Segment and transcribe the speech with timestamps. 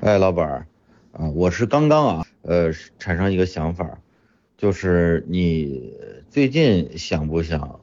[0.00, 0.66] 哎，老板儿
[1.10, 4.00] 啊，我是刚刚啊，呃，产生一个想法，
[4.56, 5.92] 就是你
[6.30, 7.80] 最近想不想，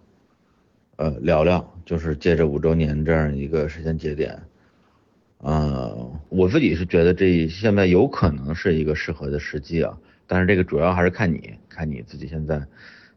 [0.96, 4.42] 呃，聊聊，就是借着五周年这样一个时间节点，
[5.40, 12.66] 呃，我自己是觉得这现在有可能是一个适合的时机啊，但是这个主要还是看你，看你自己现在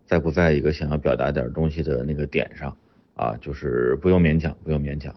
[0.07, 2.77] 在不在一个想要表达点东西的那个点上
[3.15, 5.15] 啊，就是不用勉强，不用勉强。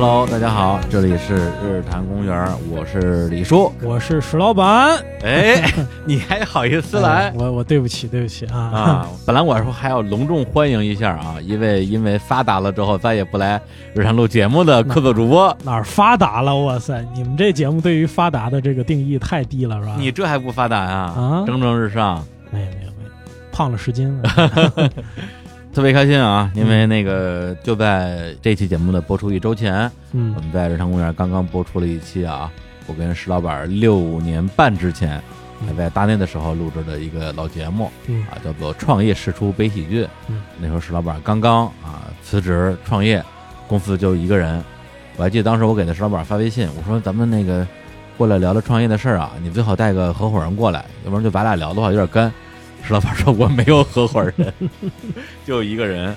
[0.00, 3.72] Hello，大家好，这里是日坛公园，我是李叔。
[3.82, 5.60] 我是石老板，哎，
[6.06, 9.08] 你还好意思来哎我我对不起，对不起啊啊？
[9.26, 13.60] 本来我说还要隆重欢迎一下啊，一位因为发达了之后再也不来
[13.92, 15.52] 日坛录节目的客座主播。
[15.64, 16.54] 哪儿发达了？
[16.56, 19.96] 哇塞，你们这节目对于发达的这个定义太低了，是吧？
[19.98, 21.12] 你这还不发达呀？
[21.16, 23.10] 啊蒸蒸日上，没有没有没有，
[23.50, 24.30] 胖了十斤了。
[25.78, 26.50] 特别开心啊！
[26.56, 32.50] 因为那个就在这期节目的播出一周前，嗯我们在日常公园刚刚播出了一期啊，
[32.88, 35.22] 我跟石老板六年半之前
[35.64, 37.88] 还在大内的时候录制的一个老节目。
[38.08, 40.02] 嗯啊，叫做《创业试出悲喜剧》。
[40.26, 43.24] 嗯，那时候石老板刚刚啊辞职创业，
[43.68, 44.60] 公司就一个人。
[45.16, 47.64] 我还记得当时我给那石老板发微信，我说咱们那个
[48.16, 52.34] 过来聊聊创业的事儿啊，你最好带个合伙人过来，要不然就咱俩聊的话有点干。
[52.88, 54.52] 石老板说我没有合伙人，
[55.46, 56.16] 就一个人。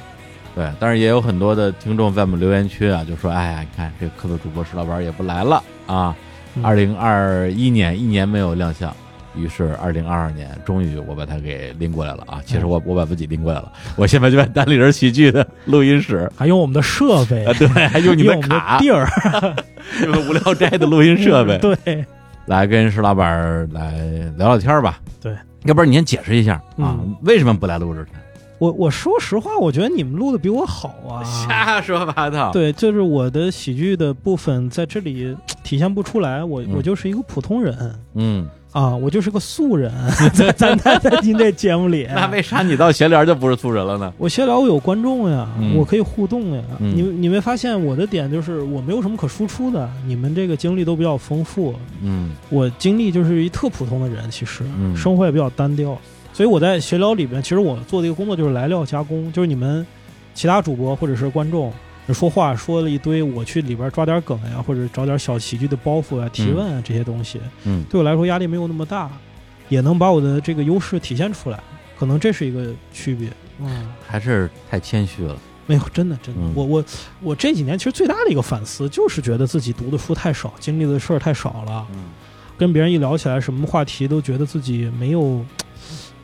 [0.55, 6.15] 对，但是也有很多的听众在我们留言区啊，就说：“哎呀，你看这个客座主播石老板也不来了啊！
[6.55, 8.93] 嗯二零二一年一年没有亮相，
[9.35, 12.41] 于是二零二二年终于我把他给拎过来了啊！
[12.45, 19.07] 其实我我把自己拎过来了，我现在就在单立人喜剧的录音室还用我们的设备啊，，对，还用你的卡的，地儿，
[20.03, 22.05] 用的无聊斋的录音设备， 对，
[22.45, 23.93] 来跟石老板来
[24.37, 24.99] 聊聊天吧。
[25.21, 25.33] 对，
[25.65, 28.05] 要不然你先解释一下啊，嗯为什么不来录制？
[28.57, 31.23] 我我说实话，我觉得你们录的比我好啊。
[31.23, 32.51] 瞎说八道。
[32.51, 39.91] 对，就是我的喜剧的部分在这里体现不出来，我、嗯我就是一个普通人嗯，啊，我就是个素人，
[40.33, 44.13] 在 在在在您这节目里， 那为啥你到闲聊就不是素人了呢？
[44.17, 46.61] 我闲聊我有观众呀，嗯我可以互动呀。
[46.79, 55.97] 嗯你你没发现我的点就是我没有什么可输出的，你们这个经历都比较丰富，嗯我经历就是一特普通的人，其实、嗯生活也比较单调，
[56.31, 59.85] 所以我在闲聊里边，其实我做的一个工作就是来料加工，就是你们
[60.33, 61.71] 其他主播或者是观众。
[62.13, 69.09] 说话说了一堆，我去里边抓点梗呀，或者找点小喜剧的包袱啊、提问啊这些东西，嗯对我来说压力没有那么大，
[69.69, 71.59] 也能把我的这个优势体现出来，
[71.97, 73.29] 可能这是一个区别。
[73.59, 75.37] 嗯，还是太谦虚了。
[75.67, 76.85] 没有，真的真的，嗯我我
[77.21, 82.05] 我这几年其实最大的一个反思就是觉得自己读的书太少，经历的事儿太少了，嗯
[82.57, 85.43] 跟别人一聊起来，什么话题都觉得自己没有，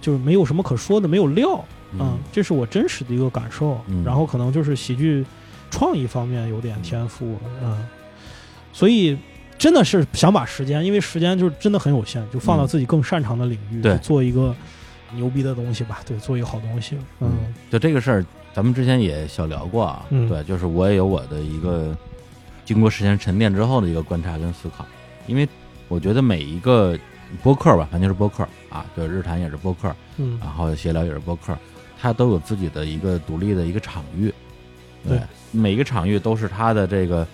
[0.01, 1.63] 就是没有什么可说的，没有料。
[1.93, 3.79] 嗯，这是我真实的一个感受。
[3.87, 5.25] 嗯然后可能就是喜剧
[5.69, 7.85] 创意方面有点天赋，嗯，
[8.73, 9.17] 所以
[9.57, 14.55] 真的是想把时间，因为时间就是真的很有限，就放到嗯自己更擅长的领域，对去做一个
[15.13, 16.95] 牛逼的东西吧，对，做一个好东西。
[17.19, 20.05] 嗯嗯，就这个事儿，咱们之前也小聊过啊。
[20.09, 21.95] 嗯对，就是我也有我的一个
[22.65, 24.85] 经过时间沉淀之后的一个观察跟思考，
[25.25, 25.47] 因为
[25.87, 26.97] 我觉得每一个
[27.41, 31.57] 播客吧，反正就是播客啊，对，日坛也是播客，嗯然后闲聊也是播客，
[31.99, 34.33] 它都有自己的一个独立的一个场域，
[35.05, 35.19] 对，
[35.51, 37.27] 每一个场域都是他的这个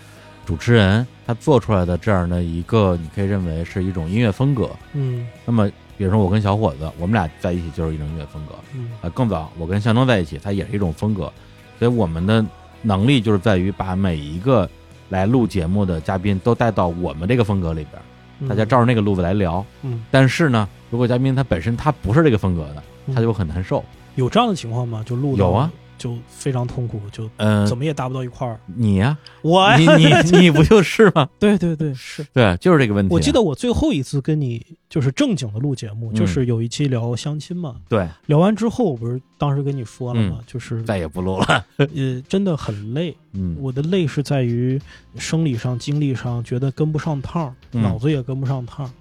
[0.46, 4.70] 主持人他做出来的这样的一个，你可以认为是一种音乐风格。
[4.94, 5.28] 嗯。
[5.46, 8.92] 那么，比如说我跟小伙子，我们俩在一起就是一种音乐风格，嗯。
[9.02, 11.32] 啊，更早我跟向东在一起，他也是一种风格，
[11.80, 12.46] 所以我们的
[12.82, 14.70] 能力就是在于把每一个
[15.10, 18.02] 来录节目的嘉宾都带到我们这个风格里边，
[18.40, 19.66] 嗯，大家照着那个路子来聊。
[19.84, 23.84] 嗯，但是呢，如果嘉宾他本身他不是这个风格的，嗯他就很难受。
[24.16, 25.04] 有这样的情况吗？
[25.06, 25.72] 就录有啊，
[26.04, 28.60] 就非常痛苦，就嗯、怎么也搭不到一块儿。
[28.76, 31.30] 你呀、我你你你不就是吗？
[31.40, 32.26] 对对对 是。
[32.34, 33.10] 对，就是这个问题。
[33.10, 37.78] 啊我记得我最后一次跟你就是正经的录节目，嗯就是有一期聊相亲嘛。
[37.88, 40.40] 对，聊完之后，我不是当时跟你说了吗？
[40.46, 41.66] 就是再也不录了。
[41.78, 41.88] 呃，
[42.28, 43.16] 真的很累。
[43.32, 44.80] 嗯我的累是在于
[45.16, 48.92] 生理上、精力上，觉得跟不上趟，嗯脑子也跟不上趟。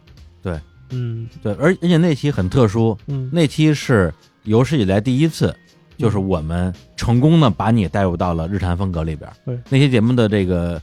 [0.41, 0.59] 对，
[0.91, 4.15] 嗯对，而而且那期很特殊，嗯，那期是
[4.45, 5.55] 有史以来第一次，
[6.03, 9.31] 就是我们成功的把你带入到了日坛风格里边。
[9.45, 10.81] 对，那些节目的这个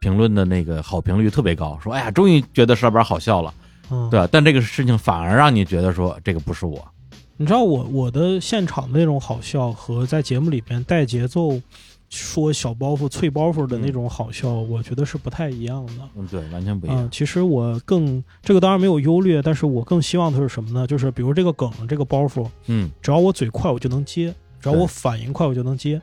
[0.00, 3.54] 评论的那个好评率特别高，说哎呀，终于觉得石老板好笑了，
[3.90, 4.28] 嗯对吧？
[4.32, 6.84] 但这个事情反而让你觉得说这个不是我，
[7.36, 11.60] 你知道我我的现场的那种好笑和在节目里边带节奏，
[12.10, 15.92] 说小包袱、脆包袱的那种好笑，我觉得是不太一样的。
[16.14, 17.08] 嗯，对，完全不一嗯，样。
[17.10, 20.86] 其实我更这个当然没有优劣，但是我更希望的是什么呢？
[20.86, 24.30] 就是比如这个梗、这个包袱，嗯只要我嘴快，我就能接；
[24.62, 26.00] 只要我反应快，我就能接。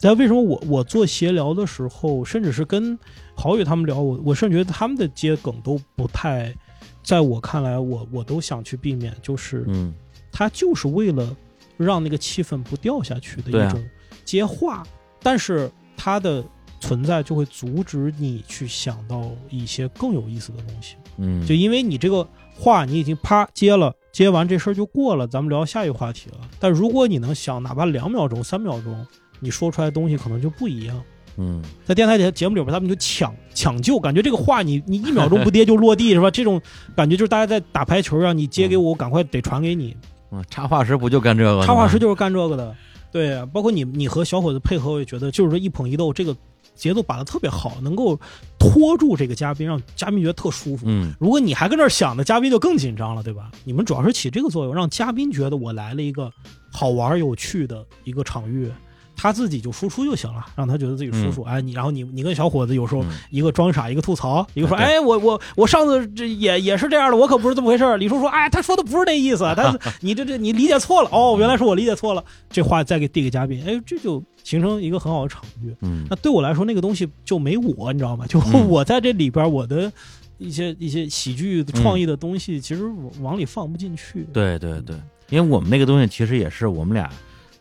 [0.00, 2.98] 但为什么我我做闲聊的时候，甚至是跟
[3.34, 6.54] 郝宇他们聊，我我甚至觉得他们的接梗都不太，
[7.02, 9.94] 在我看来，我我都想去避免，就是嗯，
[10.30, 11.34] 他就是为了
[11.78, 13.82] 让那个气氛不掉下去的一种
[14.26, 14.82] 接话，
[15.22, 16.44] 但是它的
[16.80, 20.96] 存在就会阻止你去想到一些更有意思的东西。
[21.16, 26.36] 嗯，就因为你这个话你已经啪接了，接完这事儿就过了，咱们聊下一个话题了。
[26.60, 29.04] 但如果你能想哪怕两秒钟、三秒钟，
[29.40, 31.02] 你说出来的东西可能就不一样。
[31.36, 36.30] 嗯在电台节节目里边，他们就抢抢救，感觉这个话你你一秒钟不跌就落地是吧？
[36.32, 36.62] 这种
[36.94, 39.96] 感觉就是大家在打排球，让你接给我，我赶快得传给你。
[40.30, 41.66] 嗯，插画师不就干这个的？
[41.66, 42.72] 插画师就是干这个的，
[43.10, 46.36] 对啊，包括你你和小伙子配合，我也觉得就是说一捧一逗，这个
[46.74, 48.18] 节奏把的特别好，能够
[48.58, 50.86] 拖住这个嘉宾，让嘉宾觉得特舒服。
[50.88, 53.50] 嗯如果你还跟这儿想呢，嘉宾就更紧张了，对吧？
[53.64, 56.30] 你们主要是起这个作用，让嘉宾觉得我来了一个
[56.72, 58.70] 好玩有趣的一个场域，
[59.16, 61.42] 他自己就输出就行了，让他觉得自己舒服。
[61.42, 67.96] 哎，你然后你你跟小伙子有时候嗯一个装傻，一个吐槽，一个说，对哎，我我我上次这也也是这样的，我可不是这么回事儿。
[67.96, 72.24] 李叔说，哎，他说的不是那意思，他 你这这你理解错了，哦，原来是我理解错了。
[72.50, 75.74] 这话再给递给嘉宾，哎，这就形成一个很好的场域。
[75.80, 78.26] 嗯那对我来说，那个东西就没我，你知道吗？
[78.26, 79.90] 就嗯 我在这里边，我的
[80.38, 82.84] 一些一些喜剧创意的东西，其实
[83.20, 84.26] 往里放不进去。
[84.32, 84.96] 对对对，
[85.30, 87.08] 因为我们那个东西其实也是我们俩，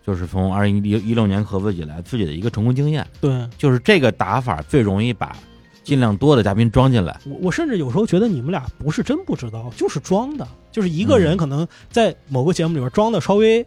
[0.05, 5.35] 就是从二零一一六年合作以来自己的一个成功经验，对就是这个打法最容易把
[5.83, 7.19] 尽量多的嘉宾装进来。
[7.25, 13.65] 我，我甚至有时候觉得你们俩不是真不知道，就是装的，就是一个人嗯可能在某个节目里边装的稍微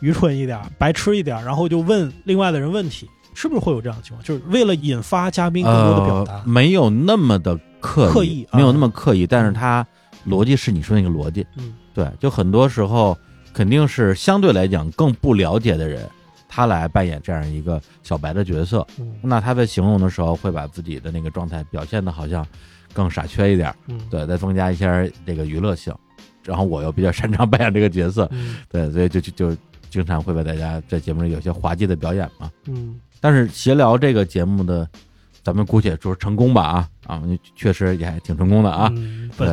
[0.00, 4.24] 愚蠢一点、白痴一点，然后就问另外的人问题，是不是会有这样的情况？
[4.24, 6.34] 就是为了引发嘉宾更多的表达。
[6.34, 9.86] 呃，没有那么的刻意，刻意啊没有那么刻意，但是他
[10.26, 11.46] 逻辑是你说那个逻辑。
[11.56, 13.16] 嗯，对，就很多时候
[13.54, 16.06] 肯定是相对来讲更不了解的人，
[16.48, 19.14] 他来扮演这样一个小白的角色，嗯。
[19.22, 22.44] 那他在形容的时候会把自己的那个状态表现的好像
[22.92, 23.74] 更傻缺一点
[24.10, 25.94] 对，再增加一些这个娱乐性。
[26.42, 28.56] 然后我又比较擅长扮演这个角色，嗯。
[28.68, 29.56] 对，所以就就就
[29.88, 32.50] 经常会为大家在节目里有些滑稽的表演嘛。
[32.66, 33.00] 嗯。
[33.20, 34.86] 但是闲聊这个节目的，
[35.44, 37.22] 咱们姑且说成功吧啊啊，
[37.54, 38.90] 确实也还挺成功的啊。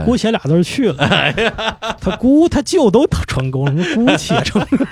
[0.05, 1.05] 姑且俩字去了，
[1.99, 4.87] 他姑他舅都成功了，姑且成功？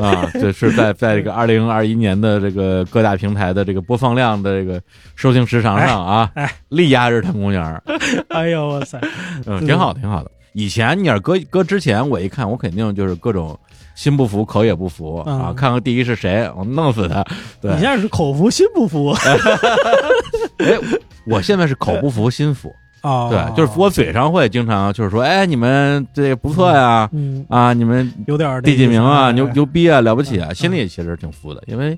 [0.00, 4.80] 啊，这是在在这个二零二一年的这个各大平台的这个播放量的这个
[5.16, 7.82] 收听时长上啊，哎哎力压日坛公园儿，
[8.30, 9.00] 哎呦哇塞！
[9.46, 10.30] 嗯，挺好，挺好的。
[10.52, 13.58] 以前你要是搁搁之前，我一看，我肯定就是各种
[14.02, 15.40] 心不服，口也不服、嗯。
[15.40, 17.24] 啊，看看第一是谁，我弄死他。
[17.60, 17.72] 对。
[17.74, 19.14] 你，现在是口服心不服。
[20.58, 20.76] 哎，
[21.24, 23.30] 我现在是口不服心服，啊？
[23.30, 30.54] 对，就是我嘴上会经常就是说，哎，你们这不错呀，嗯，啊，你们有点第几名啊，牛 牛逼啊，了不起啊，嗯。
[30.56, 31.96] 心里其实挺服的，因为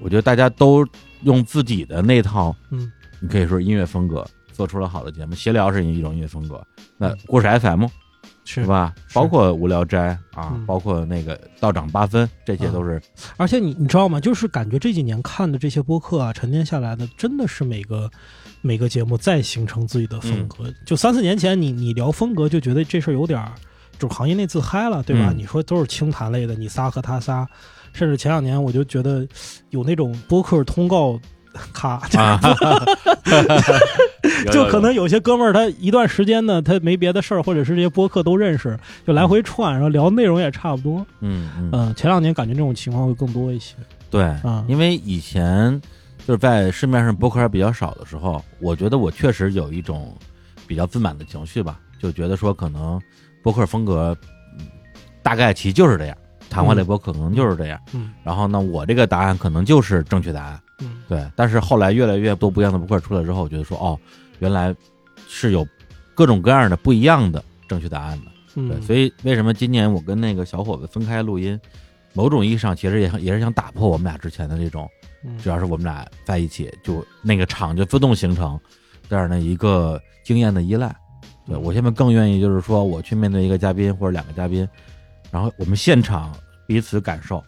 [0.00, 0.82] 我觉得大家都
[1.24, 7.84] 用自己的那套，嗯，你可以说音乐风格做出了好的节目，闲聊是一种音乐风格，那嗯故事 FM
[8.44, 8.66] 是是？
[8.66, 8.94] 吧？
[9.12, 13.00] 包括无聊斋啊嗯，包括那个道长八分，这些都是
[13.36, 14.20] 而且你你知道吗？
[14.20, 18.10] 就是感觉这几年看的这些播客啊，沉淀下来的，真的是每个
[18.60, 20.64] 每个节目再形成自己的风格。
[20.64, 23.52] 嗯就三四年前你你聊风格，就觉得这事儿有点儿，
[23.98, 25.30] 就是行业内自嗨了，对吧？
[25.30, 27.46] 嗯你说都是清谈类的，你仨和他仨，
[27.92, 29.26] 甚至前两年我就觉得
[29.70, 31.18] 有那种播客通告。
[31.72, 32.40] 咔，啊，
[34.52, 41.04] 就可能有些哥们儿，他一段时间呢，他没别的事儿，或者是这些播客都认识，就来回串，然后聊内容也差不多。
[41.20, 43.74] 嗯嗯，嗯，前两年感觉这种情况会更多一些。
[44.10, 45.80] 对啊，因为以前
[46.26, 50.16] 就是在市面上播客还比较少的时候，我觉得我确实有一种
[50.66, 53.00] 比较自满的情绪吧，就觉得说可能
[53.42, 54.16] 播客风格，
[54.58, 54.66] 嗯
[55.22, 56.16] 大概其就是这样，
[56.50, 57.80] 谈话类播客可能就是这样。
[57.92, 60.60] 嗯然后呢，我这个答案可能就是正确答案。
[60.80, 61.02] 嗯。
[61.08, 63.98] 对，但是后来越来越多不一样的模块出来之后，我觉得说哦，
[64.38, 64.74] 原来
[65.28, 65.66] 是有
[66.14, 68.24] 各种各样的不一样的正确答案的。
[68.54, 71.58] 对，嗯，所以为什么今年我跟那个小伙子分开录音，
[72.12, 74.88] 某种意义上其实也也是想打破我们俩之前的这种，
[75.24, 75.36] 嗯。
[75.38, 78.58] 只要是我们俩在一起，就那个场就自动形成
[79.08, 80.94] 这样的一个经验的依赖。
[81.46, 84.66] 对我现在更愿意就是说，我去面对一个嘉宾或者两个嘉宾，
[85.30, 86.34] 然后我们现场
[86.66, 87.42] 彼此感受，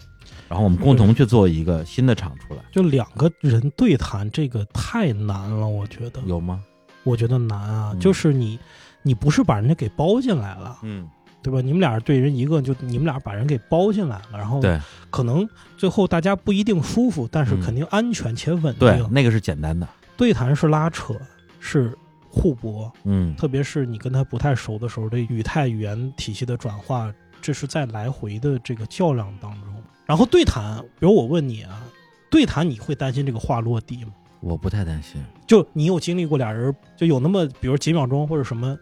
[0.48, 6.62] 然后我们共同去做一个新的厂出来，就两个人对谈，这个太难了，我觉得，有吗？
[7.02, 8.58] 我觉得难啊，嗯就是你，
[9.02, 11.08] 你不是把人家给包进来了，嗯
[11.42, 11.60] 对吧？
[11.60, 18.80] 你们俩对人一个，就你们俩把人给包进来了，然后对可能最后大家不一定舒服，但是嗯肯定安全且稳定。
[18.80, 21.14] 对，那个是简单的，对谈是拉扯，
[21.60, 21.96] 是
[22.28, 29.75] 互搏，嗯特别是你跟他不太熟的时候，这语态语言体系的转化，这是在来回的这个较量当中。
[30.06, 31.82] 然后对谈，比如我问你啊，
[32.30, 34.12] 对谈你会担心这个话落地吗？
[34.40, 35.20] 我不太担心。
[35.46, 38.78] 就你有经历过俩人就有那么比如几秒钟或者什么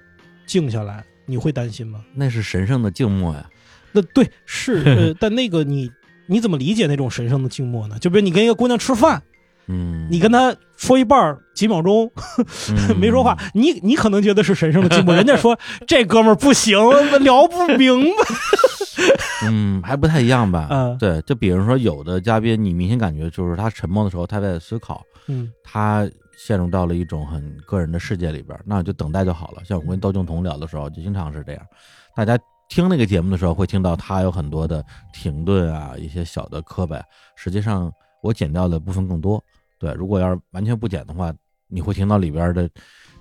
[0.47, 2.05] 静下来，你会担心吗？
[2.15, 3.49] 那是神圣的静默呀。
[3.93, 5.91] 那对是，呃，但那个你
[6.27, 7.99] 你怎么理解那种神圣的静默呢？
[7.99, 9.23] 就比如你跟一个姑娘吃饭，
[9.67, 12.11] 嗯，你跟他说一半儿几秒钟
[12.69, 16.79] 嗯 没说话，你你可能觉得是神圣的进步， 人家说这哥们儿不行，
[17.21, 19.47] 聊不明白。
[19.49, 20.69] 嗯，还不太一样吧？
[20.71, 29.63] 嗯对，就比如说有的嘉宾，你明显感觉就是他沉默的时候，他在思考，嗯他陷入到了一种很个人的世界里边，那就等待就好了。
[29.65, 31.63] 像我跟窦靖童聊的时候，就经常是这样。
[32.15, 37.01] 大家听那个节目的时候，会听到他有很多的停顿啊，一些小的磕巴。
[37.37, 37.91] 实际上，
[38.23, 39.43] 我剪掉的部分更多。
[39.85, 41.31] 对，如果要是完全不剪的话，
[41.69, 42.67] 你会听到里边的，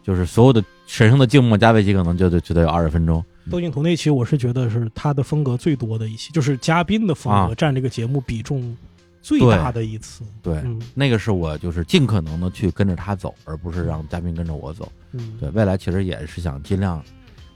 [0.02, 3.22] 就是所有的神圣的静默加在一起，可能就得就得有二十分钟。
[3.52, 8.78] 窦靖童那期我是觉得是他的风格最多的一期，就是嘉宾的风格啊占这个节目比重
[9.22, 10.24] 最大的一次。
[10.42, 14.90] 对，嗯那个是我就是尽可能的去跟着他走，而不是让嘉宾跟着我走。
[15.12, 17.04] 嗯，对，未来其实也是想尽量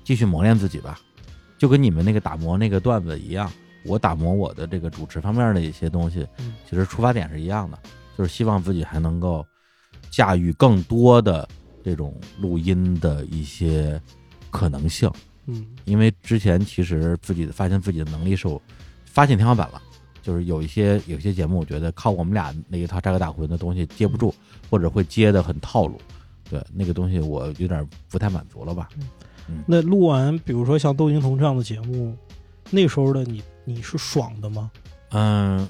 [0.04, 1.00] 继续磨练自己吧，
[1.58, 3.50] 就跟你们那个打磨那个段子一样，
[3.86, 7.80] 我打磨我的这个主持方面的一些东西嗯，其实出发点是一样的，
[8.18, 9.46] 就是希望自己还能够
[10.10, 11.48] 驾驭更多的
[11.84, 14.02] 这种录音的一些
[14.50, 15.12] 可能性，
[15.46, 18.62] 嗯因为之前其实自己发现自己的能力是有
[19.06, 19.82] 发现天花板了。
[20.24, 24.36] 就是有一些有一些节目，我觉得靠我们俩那一套扎个大魂的东西接不住，
[24.70, 25.98] 或者会接的很套路，
[26.50, 28.90] 对那个东西我有点不太满足了吧？
[29.48, 32.14] 嗯那录完，比如说像窦靖童这样的节目，
[32.70, 34.70] 那时候的你你是爽的吗？
[35.12, 35.66] 嗯，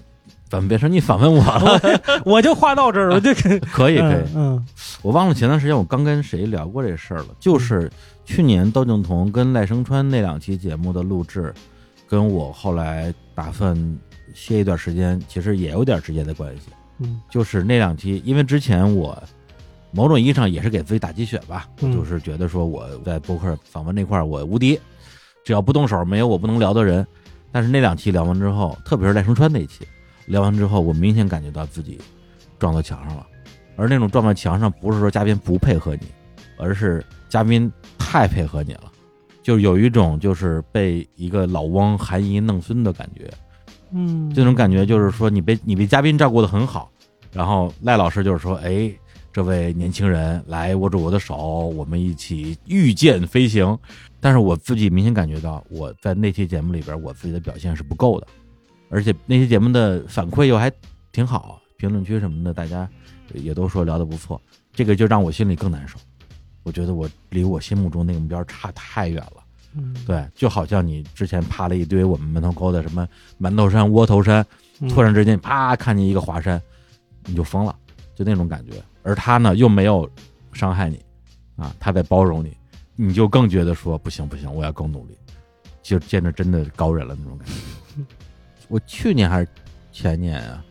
[0.49, 1.81] 怎么别说你反问我了？
[2.23, 4.65] 我就话到这儿了，这个可以可以，嗯
[5.01, 7.91] 我忘了前段时间我刚跟谁聊过这事儿了，就是
[8.25, 11.53] 去年窦靖童跟赖声川那两期节目的录制，
[12.07, 13.75] 跟我后来打算
[14.33, 16.69] 歇一段时间，其实也有点直接的关系。
[16.99, 19.21] 嗯就是那两期，因为之前我
[19.91, 24.79] 某种意义上也是给自己打鸡血吧，嗯就是觉得说我在播客访问那块儿我无敌，
[25.43, 27.05] 只要不动手，没有我不能聊的人。
[27.51, 29.87] 但是那两期聊完之后，特别是赖声川那一期
[30.27, 31.99] 聊完之后，我明显感觉到自己
[32.59, 33.25] 撞到墙上了，
[33.75, 36.07] 而那种撞到墙上不是说嘉宾不配合你，
[36.57, 38.91] 而是嘉宾太配合你了，
[39.41, 43.29] 就有一种就是被一个老翁含饴弄孙的感觉。
[43.91, 46.91] 嗯，这种感觉就是说你被你被嘉宾照顾的很好，
[47.31, 48.91] 然后赖老师就是说，哎，
[49.31, 53.77] 这位年轻人来握住我的手，我们一起御剑飞行。
[54.19, 58.27] 但是我自己明显感觉到，我在那期节目里边，我自己的表现是不够的，
[58.89, 60.71] 而且那期节目的反馈又还
[61.11, 62.89] 挺好，评论区什么的大家
[63.33, 64.41] 也都说聊得不错，
[64.73, 65.97] 这个就让我心里更难受。
[66.63, 69.43] 我觉得我离我心目中那个目标差太远了。
[69.73, 73.07] 嗯对，就好像你之前爬了一堆我们门头沟的什么
[73.39, 74.45] 馒头山、窝头山，
[74.79, 76.61] 嗯突然之间啪看见一个华山，
[77.25, 77.75] 你就疯了，
[78.15, 78.81] 就那种感觉。
[79.03, 80.09] 而他呢又没有
[80.51, 80.99] 伤害你，
[81.57, 82.57] 啊，他在包容你，
[82.95, 85.17] 你就更觉得说不行不行，我要更努力，
[85.83, 87.53] 就见着真的高人了那种感觉。
[88.67, 89.47] 我去年还是
[89.91, 90.63] 前年啊，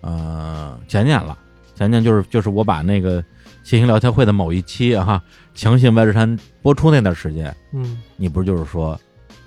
[0.00, 1.38] 呃，前年了，
[1.74, 3.22] 前年就是就是我把那个
[3.62, 5.22] 新兴聊天会的某一期啊，
[5.54, 8.00] 强行在日坛播出那段时间，嗯。
[8.16, 8.98] 你不是就是说，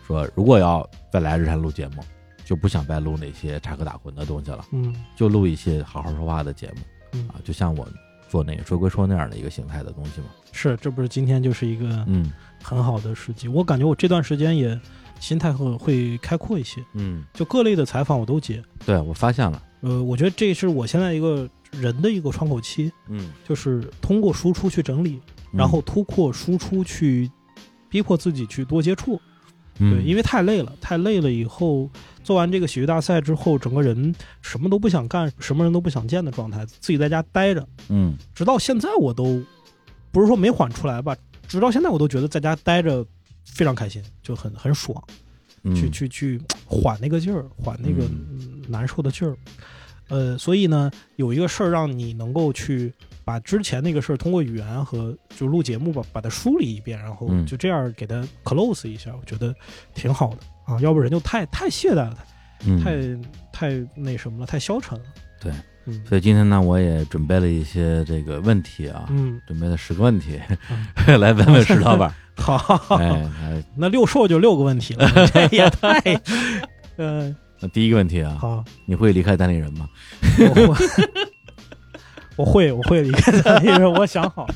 [0.05, 2.03] 说如果要再来日坛录节目，
[2.46, 4.93] 就不想再录那些插科打诨的东西了，嗯。
[5.15, 6.75] 就录一些好好说话的节目
[7.13, 7.27] 嗯。
[7.29, 7.88] 啊，就像我
[8.27, 10.27] 做那个说归说那样的一个形态的东西嘛。
[10.51, 12.31] 是，这不是今天就是一个嗯。
[12.62, 13.48] 很好的时机。
[13.48, 14.79] 我感觉我这段时间也
[15.19, 18.63] 心态会会开阔一些，嗯，就各类的采访我都接。
[18.85, 25.19] 对我发现了，呃，我觉得这是我现在一个人的一个窗口期，嗯，就是通过输出去整理，
[25.51, 27.29] 然后突破输出去，
[27.89, 29.19] 逼迫自己去多接触。
[29.79, 29.95] 嗯。
[29.95, 31.89] 对，因为太累了，太累了以后，
[32.23, 38.17] 做完这个喜剧大赛之后，整个人什么都不想干，什么人都不想见的状态，自己在家待着，嗯。
[38.33, 39.41] 直到现在我都
[40.11, 41.15] 不是说没缓出来吧，
[41.47, 43.05] 直到现在我都觉得在家待着
[43.46, 45.01] 非常开心，就很很爽，
[45.63, 48.10] 嗯去去去缓那个劲儿，缓那个
[48.67, 49.36] 难受的劲儿。
[50.08, 52.91] 呃，所以呢，有一个事儿让你能够去
[53.24, 59.53] 把之前那个事儿通过语言和就录节目吧，把它梳理一遍，然后嗯就这样给它 close 一下，我觉得
[59.93, 60.79] 挺好的啊。
[60.81, 62.17] 要不人就太太懈怠了，
[62.65, 62.98] 嗯太
[63.51, 65.05] 太那什么了，太消沉了。
[65.39, 65.53] 对，
[65.86, 70.39] 嗯所以今天呢，我也准备了一些这个问题啊，嗯，准备了十个问题
[71.05, 72.12] 嗯 来问问石老板。
[72.58, 76.00] 好，哎，哎那六兽就六个问题了， 这也太，
[76.98, 79.88] 呃，那第一个问题啊，好，你会离开单立人吗？
[80.39, 80.67] 我会，
[82.38, 84.48] 我会，我会离开单立人，我想好，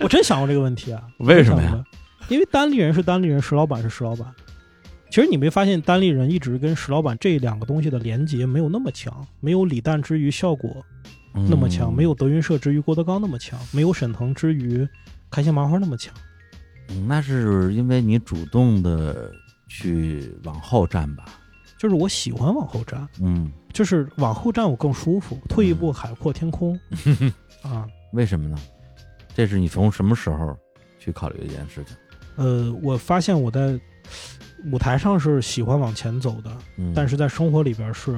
[0.00, 1.02] 我真想过这个问题啊。
[1.18, 1.84] 为什么呀？
[2.28, 4.26] 因为单立人是单立人，石老板是石老板。
[5.08, 10.84] 其实你没发现单立人一直跟石老板这两个东西的连接没有那么强，没有李诞之于效果
[11.32, 14.86] 那么强，嗯没有德云社之于郭德纲那么强，没有沈腾之于
[15.30, 16.12] 开心麻花那么强。
[16.88, 19.30] 嗯那是因为你主动的
[19.68, 21.24] 去往后站吧？
[21.78, 26.78] 就是我喜欢往后站，嗯，就是往后站我更舒服，退一步海阔天空
[27.62, 27.86] 啊。
[28.12, 28.56] 为什么呢？
[29.34, 30.56] 这是你从什么时候
[30.98, 31.96] 去考虑的一件事情？
[32.36, 33.78] 呃，我发现我在
[34.72, 38.16] 舞台上是喜欢往前走的，嗯，但是在生活里边是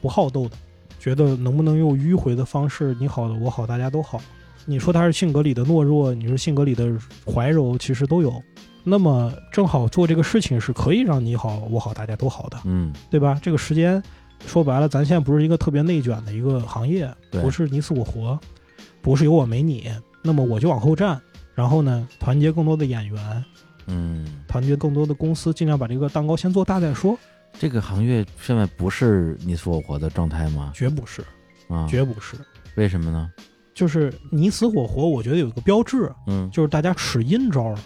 [0.00, 0.56] 不好斗的，
[1.00, 4.20] 觉得能不能用迂回的方式，你好的我好大家都好。
[4.68, 6.92] 你说他是性格里的懦弱，你说性格里的
[7.24, 8.40] 怀柔，其实都有。
[8.84, 13.38] 那么正好做这个事情是可以让你好我好大家都好的，嗯，对吧？
[13.42, 14.02] 这个时间
[14.46, 18.38] 说白了，咱现在不是一个特别内卷的一个行业，不是你死我活，
[19.00, 19.90] 不是有我没你，
[20.22, 21.18] 那么我就往后站，
[21.54, 23.44] 然后呢，团结更多的演员，
[23.86, 27.18] 嗯，团结更多的公司，尽量把这个蛋糕先做大再说。
[27.58, 30.72] 这个行业现在不是你死我活的状态吗？
[30.74, 31.24] 绝不是，
[31.68, 32.36] 啊，绝不是，
[32.76, 33.30] 为什么呢？
[33.78, 37.78] 就是你死我活，我觉得有一个标志，嗯，就是大家使阴招啊，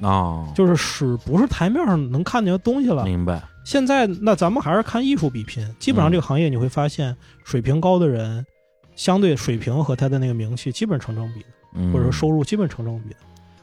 [0.00, 3.04] 哦，就是使不是台面上能看见的东西了。
[3.04, 6.12] 明白，现在那咱们还是看艺术比拼，基本上嗯。
[6.12, 7.14] 这个行业你会发现，
[7.44, 8.46] 水平高的人，
[8.94, 13.16] 相对水平和他的那个名气基本成正比的，嗯，或者说收入基本成正比的，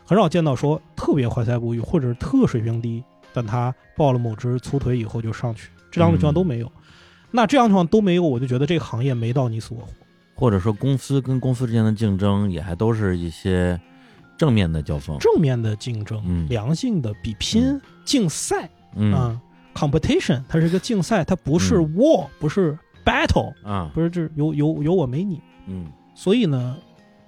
[0.06, 3.03] 很少见到说特别怀才不遇或者是特水平低，
[3.34, 6.72] 但他抱了某只粗腿以后就上去，这两种情况都没有。
[7.32, 9.88] 那这样情况都没有，我就觉得这个行业没到你死我活。
[10.43, 13.79] 或者说公司跟公司之间的竞争也还都是一些
[14.38, 15.17] 正面的交锋。
[15.17, 19.41] 正面的竞争，嗯良性的比拼、嗯竞赛嗯啊
[19.73, 25.39] ，competition，它是一个竞赛，它不是嗯 war，、不是 battle，啊，不是这有有有我没你。
[25.67, 26.75] 嗯所以呢，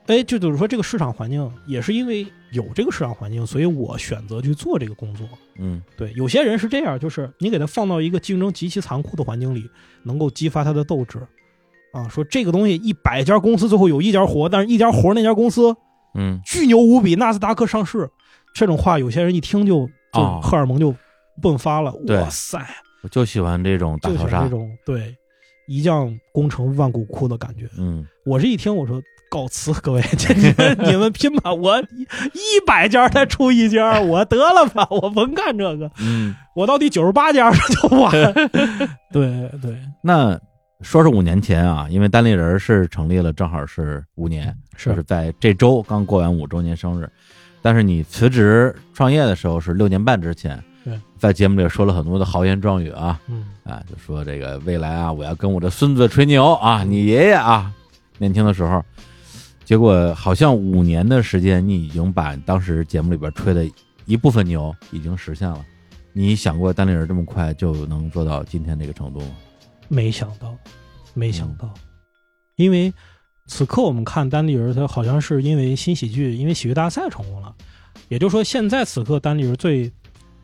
[0.08, 5.26] 哎，就就是说这个市场环境也是因为有这个市场环境，所以我选择去做这个工作。
[5.58, 9.64] 嗯对，有些人是这样，就是你给他放到一个竞争极其残酷的环境里，
[10.04, 11.26] 能够激发他的斗志。
[11.96, 15.74] 啊，说这个东西一百家公司最后有一家活，但是一家活那家公司
[16.14, 18.10] 嗯，巨牛无比，纳斯达克上市，
[18.54, 20.94] 这种话有些人一听就就哦荷尔蒙就
[21.42, 21.94] 迸发了。
[22.06, 22.60] 对哇塞，
[23.02, 24.50] 我就喜欢这种大逃杀这。
[24.50, 25.16] 种对
[25.68, 27.70] 一将功成万骨枯的感觉。
[27.78, 32.02] 嗯我这一听，我说告辞各位，这你们你们拼吧，我一
[32.34, 38.12] 一百家才出一家，我得了吧，我甭干这个，嗯，我到第九十八家就完。
[39.12, 40.40] 对对，那
[40.86, 47.10] 说是五年前啊，因为单立人是成立了，正好是五年，就是在这周刚过完五周年生日。
[47.60, 50.64] 但是你辞职创业的时候是六年半之前，
[51.18, 57.74] 在节目里说了很多的豪言壮语啊，嗯，啊，就说这个未来啊，我要跟我的孙子吹牛啊，你爷爷啊，
[58.20, 58.86] 年轻的时候，
[59.66, 63.68] 结果好像五年的时间，你已经把当时节目里边吹的
[64.06, 65.66] 一部分牛已经实现了。
[66.14, 69.32] 你想过单立人这么快就能做到今天这个程度吗？
[69.88, 70.56] 没想到，
[71.14, 71.74] 没想到，
[72.56, 72.94] 因为
[73.48, 77.54] 此刻我们看单立人，他好像是因为新喜剧，因为喜剧大赛成功了，
[78.08, 79.92] 也就是说，现在此刻单立人最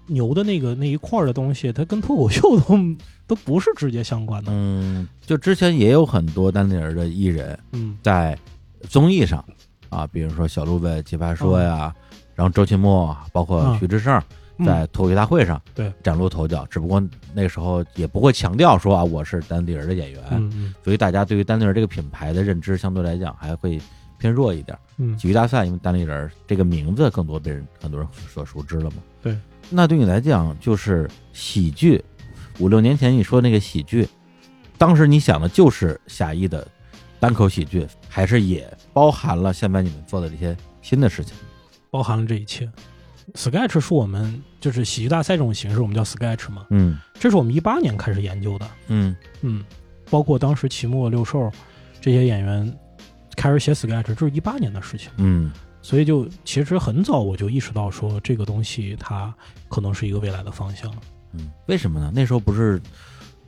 [0.07, 2.77] 牛的那个那一块儿的东西，它跟脱口秀都
[3.27, 4.51] 都不是直接相关的。
[4.53, 7.97] 嗯，就之前也有很多单立人的艺人嗯。
[8.03, 8.37] 在
[8.89, 9.43] 综艺上
[9.89, 11.93] 啊，比如说小鹿呗《奇葩说》呀，
[12.35, 13.79] 然后周奇墨，包括嗯。
[13.79, 14.23] 徐志胜嗯
[14.65, 17.01] 在脱口秀大会上对崭露头角，只不过
[17.33, 23.79] 那个时候也不会强调说啊我是单立人的演员，所以大家对于单立人这个品牌的认知相对来讲还会
[24.17, 24.77] 偏弱一点。
[24.97, 28.97] 嗯，体育大赛因为单立人这个名字更多被人很多人所熟知了嘛。
[29.21, 29.37] 对，
[29.69, 32.03] 那对你来讲就是喜剧，
[32.59, 34.07] 五六年前你说那个喜剧，
[34.77, 36.67] 当时你想的就是狭义的
[37.19, 41.35] 单口喜剧，还是也包含了现在你们做的这些新的事情？
[41.89, 42.69] 包含了这一切。
[43.33, 48.69] Sketch 是我们就是喜剧大赛这种形式，我们叫 Sketch 嘛，嗯这是我们一八年开始研究的。
[48.87, 49.61] 嗯嗯，
[50.09, 51.51] 包括当时齐墨、六兽
[51.99, 52.79] 这些演员
[53.35, 55.09] 开始写 Sketch，这是一八年的事情。
[55.17, 59.33] 嗯所以就其实很早我就意识到说这个东西它
[59.67, 60.93] 可能是一个未来的方向
[61.33, 62.11] 嗯，为什么呢？
[62.13, 62.79] 那时候不是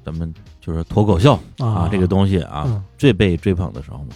[0.03, 4.07] 咱们就是脱口秀啊这个东西啊、嗯，最被追捧的时候吗？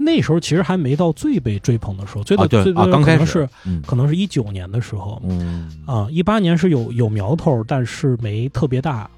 [0.00, 3.82] 那时候其实还没到最被追捧的时候，最到、啊最最啊刚开始可能是嗯。
[3.82, 5.68] 可能是一九年的时候嗯。
[5.86, 9.10] 啊，一八年是有有苗头，但是没特别大。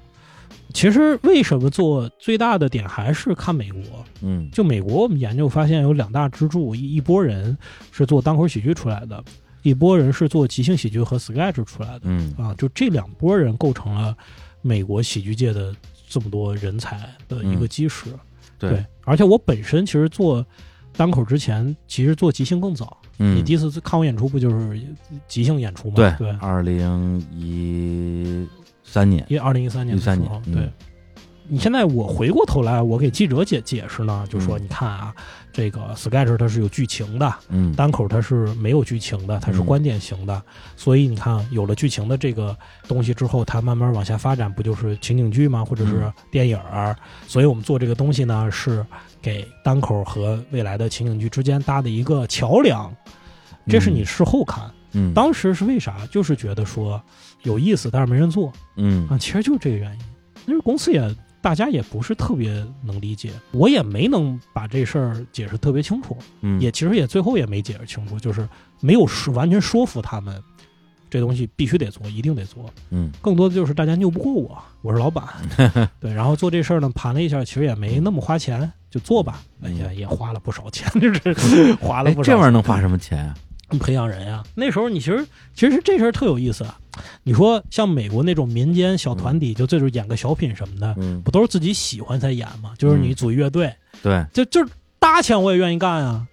[0.73, 3.81] 其实为什么做最大的点还是看美国，
[4.21, 4.49] 嗯。
[4.51, 7.55] 就美国，我们研究发现有两大支柱，一一波人
[7.91, 9.23] 是做单口喜剧出来的，
[9.61, 12.01] 一波人是做即兴喜剧和 sketch 出来的。
[12.05, 12.33] 嗯。
[12.39, 14.15] 啊，就这两波人构成了
[14.63, 15.75] 美国喜剧界的
[16.11, 18.07] 这么多人才的一个基石。
[18.59, 20.45] 对，而且我本身其实做
[20.91, 22.97] 单口之前，其实做即兴更早。
[23.17, 24.79] 嗯，你第一次看我演出不就是
[25.25, 25.95] 即兴演出吗？
[25.95, 28.45] 对对，二零一
[28.83, 30.69] 三年，因为二零一三年的时13候，年嗯对。
[31.53, 35.13] 你现在我回过头来，我给记者解解释呢，就说嗯你看啊，
[35.51, 40.41] 这个 sketch 它是有剧情的，嗯单口它是没有剧情的，它是嗯观点型的，
[40.77, 45.65] 所以你看有了剧情的这个东西之后，它慢慢往下发展，不就是情景剧吗？
[45.65, 46.95] 或者是嗯电影儿？
[47.27, 48.85] 所以我们做这个东西呢，是
[49.21, 52.89] 给单口和未来的情景剧之间搭的一个桥梁。
[53.67, 55.97] 这是你事后看，嗯当时是为啥？
[56.09, 57.01] 就是觉得说
[57.43, 59.99] 有意思，但是没人做嗯啊，其实就是这个原因。
[60.47, 66.15] 因为公司也大家也不是特别能理解，我也没能把这事儿解释特别清楚。
[66.41, 68.47] 嗯也其实也最后也没解释清楚，就是
[68.79, 70.41] 没有说完全说服他们，
[71.09, 72.69] 这东西必须得做，一定得做。
[72.91, 75.25] 嗯更多的就是大家拗不过我，我是老板，
[75.99, 79.41] 对，然后做这事儿呢，盘了一下，其实也没那么花钱，就做吧。
[79.63, 82.33] 哎嗯呀，也花了不少钱，就是 花了哎不少钱。
[82.33, 83.35] 这玩意儿能花什么钱啊？
[83.79, 84.43] 培养人呀。
[84.55, 86.77] 那时候你其实其实这事儿特有意思啊。
[87.23, 92.73] 你说像美国那种民间小团体，就这种演个小品什么的，嗯，不都是自己喜欢才演吗？
[92.77, 96.27] 就是你组乐队，对，就就是搭钱我也愿意干啊，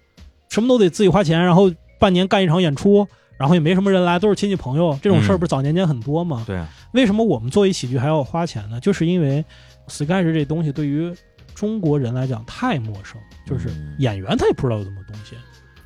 [0.49, 6.43] 什么都得自己花钱，然后半年干一场演出，然后也没什么人来，都是亲戚朋友，这种事儿嗯不是早年间很多吗？
[6.45, 8.79] 对啊，为什么我们做一喜剧还要花钱呢？
[8.81, 9.43] 就是因为
[9.87, 11.11] sketch 这东西对于
[11.55, 15.35] 中国人来讲太陌生，就是嗯演员他也不知道有这么东西。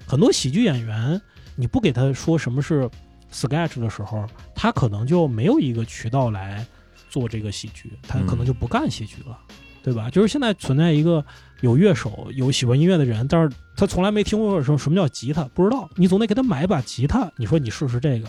[0.05, 1.21] 很多喜剧演员，
[1.55, 2.89] 你不给他说什么是
[3.31, 6.65] sketch 的时候，他可能就没有一个渠道来
[7.09, 9.37] 做这个喜剧，他可能就不干喜剧了，
[9.83, 10.09] 对吧？
[10.09, 11.23] 就是现在存在一个
[11.61, 15.89] 有乐手、有喜欢音乐的人，但是他从来没听过什么什么叫吉他，不知道。
[15.95, 18.27] 你总得给他买一把吉他，你说你试试这个。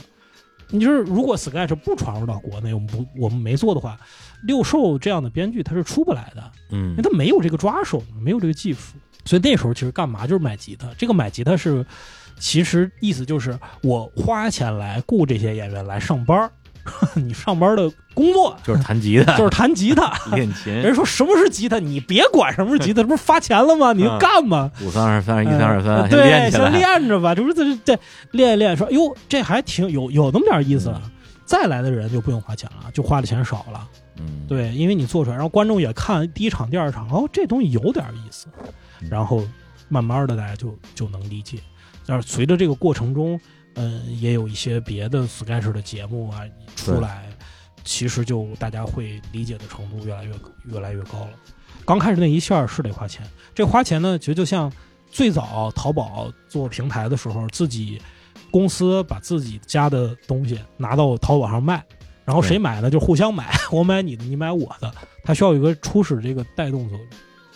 [0.70, 3.98] 你就是如果 sketch 不传入到国内，我们不我们没做的话，
[4.44, 10.88] 六兽这样的编剧他是出不来的，嗯因为他没有这个抓手，没有这个技术，所以那时候其实干嘛就是买吉他。
[10.96, 11.84] 这个买吉他是，
[12.38, 16.50] 其实意思就是我花钱来雇这些演员来上班儿，
[17.14, 20.12] 你上班的工作就是 弹吉他，就是弹吉他。
[20.34, 23.92] 练琴，人说什么是吉他，你别管什么是吉他，这不是发钱了吗？
[23.92, 24.70] 你就干吧。
[24.82, 27.98] 五三二三一三二三，对，先练着吧，这不是这这
[28.32, 31.00] 练一练，说哟，这还挺有有那么点意思了。
[31.46, 33.86] 再来的人就不用花钱了，就花的钱少了。
[34.18, 38.46] 嗯，对，因为你做出来，然后观众也看第一场、第二场，哦，这东西有点意思，
[39.02, 39.42] 嗯然后
[39.88, 41.58] 慢慢的大家就就能理解。
[42.06, 43.38] 但是随着这个过程中，
[43.74, 46.40] 嗯、也有一些别的 sketch 的节目啊
[46.76, 47.28] 出来，
[47.84, 50.32] 其实就大家会理解的程度越来越
[50.64, 51.30] 越来越高了。
[51.84, 54.72] 刚开始那一下儿是得花钱，这花钱呢，其实就像
[55.10, 58.00] 最早淘宝做平台的时候，自己
[58.50, 61.84] 公司把自己家的东西拿到淘宝上卖，
[62.24, 62.90] 然后谁买呢？
[62.90, 67.06] 就互相买， 我买你的，你买我的，它需要有一个初始这个带动作用，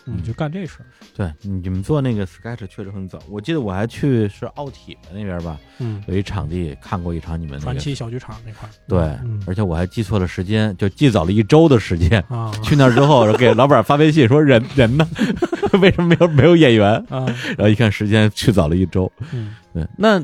[0.08, 12.18] 嗯，就干这事儿，对，你们做那个 sketch 确实很早，我记得我还去是奥体的那边吧，嗯，有一场地看过一场你们那传，奇小剧场那块儿，对嗯，而且我还记错了时间，就记早了一周的时间。
[12.28, 12.50] 啊。
[12.64, 15.06] 去那儿之后，给老板发微信说人人呢？
[15.80, 16.92] 为什么没有没有演员？
[17.08, 19.10] 啊，然后一看时间，去早了一周。
[19.32, 19.54] 嗯。
[19.74, 20.22] 对，那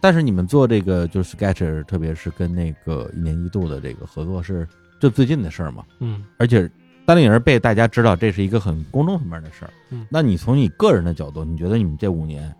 [0.00, 4.66] 但是你们做这个就是 sketch，特别是跟那个一年一度的这个合作是
[5.00, 6.22] 就最近的事儿嘛，嗯。
[6.38, 6.70] 而且
[7.04, 9.72] 单立人被大家知道这是一个很公众层面的事儿。
[9.90, 12.54] 嗯那你从你个人的角度，你觉得你们这五年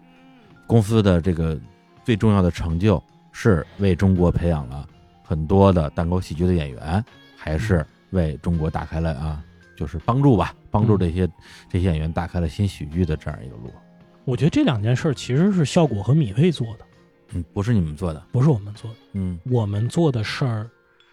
[0.66, 1.58] 公司的这个
[2.04, 3.02] 最重要的成就
[3.32, 4.88] 是为中国培养了
[5.22, 7.04] 很多的单口喜剧的演员，
[7.36, 9.42] 还是为中国打开了啊，
[9.76, 11.28] 就是帮助吧，帮助这些、
[11.70, 13.72] 这些演员打开了新喜剧的这样一个路？
[14.24, 16.84] 我觉得这两件事儿其实是效果和米未做的，
[17.32, 18.96] 嗯，不是你们做的，不是我们做的。
[19.14, 20.68] 嗯我们做的事儿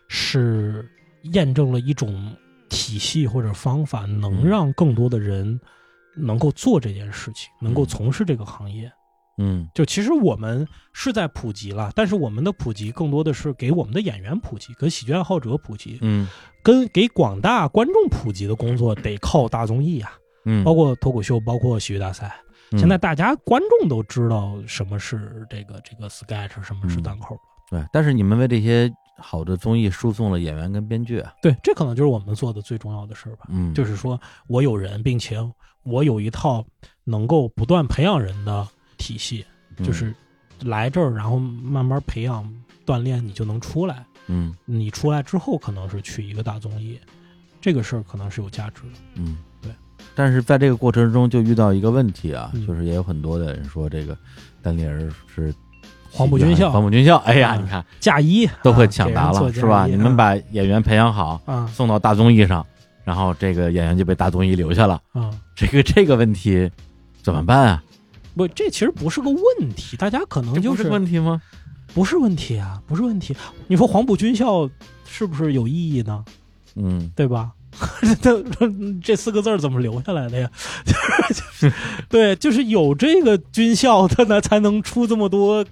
[0.08, 0.88] 是
[1.22, 2.36] 验证了一种
[2.70, 4.48] 体系或者方法，能嗯。
[4.48, 5.60] 让更多的人
[6.16, 8.92] 能够做这件事情，能够嗯从事这个行业。
[9.38, 9.68] 嗯。
[9.74, 16.28] 就其实我们是在普及了，但是我们的普及更多的是给我们的演员普及，给喜剧爱好者普及，嗯。
[16.62, 20.12] 跟给广大观众普及的工作得靠大综艺啊，
[20.46, 22.36] 嗯，包括脱口秀，包括喜剧大赛。
[22.72, 22.80] 嗯。
[22.80, 27.04] 现在大家观众都知道什么是这个这个 sketch，什么是嗯。
[27.04, 27.38] 单口。
[27.72, 33.46] 对，但是你们为这些好的综艺输送了演员跟编剧啊，对，这可能就是我们做的最重要的事儿吧。
[33.50, 35.38] 嗯，就是说我有人，并且
[35.84, 36.66] 我有一套
[37.04, 39.46] 能够不断培养人的体系，
[39.78, 40.14] 嗯就是
[40.62, 42.48] 来这儿，然后慢慢培养
[42.86, 44.06] 锻炼，你就能出来。
[44.28, 47.00] 嗯你出来之后，可能是去一个大综艺，
[47.60, 49.00] 这个事儿可能是有价值的。
[49.16, 49.72] 嗯，对。
[50.16, 54.18] 但是在这个过程中就遇到一个问题啊，嗯就是也有很多的人说这个
[54.62, 55.54] 单立人是
[56.12, 59.86] 黄埔军校黄埔军校，哎呀，啊你看嫁衣都会啊抢答了，是吧？
[59.86, 62.66] 你们啊把演员培养好，啊送到大综艺上，
[63.04, 65.00] 然后这个演员就被大综艺留下了。
[65.14, 66.70] 啊， 这个这个问题
[67.22, 67.84] 怎么办啊？
[68.36, 71.42] 不，这其实不是个问题，大家可能这就是问题吗？
[71.94, 73.36] 不是问题啊，不是问题。
[73.68, 74.70] 你说黄埔军校
[75.08, 76.24] 是不是有意义呢？
[76.76, 77.52] 嗯，对吧？
[78.22, 78.44] 这
[79.02, 80.50] 这四个字怎么留下来的呀？
[81.30, 81.74] 就是
[82.10, 85.64] 对，就是有这个军校的呢，才能出这么多，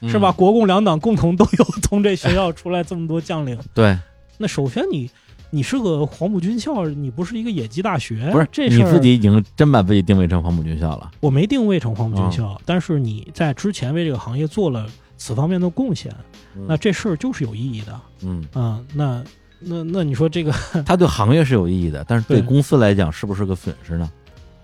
[0.00, 0.30] 嗯是吧？？
[0.32, 3.58] 国共两党共同都有从这学校出来这么多将领。
[3.74, 3.98] 对，
[4.36, 5.10] 那首先你
[5.50, 11.10] 你是个黄埔军校，你不是一个野鸡大学，不是这你自己已经真把自己定位成黄埔军校了。
[11.20, 16.14] 我没定位成黄埔军校，哦但是你在之前为这个行业做了此方面的贡献，
[16.54, 18.00] 嗯那这事儿就是有意义的。
[18.22, 19.24] 嗯，嗯，那
[19.58, 20.52] 那那你说这个，
[20.86, 24.10] 它对行业是有意义的，但是对对公司来讲是不是个损失呢？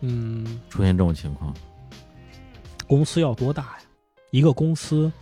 [0.03, 1.53] 嗯，出现这种情况，
[2.87, 3.79] 公司要多大呀？
[4.35, 5.13] 一个公司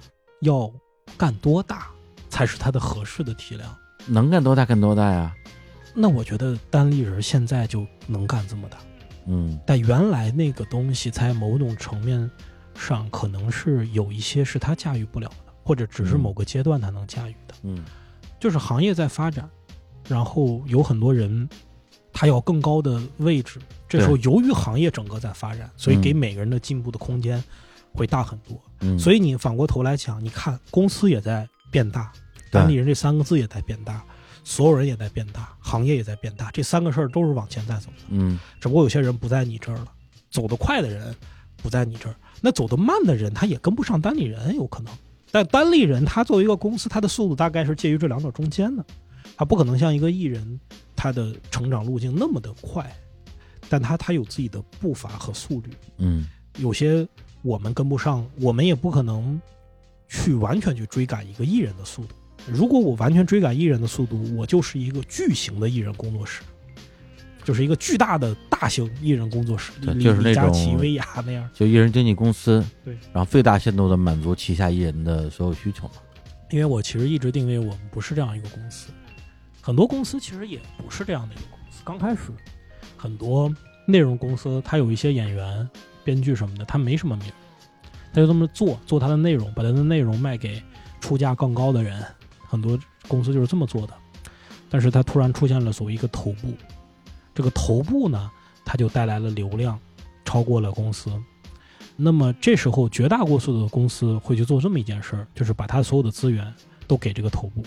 [0.40, 0.72] 要
[1.18, 1.88] 干多大
[2.30, 3.76] 才是它的合适的体量？
[4.06, 5.34] 能干多大干多大呀？
[5.94, 8.78] 那我觉得单立人现在就能干这么大，
[9.26, 12.30] 嗯但原来那个东西在某种层面
[12.74, 17.54] 上可能是有一些是他驾驭不了的，或者只是嗯某个阶段他能驾驭的。
[17.64, 17.84] 嗯
[18.40, 19.46] 就是行业在发展，
[20.08, 21.46] 然后有很多人
[22.14, 27.44] 他要更高的位置，这时候由于行业整个在发展，所以给嗯每个人的进步的空间
[27.92, 28.60] 会大很多。
[28.80, 32.12] 嗯，所以以你反过头来讲，你看公司也在变大，
[32.50, 34.04] 对单立人这三个字也在变大，
[34.44, 38.04] 所有人也在变大，行业也在变大，这三个事儿都是往前在走的。
[38.08, 39.86] 嗯只不过有些人不在你这儿了，
[40.30, 41.14] 走得快的人
[41.62, 44.92] 不在你这儿，那走得慢的人他也跟不上单立人，有可能。
[45.30, 48.84] 但单立人他作为一个公司，他的速度大概是介于这两者中间的，
[49.36, 50.60] 他不可能像一个艺人，
[50.94, 52.94] 他的成长路径那么的快，
[53.68, 55.70] 但他他有自己的步伐和速率。
[55.98, 56.26] 嗯
[56.58, 57.08] 有些
[57.42, 59.40] 我们跟不上，我们也不可能
[60.08, 62.14] 去完全去追赶一个艺人的速度。
[62.46, 66.42] 如果我完全追赶艺人的速度，我就是一个巨型的艺人工作室，
[67.44, 71.48] 就是一个巨大的大型艺人工作室，就是那李佳琦、种薇娅那样。
[71.54, 75.94] 就艺人经纪公司，对，然后最大限度的满足旗下艺人的所有需求嘛。
[76.50, 78.88] 因为我其实一直定位我们不是这样一个公司，
[79.60, 81.80] 很多公司其实也不是这样的一个公司。
[81.84, 82.30] 刚开始，
[82.96, 83.52] 很多
[83.86, 85.68] 内容公司它有一些演员、
[86.04, 87.26] 编剧什么的，他没什么名，
[88.12, 90.62] 他就这么做，做他的内容，把他的内容卖给
[91.00, 92.02] 出价更高的人。
[92.46, 93.94] 很多公司就是这么做的，
[94.68, 96.52] 但是他突然出现了所谓一个头部，
[97.34, 98.30] 这个头部呢，
[98.64, 99.78] 他就带来了流量，
[100.24, 101.10] 超过了公司。
[101.96, 106.52] 那么这时候，绝大多数的公司会去做这么一件事儿，就是把他所有的资源
[106.86, 107.62] 都给这个头部，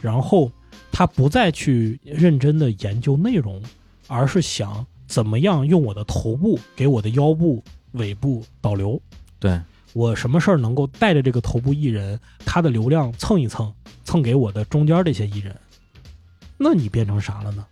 [0.00, 0.50] 然后
[0.92, 3.62] 他不再去认真的研究内容，
[4.06, 9.00] 而是想怎么样用我的头部给我的腰部、尾部导流。
[9.38, 9.60] 对，
[9.92, 13.72] 我什么事儿能够带着这个头部艺人，他的流量蹭一蹭，
[14.02, 15.56] 蹭给我的中间这些艺人，
[16.56, 17.64] 那你变成啥了呢？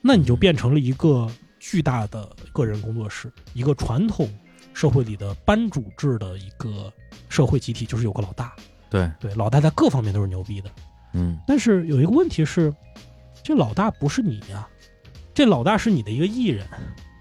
[0.00, 1.30] 那你就变成了一个
[1.60, 4.26] 巨大的个人工作室，一个传统
[4.72, 6.90] 社会里的班主制的一个
[7.28, 8.56] 社会集体，就是有个老大，
[8.88, 10.70] 对，对，老大在各方面都是牛逼的。
[11.12, 12.72] 嗯但是有一个问题是，
[13.42, 14.66] 这老大不是你呀、
[15.34, 16.66] 这老大是你的一个艺人，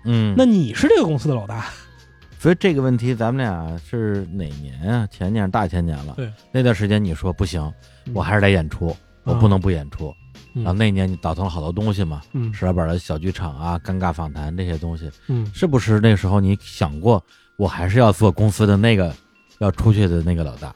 [0.05, 1.69] 嗯，那你是这个公司的老大，
[2.39, 5.07] 所以这个问题，咱们俩是哪年啊？
[5.07, 6.13] 前年、大前年了。
[6.15, 7.71] 对，那段时间你说不行，
[8.13, 10.07] 我还是得演出，我不能不演出。
[10.07, 10.15] 嗯
[10.53, 17.23] 然后那年你倒腾了好多东西嘛，嗯石老板的小剧场啊、尴尬访谈这些东西，嗯是不是那时候你想过，
[17.57, 19.15] 我还是要做公司的那个
[19.59, 20.75] 要出去的那个老大，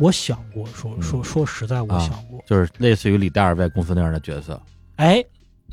[0.00, 4.60] 我想过，说嗯说说实在，我啊想过，就是类似于李代尔在公司那样的角色？
[4.96, 5.24] 哎，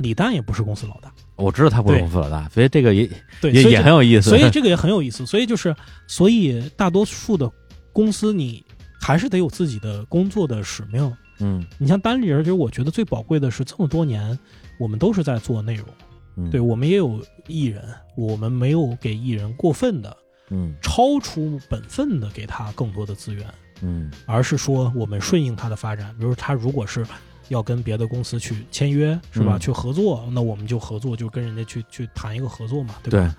[0.01, 3.09] 李诞也不是公司老大，我知道他不是公司老大，所以这个也
[3.39, 4.29] 对，也也很有意思。
[4.29, 5.25] 所以这个也很有意思。
[5.25, 5.75] 所以就是，
[6.07, 7.49] 所以大多数的
[7.93, 8.63] 公司，你
[8.99, 11.11] 还是得有自己的工作的使命。
[11.43, 14.37] 嗯你像单立人，其实我觉得最宝贵的是这么多年，
[14.79, 15.87] 我们都是在做内容，
[16.35, 17.83] 嗯，对我们也有艺人，
[18.15, 20.17] 我们没有给艺人过分的、
[20.51, 23.45] 嗯超出本分的给他更多的资源，
[23.81, 26.13] 嗯而是说我们顺应他的发展。
[26.19, 27.03] 比如他如果是
[27.49, 29.57] 要跟别的公司去签约，是吧？
[29.57, 33.27] 嗯去合作，那我们就合作，就跟人家去去谈一个合作嘛，对吧？
[33.27, 33.35] 对，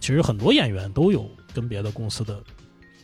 [0.00, 2.42] 其实很多演员都有跟别的公司的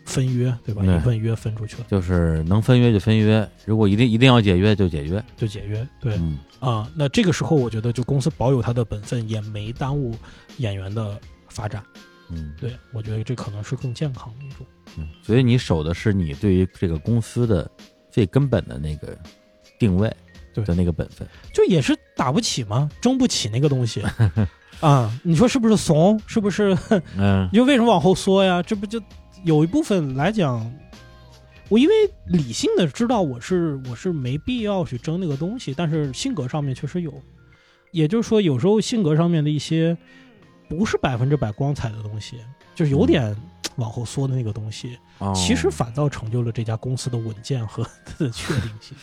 [0.04, 0.82] 分约，对吧？
[0.84, 5.22] 对一份约分出去了就是能分约就分约，如果一定一定要解约就解约。
[5.36, 10.14] 就解约，对嗯啊、那这个时候我觉得就公司保有他的本分，也没耽误
[10.58, 11.82] 演员的发展。
[12.34, 14.64] 嗯对我觉得这可能是更健康的一种。
[14.96, 17.68] 嗯，所以你守的是你对于这个公司的
[18.10, 19.18] 最根本的那个
[19.78, 20.10] 定位
[20.54, 21.26] 对的那个本分。
[21.52, 24.02] 就也是打不起嘛，争不起那个东西
[24.80, 25.12] 啊！
[25.22, 26.20] 你说是不是怂？
[26.26, 26.76] 是不是？
[27.16, 28.62] 嗯你就为什么往后缩呀？
[28.62, 29.00] 这不就
[29.44, 30.72] 有一部分来讲，
[31.68, 31.94] 我因为
[32.26, 37.12] 理性的知道我是我是没必要去争那个东西，但是性格上面确实有，
[37.92, 39.96] 也就是说有时候性格上面的一些
[40.68, 42.38] 不是百分之百光彩的东西，
[42.74, 43.36] 就是有点
[43.76, 48.96] 往后缩的那个东西，哦其实反倒成就了这家公司的稳健和它 的确定性。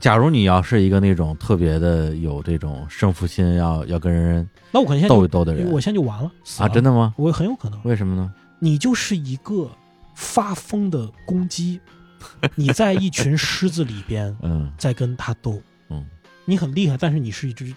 [0.00, 5.70] 假如你要是一个那种特别的有这种胜负心，要要跟人那我可能斗一斗的人。
[5.70, 7.14] 我现在就完了死啊，真的吗？
[7.18, 8.32] 我很有可能，为什么呢？
[8.58, 9.70] 你就是一个
[10.14, 11.78] 发疯的公鸡，
[12.56, 14.72] 你在一群狮子里边嗯。
[14.78, 15.60] 在跟它斗，
[15.90, 16.04] 嗯。
[16.46, 17.72] 你很厉害，但是你是一只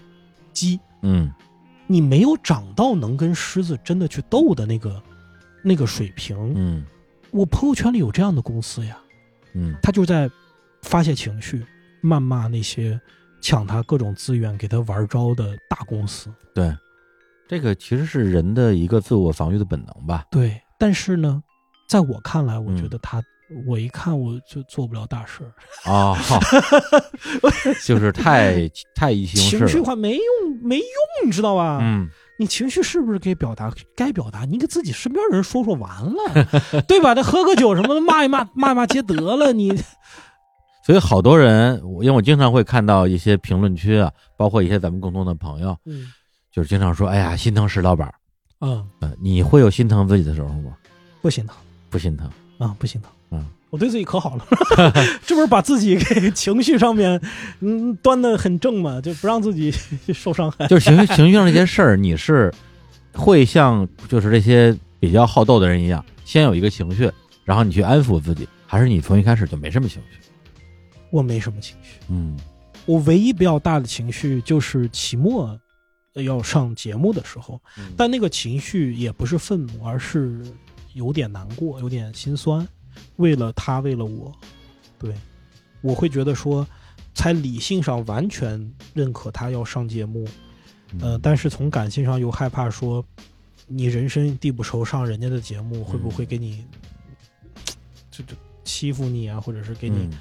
[0.53, 1.29] 鸡，嗯。
[1.87, 5.03] 你没有长到能跟狮子真的去斗的那个
[5.61, 6.53] 那个水平。
[6.55, 6.85] 嗯。
[7.31, 8.97] 我朋友圈里有这样的公司呀，
[9.53, 9.75] 嗯。
[9.81, 10.29] 他就在
[10.81, 11.65] 发泄情绪，
[12.03, 12.99] 谩骂那些
[13.41, 16.29] 抢他各种资源、给他玩招的大公司。
[16.53, 16.75] 对，
[17.47, 20.25] 这个其实是人的一个自我防御的本能吧。
[20.29, 21.41] 对，但是呢，
[21.87, 23.21] 在我看来，我嗯觉得他，
[23.65, 25.51] 我一看我就做不了大事儿，
[25.91, 26.17] 哦，
[27.85, 29.67] 就是太太意气情。
[29.67, 30.85] 绪化没用，没用，
[31.25, 31.79] 你知道吧？
[31.81, 32.07] 嗯，
[32.39, 33.71] 你情绪是不是该表达？
[33.95, 37.13] 该表达，你给自己身边人说说完了，对吧？
[37.13, 39.53] 那喝个酒什么的，骂一骂，骂一骂街得了。
[39.53, 39.71] 你
[40.85, 46.11] 所以好多人，我因为我经常会看到一些评论区啊，包括一些咱们共同的朋友，嗯
[46.51, 48.13] 就是经常说：“哎呀，心疼石老板儿。
[48.59, 50.73] 嗯，”呃，你会有心疼自己的时候吗？
[51.21, 51.55] 不心疼
[51.89, 52.29] 不心疼。
[52.59, 53.09] 啊，不心疼。
[53.31, 54.45] 嗯，我对自己可好了，
[55.25, 57.19] 这不是把自己给情绪上面
[57.61, 59.71] 嗯端的很正嘛，就不让自己
[60.13, 60.67] 受伤害。
[60.67, 62.53] 就是情绪情绪上这些事儿，你是
[63.13, 67.09] 会像就是这些比较好斗的人一样，先有一个情绪，
[67.45, 70.19] 然后你去安抚自己，还是你从一开始就没什么情绪？
[71.13, 72.35] 我没什么情绪，嗯。
[72.87, 75.57] 我唯一比较大的情绪就是期末
[76.15, 77.61] 呃要上节目的时候，
[77.95, 80.43] 但那个情绪也不是愤怒，而是
[80.93, 82.67] 有点难过，有点心酸。
[83.17, 84.31] 为了他，为了我，
[84.97, 85.15] 对，
[85.81, 86.67] 我会觉得说，
[87.13, 90.27] 才理性上完全认可他要上节目，
[90.99, 93.05] 呃，但是从感性上又害怕说，
[93.67, 96.65] 你人生地不熟，上人家的节目会不会给你，
[98.11, 100.11] 就就欺负你啊，或者是给你嗯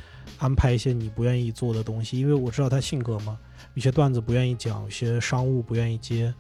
[0.42, 2.18] 安排一些你不愿意做的东西？
[2.18, 3.38] 因为我知道他性格嘛，
[3.74, 6.34] 有些段子不愿意讲，有些商务不愿意接，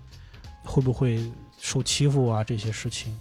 [0.64, 3.16] 会不会受欺负啊这些事情？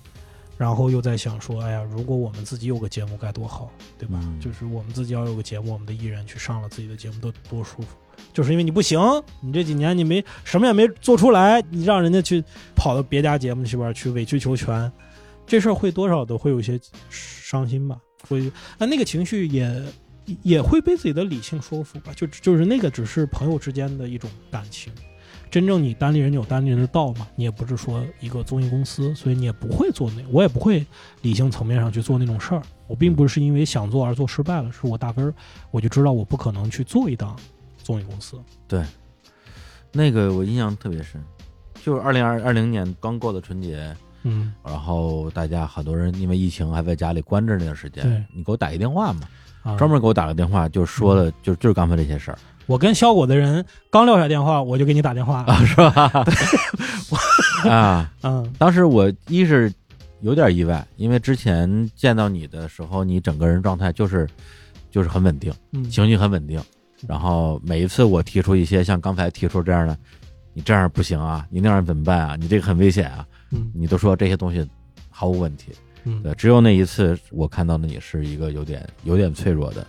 [0.58, 4.20] 然后又在想说，哎呀，如果我们自己有个节目该多好，对吧？
[4.24, 7.96] 嗯就是我们自己要有个节目，我们的艺人去上了自己的节目，多多舒服。
[8.34, 9.00] 就是因为你不行，
[9.40, 12.44] 你这几年你没什么也没做出来，你让人家去
[12.76, 14.92] 跑到别家节目去边去委曲求全，
[15.46, 19.68] 这事儿会多少都会有些伤心吧，会，那那个情绪也
[20.44, 24.92] 也会被自己的理性说服吧，就就是那个只是朋友之间的一种感情，
[25.50, 30.86] 真正你单立人有单立人的道嘛，你也不是说一个综艺公司，所以你也不会做那，我也不会
[31.22, 35.34] 理性层面上去做那种事儿，我并不是因为想做而做失败了，是我大根儿
[35.72, 37.38] 我就知道我不可能去做一档
[37.84, 38.86] 综艺公司，对，
[39.92, 41.22] 那个我印象特别深，
[41.84, 49.28] 就是二零二二零年刚过的春节，嗯，然后大家很多人因为疫情还在家里关着那段时间对，你给我打一电话嘛，啊，
[49.78, 56.26] 专门给我打个电话，就说了，就就是刚才这些事儿我跟肖果的人刚撂下电话，我就给你打电话，啊，是吧？
[57.70, 59.72] 啊，嗯当时我一是
[60.22, 64.28] 有点意外，因为之前见到你的时候，你整个人状态就是
[64.90, 66.62] 就是很稳定，嗯，情绪很稳定。
[67.08, 69.98] 然后每一次我提出一些像刚才提出这样的，
[70.54, 72.36] 你这样不行啊，你那样怎么办啊？
[72.40, 74.66] 你这个很危险啊，嗯你都说这些东西
[75.10, 75.72] 毫无问题。
[76.04, 79.86] 嗯对，只有那一次我看到的你是一个有点有点脆弱的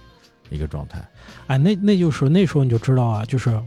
[0.51, 1.03] 一个状态。
[1.47, 3.61] 哎，那那就是那时候你就知道啊，就是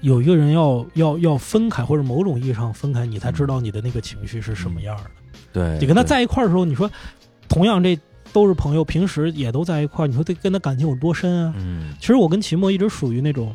[0.00, 5.10] 有一个人要要要分开，或者某种意义上分开，你才知道你的那个情绪是什么样的。
[5.52, 6.90] 对，你跟他，在一块儿的时候，你说
[7.48, 7.98] 同样这
[8.32, 11.54] 都是朋友，平时也都在一块儿，你说这跟他感情有多深啊？
[11.56, 13.54] 嗯其实我跟秦墨一直属于那种，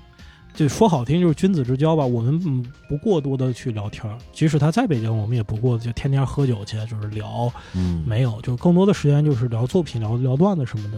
[0.57, 2.03] 就说好听就是君子之交吧。
[2.03, 10.97] 我们嗯不过多的去聊天儿，即使他在北京，我们也不过就天天喝酒去，就是聊，嗯，没有，就更多的时间就是聊作品、聊聊段子什么的。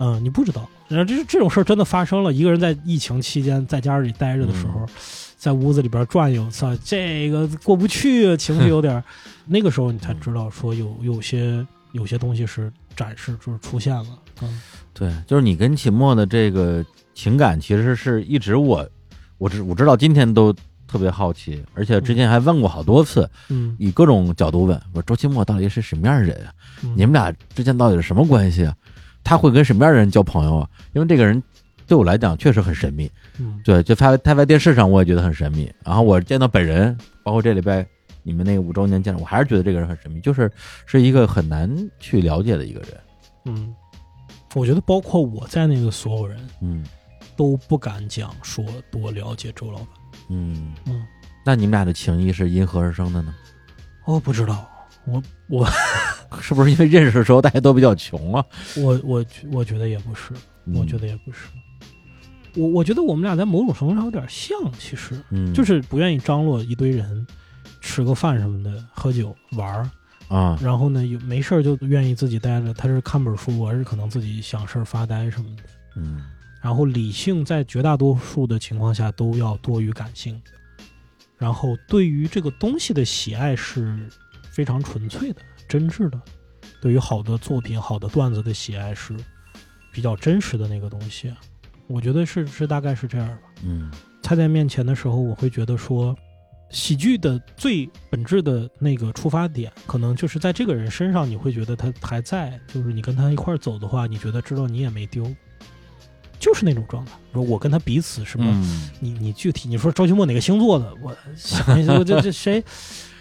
[0.00, 2.32] 嗯，你不知道，然后这这种事儿真的发生了。
[2.32, 4.84] 一个人在疫情期间在家里待着的时候，
[5.38, 9.04] 在屋子里边转悠，操，这个过不去，情绪有点儿。
[9.46, 14.18] 那个时候你才知道说有有些有些东西是展示，就是出现了。
[14.42, 14.60] 嗯
[14.92, 16.84] 对，就是你跟秦墨的这个
[17.14, 18.88] 情感，其实是一直我
[19.38, 20.52] 我知我知道今天都
[20.86, 26.52] 特别好奇，而且之前还问过好多次，嗯，以各种角度问，我说周奇墨到底是什么样的人啊？
[26.82, 28.76] 嗯你们俩之间到底是什么关系啊？
[29.22, 30.68] 他会跟什么样的人交朋友啊？
[30.92, 31.42] 因为这个人
[31.86, 37.86] 对我来讲确实很神秘，嗯对，就他他在电视上我也觉得很神秘，然后我见到本人，包括这礼拜
[38.22, 40.50] 你们那个五周年见了，我还是觉得这个人很神秘，就是
[40.86, 42.90] 是一个很难去了解的一个人。
[43.46, 43.74] 嗯，
[44.54, 46.84] 我觉得包括我在内的所有人嗯
[47.36, 49.88] 都不敢讲说多了解周老板。
[50.30, 51.04] 嗯，嗯，
[51.44, 53.34] 那你们俩的情谊是因何而生的呢？
[54.06, 54.68] 我不知道，
[55.06, 55.66] 我我
[56.40, 58.44] 是不是因为认识的时候大家都比较穷啊？
[58.76, 60.32] 我我我觉得也不是，
[60.66, 61.48] 嗯我觉得也不是。
[62.56, 67.26] 我我觉得我们俩在某种程度上有点像，其实嗯，就是不愿意张罗一堆人
[67.80, 69.90] 吃个饭什么的，喝酒玩儿，
[70.28, 72.72] 啊，然后呢有没事儿就愿意自己待着。
[72.72, 75.62] 他是看本书，我是可能自己想事儿发呆什么的。
[75.96, 76.24] 嗯
[76.64, 80.40] 然后理性在绝大多数的情况下都要多于感性，
[81.36, 84.08] 然后对于这个东西的喜爱是
[84.50, 86.18] 非常纯粹的、真挚的，
[86.80, 89.14] 对于好的作品、好的段子的喜爱是
[89.92, 91.30] 比较真实的那个东西。
[91.86, 93.42] 我觉得是是大概是这样吧。
[93.62, 93.90] 嗯
[94.22, 96.16] 菜在面前的时候，我会觉得说，
[96.70, 105.30] 喜剧的最本质的那个出发点，可能就是在这个人身上，你会觉得他还在，就是你跟他一块儿走的话，你觉得知道你也没丢，
[106.44, 107.12] 就是那种状态。
[107.32, 112.62] 说我跟他彼此什么，嗯你你具体你说周奇墨哪个星座的，我想一下，我这 这谁？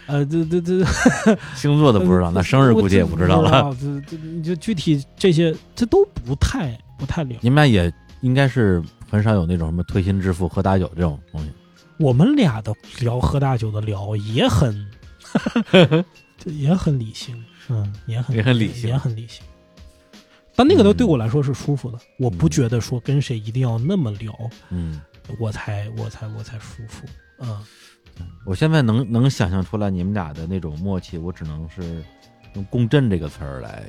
[0.05, 0.85] 呃，这这这
[1.55, 3.73] 星座的不知道， 那生日估计也不知道了。。
[3.79, 7.29] 这这你就具体这些，这都不太不太了。
[7.39, 11.49] 你们俩也应该是很少有那种什么推心置腹、喝大酒这种东西。
[11.97, 14.85] 我们俩的聊喝大酒的聊也很，
[16.37, 19.41] 就也很理性，嗯，也很也很理性也很理性。
[20.55, 24.33] 但那个都嗯对我来说是舒服的，我不觉得说跟谁一定要那么聊，
[24.69, 25.01] 嗯，
[25.39, 27.05] 我才我才我才舒服。
[27.39, 27.63] 嗯，
[28.45, 32.03] 我现在能能想象出来你们俩的那种默契，我只能是
[32.53, 33.83] 用“共振”这个词儿来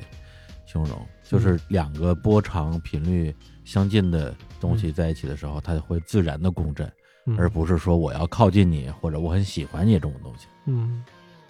[0.65, 6.91] 形容，就是两个波长频率相近的东西在一起的时候，它会自然的共振，
[7.27, 10.47] 嗯而不是说我要靠近你或者我很喜欢你这种东西。
[10.65, 11.03] 嗯，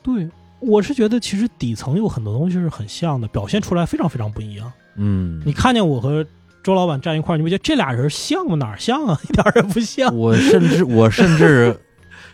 [0.03, 4.71] 对，我是觉得其实底层有很多东西是很像的，表现出来非常非常不一样。
[4.97, 6.25] 嗯，你看见我和
[6.63, 8.55] 周老板站一块儿，你不觉得这俩人像吗？
[8.55, 9.19] 哪儿像啊？
[9.29, 10.15] 一点儿也不像。
[10.15, 11.75] 我甚至我甚至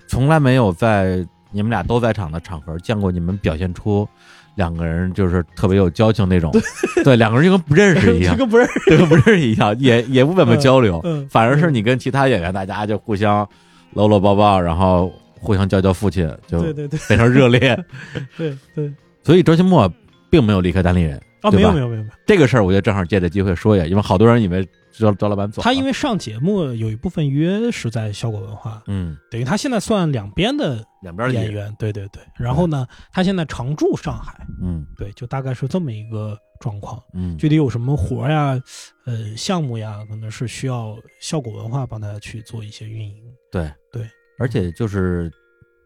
[0.07, 4.07] 从来没有在你们俩都在场的场合见过你们表现出
[4.55, 6.51] 两个人就是特别有交情那种，
[7.03, 8.35] 对， 两个人就跟不认识一样。
[8.37, 13.47] 这，个不是，对，跟不认识一样，也也不怎么交流，嗯，反而是你跟其他演员大家就互相
[13.93, 16.99] 搂搂抱抱，然后互相叫叫父亲，就对对对。
[16.99, 17.77] 非常热烈。
[18.37, 18.91] 对对。
[19.23, 19.91] 所以周奇墨
[20.29, 21.57] 并没有离开单立人啊，对吧？
[21.57, 22.03] 没有没有没有。
[22.03, 29.17] 没有，这个事儿，我觉得正好借这机会说一下，因为好多人以为赵赵老板走了，他因为上节目有一部分约是在效果文化，嗯。
[29.29, 32.07] 等于他现在算两边的两边的演员，对对。
[32.09, 32.21] 对。
[32.37, 34.85] 然后呢，他现在常驻上海，嗯。
[34.97, 37.01] 对，就大概是这么一个状况。
[37.13, 37.37] 嗯。
[37.37, 38.61] 具体有什么活呀，
[39.05, 43.23] 呃，项目呀，可能是需要效果文化帮他去做一些运营。
[43.51, 43.71] 对。
[43.91, 45.31] 对，而且就是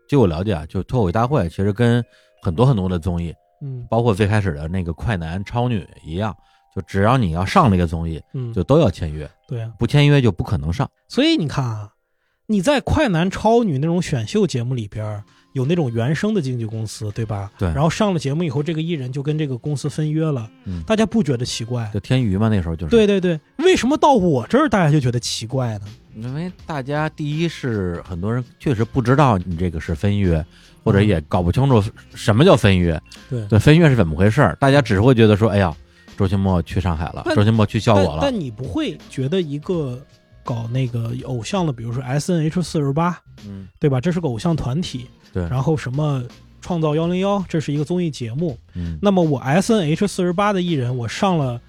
[0.08, 2.04] 据我了解啊，就脱口秀大会其实跟
[2.42, 6.36] 很多很多的综艺，嗯包括最开始的那个快男超女一样，
[6.76, 9.72] 就只要你要上那个综艺，嗯，就都要签约，对啊。
[9.78, 10.90] 不签约就不可能上。
[11.08, 11.92] 所以你看啊，
[12.48, 17.50] 你在快男超女那种选秀节目里边有那种原生的经纪公司，对吧？
[17.58, 21.90] 对然后上了节目以后，这个艺人就跟这个公司分约了，嗯大家不觉得奇怪？
[21.94, 25.86] 就天娱嘛，那时候就是对，对对，为什么到我这儿大家就觉得奇怪呢？
[26.16, 30.46] 因为大家第一是很多人确实不知道你这个是分约，
[30.86, 31.84] 或者也搞不清楚
[32.14, 35.76] 什么叫分约，对对，分约是怎么回事儿，大家只是会觉得说，哎呀，
[36.16, 40.00] 周奇墨去上海了，周奇墨去效果了，但但你不会觉得一个
[40.44, 44.00] 搞那个偶像的，比如说 S N H 四十八，嗯，对吧？
[44.00, 46.24] 这是个偶像团体，对然后什么
[46.62, 48.56] 创造幺零幺，这是一个综艺节目。
[48.76, 51.60] 嗯，那么我 S N H 四十八的艺人，我上了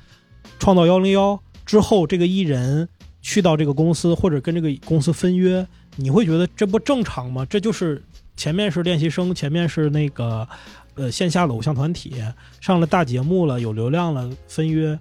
[0.59, 2.87] 创造幺零幺之后，这个艺人
[3.23, 7.45] 去到这个公司或者跟这个公司分约，你会觉得这不正常吗？
[7.49, 8.03] 这就是
[8.37, 10.47] 前面是练习生，前面是那个
[10.95, 12.23] 呃线下的偶像团体，
[12.61, 14.99] 上了大节目了，有流量了，分约。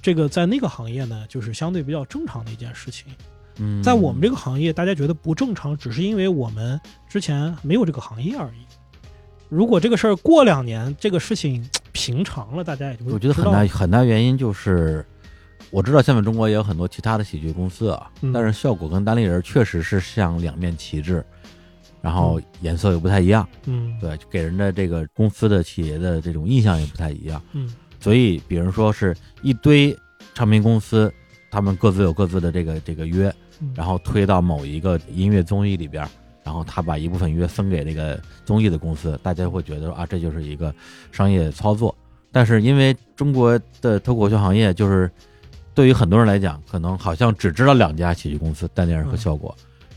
[0.00, 3.06] 这个在那个行业呢，就是相对比较正常的一件事情。
[3.58, 8.66] 嗯在我们这个行业，大家觉得不正常，只是因为我们之前没有这个行业而已。
[9.48, 15.04] 如果这个事儿过两年，这个事情 平常了，大家也就会我觉得很大很大原因就是，
[15.70, 18.32] 我知道现在中国也有很多其他的喜剧公司啊，嗯。
[18.32, 21.24] 但是效果跟单立人确实是像两面旗帜，
[22.00, 23.96] 然后颜色又不太一样，嗯。
[24.00, 27.42] 对，给人的这个公司的企业的这种印象也不太一样。
[27.52, 27.74] 嗯。
[28.00, 29.96] 所以，比如说是一堆
[30.34, 31.12] 唱片公司，
[31.50, 33.72] 他们各自有各自的这个这个约，嗯。
[33.74, 36.08] 然后推到某一个音乐综艺里边儿，
[36.44, 40.72] 然后他把一部分约分给这个综艺的公司，大家会觉得说啊，这就是一个
[41.10, 41.92] 商业操作。
[42.30, 45.10] 但是因为中国的脱口秀行业，就是
[45.76, 49.54] 对于很多人来讲，可能好像只知道两家喜剧公司，丹尼尔和嗯效果，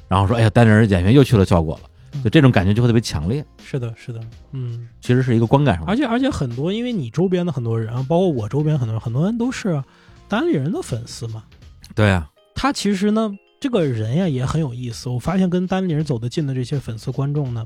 [0.10, 4.20] 然后说哎呀，丹尼尔演员又去了效果了，嗯就这种感觉就会特别强烈，是的，是的，
[4.52, 9.82] 嗯，其实是一个观感上而且而且很多，因为你周边的很多人啊，包括我周边很多人，很多人都是
[10.28, 11.46] 单立人的粉丝嘛。
[11.96, 15.08] 对啊，他其实呢，这个人呀也很有意思。
[15.08, 17.66] 我发现跟单立人走得近的这些粉丝观众呢，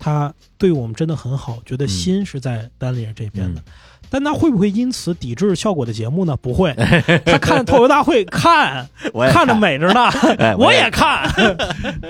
[0.00, 3.60] 他对我们真的很好，觉得心是在单立人这边的。
[3.60, 3.64] 嗯
[4.12, 6.36] 但他会不会因此抵制效果的节目呢？
[6.36, 6.72] 不会，
[7.24, 9.46] 他看脱口大会看 我也看。
[9.46, 10.04] 着美着呢，
[10.38, 10.90] 哎我也也。
[10.90, 11.32] 看。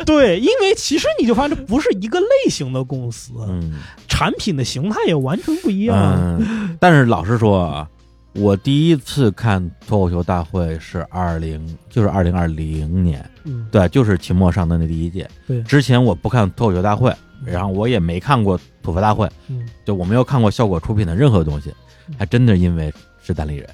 [0.05, 3.75] 对，因为其实你就发现这不是一个类型的公司，嗯。
[4.09, 5.97] 产品的形态也完全不一样。
[5.97, 7.89] 嗯，但是老实说啊，
[8.35, 15.29] 我第一次看脱口秀大会是二零，就是二零二零年，嗯，对，就是秦末上的那第一届。
[15.47, 15.63] 对。
[15.63, 19.67] 之前我不看脱口秀大会，然后我也没看过吐槽大会，嗯。
[19.85, 21.71] 就我没有看过效果出品的任何东西。
[21.71, 21.75] 嗯，
[22.19, 22.93] 还真的因为
[23.23, 23.69] 是单立人，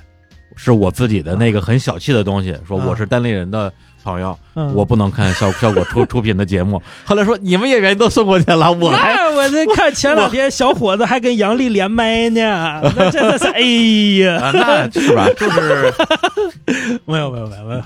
[0.57, 3.73] 是我自己的那个很小气的东西，说啊我是单立人的
[4.03, 6.81] 朋友，嗯，我不能看效效果出出品的节目。
[7.05, 13.61] 后来说你们演员都送过去了，我还那我这看前两天小伙子还跟杨丽连麦呢， 那真的是哎
[14.25, 15.29] 呀，啊，那是吧？
[15.37, 15.93] 就是
[17.05, 17.83] 没有没有没有没有，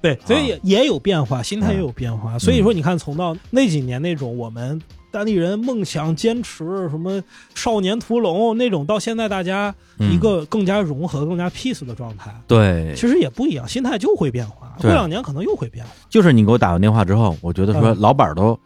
[0.00, 2.34] 对，所以也也有变化，心态也有变化。
[2.36, 4.80] 嗯所以说，你看，从到那几年那种我们
[5.10, 7.22] 单立人梦想坚持什么
[7.54, 15.90] 少年屠龙那种，到现在大家嗯一个更加融合、更加 peace 的状态，对，其实也不一样，心态就会变化，过两年可能又会变化。
[16.08, 18.00] 就是你给我打完电话之后，我觉得说嗯。
[18.00, 18.58] 老板都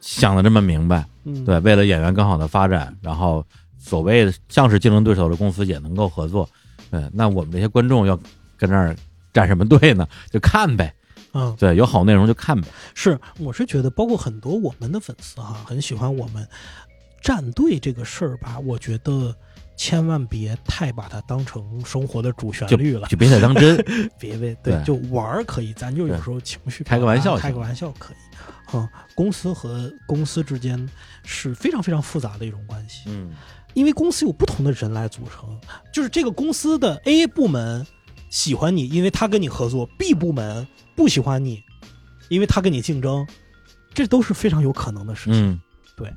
[0.00, 3.44] 想的这么明白，嗯，对，为了演员更好的发展，然后
[3.78, 6.48] 所谓的像是竞争对手的公司也能够合作，
[6.90, 8.18] 对，那我们这些观众要
[8.56, 8.94] 跟那儿
[9.32, 10.06] 站什么队呢？
[10.30, 10.94] 就看呗，
[11.32, 16.46] 嗯，对，有好内容就看呗，是，我是觉得，包括很多我们的粉丝哈，很喜欢我们
[17.20, 19.34] 战队这个事儿吧，我觉得。
[19.76, 23.74] 千万别太把它当成生活的主旋律了，就别太当真，
[24.18, 28.76] 别别对，对就玩儿可以，咱就有时候情绪开个玩笑开个玩笑可以。
[28.76, 30.86] 啊、公司和公司之间
[31.24, 33.30] 是非常非常复杂的一种关系，嗯
[33.72, 35.58] 因为公司有不同的人来组成，
[35.90, 37.86] 就是这个公司的 A 部门
[38.28, 41.62] 喜欢你，因为他跟你合作；B 部门不喜欢你，
[42.28, 43.26] 因为他跟你竞争，
[43.92, 45.52] 这都是非常有可能的事情。
[45.52, 45.60] 嗯，
[45.96, 46.12] 对，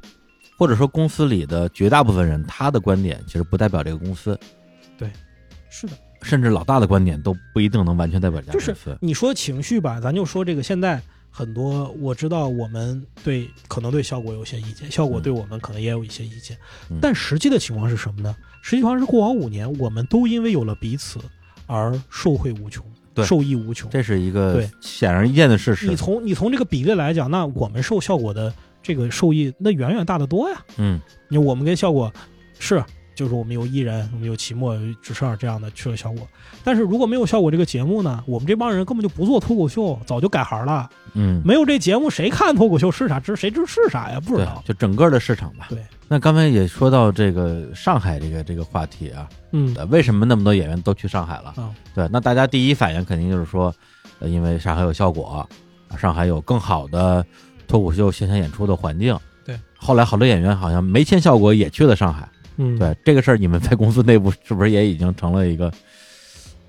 [0.58, 4.40] 或者说公司里的绝大部分人，他的观点其实不代表这个公司，
[4.98, 5.12] 对。
[5.76, 11.02] 是的，甚至老大的观点都不一定能完全代表这家就是你说情绪吧，咱就说这个现在
[11.32, 16.56] 很多，我知道我们对可能对效果有些意见，效果对我们可能也有一些意见，
[16.92, 17.00] 嗯。
[17.02, 18.36] 但实际的情况是什么呢？
[18.62, 21.20] 实际情况是过往五年，我们都因为有了彼此
[21.66, 23.90] 而受惠无穷，对受益无穷。
[23.92, 25.96] 这是一个对显而易见的事实你。
[25.96, 28.52] 从你从这个比例来讲，那我们受效果的
[28.82, 30.56] 这个受益那远远大得多呀。
[30.78, 32.12] 嗯你我们跟效果
[32.58, 32.84] 是，
[33.16, 36.28] 就是我们有艺人，我们有期末、有直少这样的去了效果。
[36.64, 40.90] 但是如果没有效果这个节目呢，我们这帮人根本就不做脱口秀，早就改行了。
[41.14, 43.20] 嗯，没有这节目，谁看脱口秀是啥？
[43.20, 44.20] 知谁知是啥呀？
[44.20, 44.64] 不知道，。
[44.66, 45.68] 就整个的市场吧。
[45.70, 51.54] 对，那刚才也说到这个上海这个这个话题啊，嗯呃为什么那么多演员都去上海了？
[51.58, 53.74] 啊，对，那大家第一反应肯定就是说，
[54.20, 55.46] 呃，因为上海有效果，
[55.88, 57.24] 啊上海有更好的
[57.68, 59.16] 脱口秀现场演出的环境。
[59.46, 62.28] 对，后来好多演员好像没签效果也去了上海。
[62.58, 65.72] 嗯，对这个事儿，你们在公司内部是不是也已经成了一个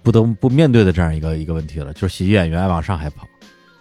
[0.03, 1.93] 不得不面对的这样一个一个问题了？
[1.93, 3.26] 就是喜剧演员爱往上海跑。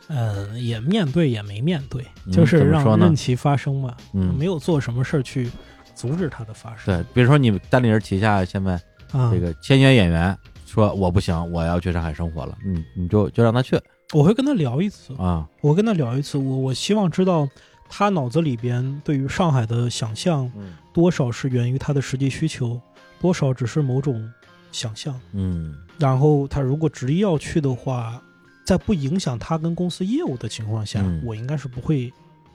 [0.10, 5.50] 嗯，也面对也没面对，嗯就是让任其发生嘛，嗯，没有做什么事儿去
[5.96, 6.86] 阻止它的发生。
[6.86, 8.74] 对，比如说你单立人旗下现在
[9.12, 13.80] 啊，这个签约演员说我不行，我要去上海生活了，嗯，你就就让他去
[14.14, 17.48] 我会跟他聊一次，啊，我跟他聊一次，我我希望知道
[17.90, 22.80] 他脑子里边对于上海的想象嗯多少是源于他的实际需求，
[23.20, 24.32] 多少只是某种
[24.72, 25.20] 想象。
[25.34, 28.22] 嗯然后他如果执意要去的话，
[28.66, 32.12] 在不影响他跟公司业务的情况下，嗯我应该是不会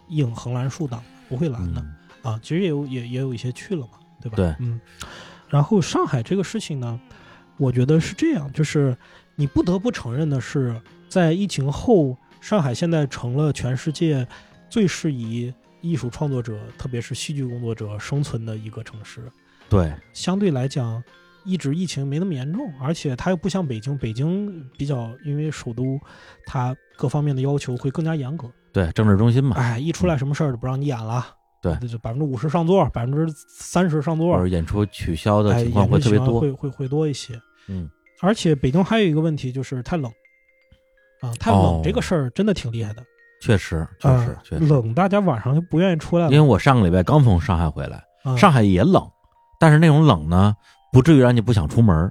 [0.08, 2.40] 硬横拦竖挡，不会拦的、嗯啊。
[2.42, 4.36] 其实也有也也有一些去了嘛，对吧？
[4.36, 4.80] 对嗯。
[5.48, 7.00] 然后上海这个事情呢，
[7.56, 8.96] 我觉得是这样，就是
[9.34, 14.26] 你不得不承认的是，在疫情后，上海现在成了全世界
[14.68, 19.22] 最适宜艺术创作者，特别是戏剧工作者生存的一个城市。
[19.68, 21.02] 对，相对来讲，
[21.44, 25.98] 一直疫情没那么严重，而且它又不像北京，北京比较因为首都，
[26.46, 28.50] 它各方面的要求会更加严格。
[28.72, 31.26] 对，政治中心嘛，哎，一出来什么事儿就不让你演了，
[31.62, 31.76] 对。
[31.80, 34.36] 那就百分之五十上座，百分之三十上座。
[34.36, 37.38] 或，者演出取消的哎，情况会特别多，会会会多一些。
[37.66, 37.88] 嗯，
[38.20, 40.10] 而且北京还有一个问题就是太冷，
[41.20, 41.80] 啊，太冷哦。
[41.84, 43.04] 这个事儿真的挺厉害的。
[43.40, 46.30] 确实确啊实确实，冷，大家晚上就不愿意出来了。
[46.32, 49.02] 因为我上个礼拜刚从上海回来，啊上海也冷，
[49.60, 50.54] 但是那种冷呢，
[50.92, 52.10] 不至于让你不想出门儿。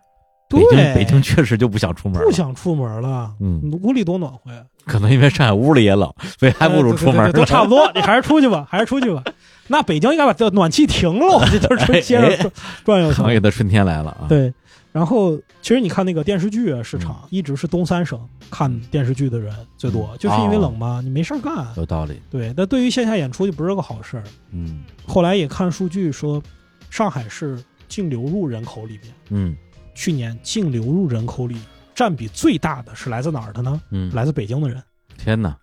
[0.49, 4.61] 北京对北京确实就不想出门儿，不想出门了，嗯，屋里多暖和呀。
[4.85, 6.09] 可能因为上海屋里也冷，
[6.39, 7.91] 所以还不如出门儿呃对对对都差不多。
[7.93, 9.21] 你还是出去吧， 还是出去吧。
[9.67, 12.51] 那北京应该把这暖气停了，这就是出街上转
[12.85, 13.21] 转悠去。
[13.21, 14.23] 行业的春天来了啊！
[14.29, 14.53] 对，
[14.97, 18.19] 然后其实你看那个电视剧啊市场，一直是东三省
[18.49, 21.67] 看电视剧的人最多，嗯就是因为哦冷嘛，你没事儿干。
[21.75, 22.19] 有道理。
[22.31, 24.23] 对，那对于线下演出就不是个好事儿。
[24.49, 26.41] 嗯后来也看数据说，
[26.89, 29.55] 上海市净流入人口里边，嗯
[29.93, 31.55] 去年净流入人口里
[31.93, 33.79] 占比最大的是来自哪儿的呢？
[33.91, 34.81] 嗯，来自北京的人。
[35.15, 35.55] 天哪！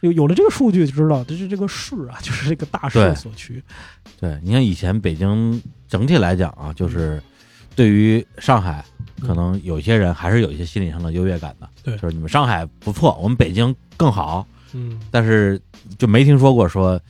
[0.00, 3.62] 有有了这个数据就知道，这是这个市啊，就是这个大势所趋。
[4.18, 7.22] 对，你看以前北京整体来讲啊，就是
[7.74, 8.84] 对于上海，
[9.20, 11.68] 可能有些人还是有一些心理上的优越感的。
[11.82, 15.60] 对就是你们上海不错，我们北京更好，嗯，但是
[15.98, 17.00] 就没听说过说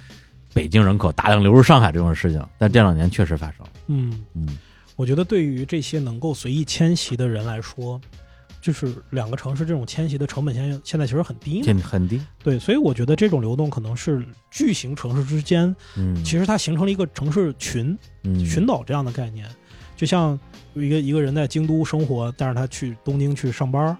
[0.54, 2.44] 北京人口大量流入上海这种事情。
[2.58, 3.66] 但这两年确实发生。
[3.88, 4.58] 嗯，嗯
[4.96, 8.00] 我觉得对于这些能够随意迁徙的人来说，
[8.60, 12.20] 就是两个城市这种迁徙的成本现在现在其实很低很低。
[12.44, 19.48] 对，所以我觉得这种流动可能是巨型城市之间，嗯，其实它形成了一个城市群、嗯群岛这样的概念。
[19.96, 20.38] 就像有
[20.74, 23.96] 一个一个人在京都生活，但是他去东京去上班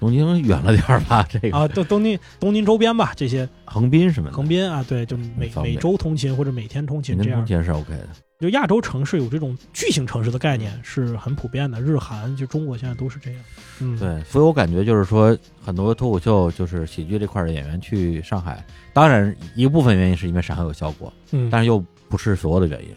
[0.00, 1.26] 东京远了点儿吧？
[1.30, 7.46] 这个啊，东东京东京周边吧，这些横滨什么的，横滨啊，对，就每每周通勤或者每天通勤这样您通。
[7.46, 8.08] 勤是 OK 的。
[8.40, 13.40] 就亚洲城市有这种巨型城市的概念是很普遍的，日韩就中国现在都是这样。
[13.80, 18.62] 嗯，，对，所以我感觉就是说，很多脱口秀就是喜剧这块儿的演员去上海，
[18.92, 22.96] 当然一部分原因是因为上海有效果，嗯，但是又不是所有的原因，因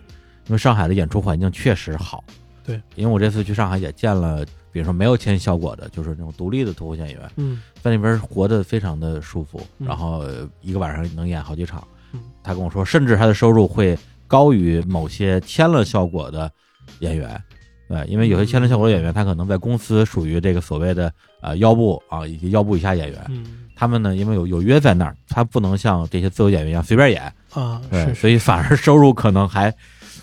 [0.49, 2.21] 为上海的演出环境确实好。
[2.67, 10.25] 对，因为我这次去上海也见了，比如说没有签效果的，就是那种独立的脱口秀演员，嗯在那边活得非常的舒服，嗯然后
[10.61, 12.19] 一个晚上能演好几场嗯。
[12.43, 13.97] 他跟我说，甚至他的收入会
[14.27, 16.51] 高于某些签了效果的
[16.99, 17.41] 演员。
[17.89, 21.09] 对，因为有些签了效果的演员，他可能在公司属于这个所谓的
[21.41, 27.21] 呃腰部啊以及腰部以下演员，嗯他们呢因为有有约在那儿，他不能像这些自由演员一样随便演，
[27.53, 29.73] 啊，对，是所以反而收入可能还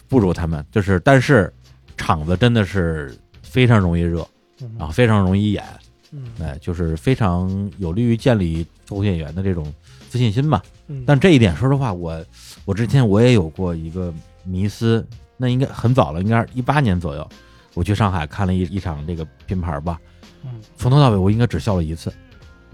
[0.08, 0.62] 不如他们。
[0.70, 1.50] 就是，但是
[1.96, 4.26] 场子真的是非常容易热，
[4.60, 4.70] 嗯。
[4.78, 5.64] 然后非常容易演，
[6.12, 6.24] 嗯。
[6.40, 9.72] 哎，就是非常有利于建立脱口演员的这种
[10.08, 10.62] 自信心吧。
[10.86, 12.24] 嗯，但这一点，说实话，我
[12.64, 14.12] 我之前我也有过一个
[14.44, 17.28] 迷思，那应该很早了，应该是一八年左右，
[17.74, 19.98] 我去上海看了一一场这个拼盘吧，
[20.44, 20.50] 嗯。
[20.76, 22.12] 从头到尾我应该只笑了一次。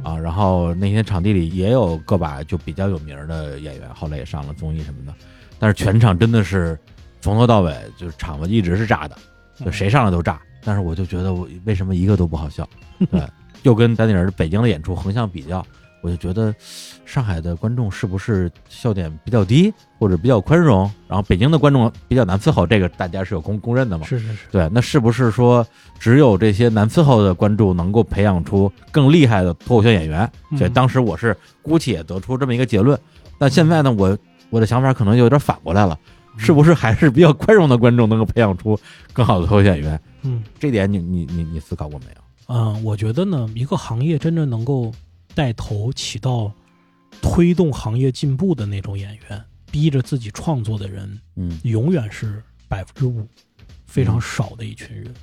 [0.03, 5.13] 啊，然后那天场地里也有个把就比较有名的演员，后来也上了综艺什么的，
[5.59, 6.79] 但是全场真的是
[7.21, 9.17] 从头到尾就是场子一直是炸的，
[9.59, 10.41] 嗯就谁上来都炸。
[10.63, 12.69] 但是我就觉得我为什么一个都不好笑，
[13.11, 13.23] 对，
[13.63, 15.65] 又跟丹尼尔北京的演出横向比较，
[16.03, 16.55] 我就觉得
[17.07, 24.05] 上海的观众是不是笑点比较低，或者比较宽容，然后北京的观众比较难伺候，这个大家是有公公认的嘛？
[24.07, 25.67] 是是是，对，那是不是说
[25.99, 30.31] 只有这些难伺候的观众能够培养出更厉害的脱口秀演员？
[30.51, 32.99] 嗯所以当时我是姑且得出这么一个结论。
[33.39, 34.19] 但现在呢，我
[34.51, 35.99] 我的想法可能有点反过来了，
[36.37, 38.79] 是不是还是比较宽容的观众能够培养出
[39.13, 40.01] 更好的脱口秀演员？
[40.23, 42.23] 嗯这点你你你你思考过没有？
[42.55, 44.93] 嗯，我觉得呢，一个行业真正能够
[45.35, 46.53] 带头起到
[47.23, 53.27] 推动行业进步的那种演员，逼着自己创作的人，嗯永远是百分之五，
[53.87, 55.15] 非常少的一群人。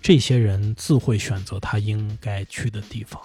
[0.00, 3.20] 这些人自会选择他应该去的地方，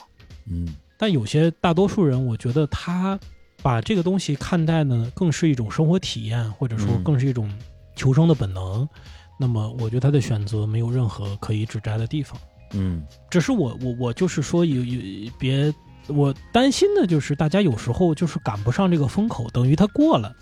[0.46, 3.20] 嗯但有些大多数人，我觉得他
[3.62, 7.52] 把这个东西看待呢，更是一种生活体验，或者说嗯更是一种
[7.96, 8.88] 求生的本能。
[9.40, 12.40] 那么，我觉得他的选择没有任何可以指摘的地方。
[12.74, 15.74] 嗯只是我我我就是说有有别，
[16.08, 20.36] 我担心的就是大家有时候就是赶不上这个风口，等于他过了，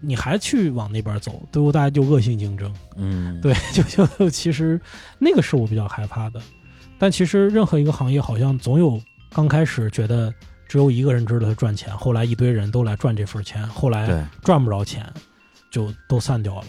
[0.00, 2.72] 你还去往那边走，最后大家就恶性竞争。
[2.96, 4.80] 嗯， 对，就就其实
[5.18, 6.40] 那个是我比较害怕的。
[6.98, 8.98] 但其实任何一个行业好像总有
[9.30, 10.32] 刚开始觉得
[10.68, 15.06] 只有一个人知道他赚钱，后来一堆人都来赚这份钱，后来，赚不着钱，
[15.70, 16.66] 就都散掉了。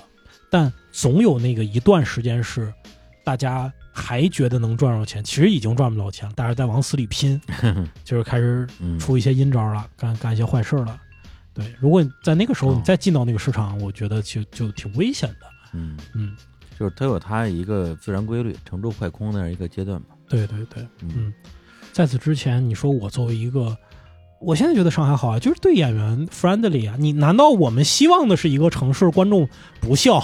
[0.49, 2.73] 但总有那个一段时间是
[3.23, 7.39] 大家还觉得能赚着钱，其实已经赚不着钱，但是在往死里拼，
[8.05, 10.99] 就是开始嗯出一些阴招了，干干一些坏事了。
[11.53, 15.47] 对，如果你在那个时候哦你再进到那个市场，我觉得就就挺危险的。
[15.73, 16.35] 嗯，嗯，
[16.79, 20.07] 就是它有它一个自然规律，成住坏空那样一个阶段嘛。
[20.29, 21.33] 对对对，嗯嗯，
[21.91, 23.75] 在此之前，你说我作为一个，
[24.39, 26.95] 我现在觉得上海好啊，就是对演员 friendly 啊。
[26.99, 29.47] 你难道我们希望的是一个城市观众
[29.79, 30.21] 不笑，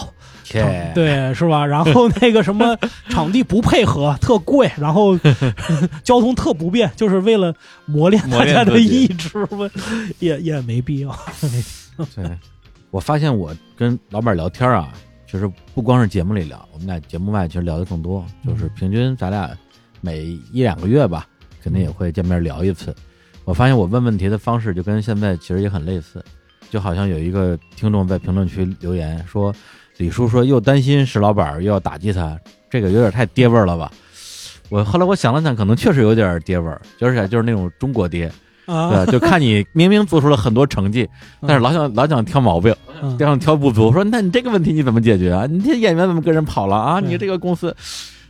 [0.93, 1.65] 对是吧？
[1.65, 2.77] 然后 那个什么
[3.09, 5.17] 场地不配合，特贵，然后
[6.03, 7.53] 交通特不便，就是为了
[7.85, 9.69] 磨练大家的意志吗？
[10.19, 11.17] 也也没必要。
[12.15, 12.29] 对，
[12.91, 14.93] 我发现我跟老板聊天啊，
[15.25, 19.49] 就是不光是节目里聊，我们俩节目外其实聊的更多，就是嗯平均咱俩
[20.01, 21.25] 每一两个月吧，
[21.63, 22.95] 肯定也会见面聊一次。
[23.45, 26.23] 我发现我问问题的方式就跟现在其实也很类似，
[26.69, 29.53] 就好像有一个听众在评论区留言说
[29.97, 32.39] ：“李叔说又担心石老板又要打击他，
[32.69, 33.91] 这个有点太爹味儿了吧？
[34.69, 38.31] 我后来我想了想，可能确实有点爹味儿，就是就是那种中国爹，
[38.65, 41.07] 啊，对，就看你明明做出了很多成绩，
[41.41, 45.45] 但是老想老想挑毛病，嗯老想挑不足，说那你这个问题你怎么解决啊？
[45.45, 46.99] 你这演员怎么跟人跑了啊？
[46.99, 47.75] 你这个公司，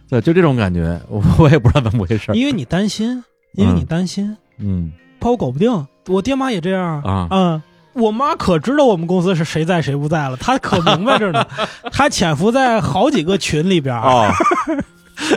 [0.10, 2.34] 对，就这种感觉，我 我也不知道怎么回事。
[2.34, 4.92] 因为你担心，因为你担心，嗯
[5.24, 5.88] 怕我搞不定。
[6.08, 7.62] 我爹妈也这样啊嗯。
[7.94, 11.46] 我妈可知道我们公司是谁在谁不在了，她可明白着呢。
[11.94, 14.32] 她潜伏在好几个群里边啊，哦，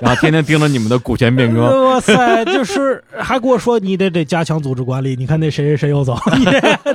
[0.00, 5.14] 然后天天盯着你们的股权变更，哇塞，就是还跟我说你得得加强组织管理。
[5.16, 6.16] 你看那谁谁谁又走，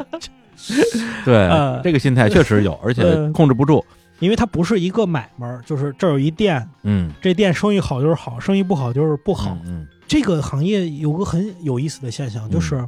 [1.23, 3.85] 对呃这个心态确实有，而且呃控制不住。
[4.17, 9.55] 因为它不是一个买卖，就是这有一店，嗯，这店生意好就是好，生意不好就是不好。
[9.65, 12.85] 嗯这个行业有个很有意思的现象，就是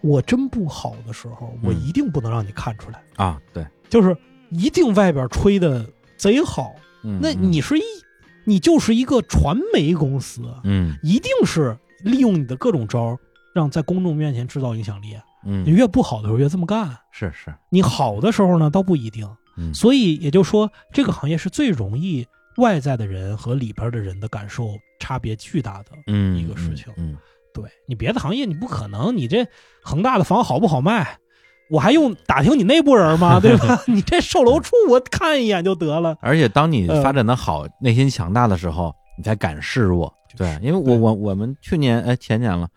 [0.00, 4.16] 我真不好的时候，我嗯一定不能让你看出来，啊，对，就是
[4.48, 5.86] 一定外边吹的
[6.16, 7.82] 贼好，嗯那你是一，
[8.44, 10.96] 你就是一个传媒公司，嗯。
[11.02, 13.18] 一定是利用你的各种招，
[13.54, 15.08] 让在公众面前制造影响力。
[15.42, 19.28] 你嗯越不好的时候越这么干，是是，你好的时候呢倒不一定。
[19.58, 25.90] 嗯所以也就是说，这个行业是最容易外在的人和里边的人的感受差别巨大的。
[26.06, 27.16] 嗯一个事情嗯
[27.52, 29.46] 对你别的行业你不可能，你这
[29.82, 31.16] 恒大的房好不好卖，
[31.70, 33.38] 我还用打听你内部人吗？
[33.42, 33.80] 对吧？
[33.86, 36.16] 你这售楼处我看一眼就得了。
[36.20, 40.12] 而且当你呃发展的好，内心强大的时候，你才敢示弱。
[40.36, 42.68] 对，因为我我我们去年哎前年了，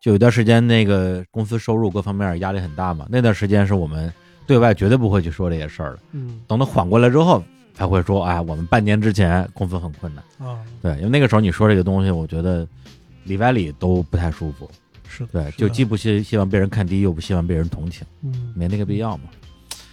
[0.00, 4.12] 就有一段时间那个公司收入各方面压力很大嘛，那段时间是我们
[4.48, 6.00] 对外绝对不会去说这些事儿的。
[6.10, 7.40] 嗯等他缓过来之后，
[7.78, 10.48] 才会说，哎，我们半年之前公司很困难。
[10.48, 12.66] 啊，对，因为那个时候你说这个东西，我觉得
[13.22, 14.68] 里外里都不太舒服。
[15.08, 19.24] 是的，对，就既不希希望被人看低，又不希望被人同情，嗯，没那个必要嘛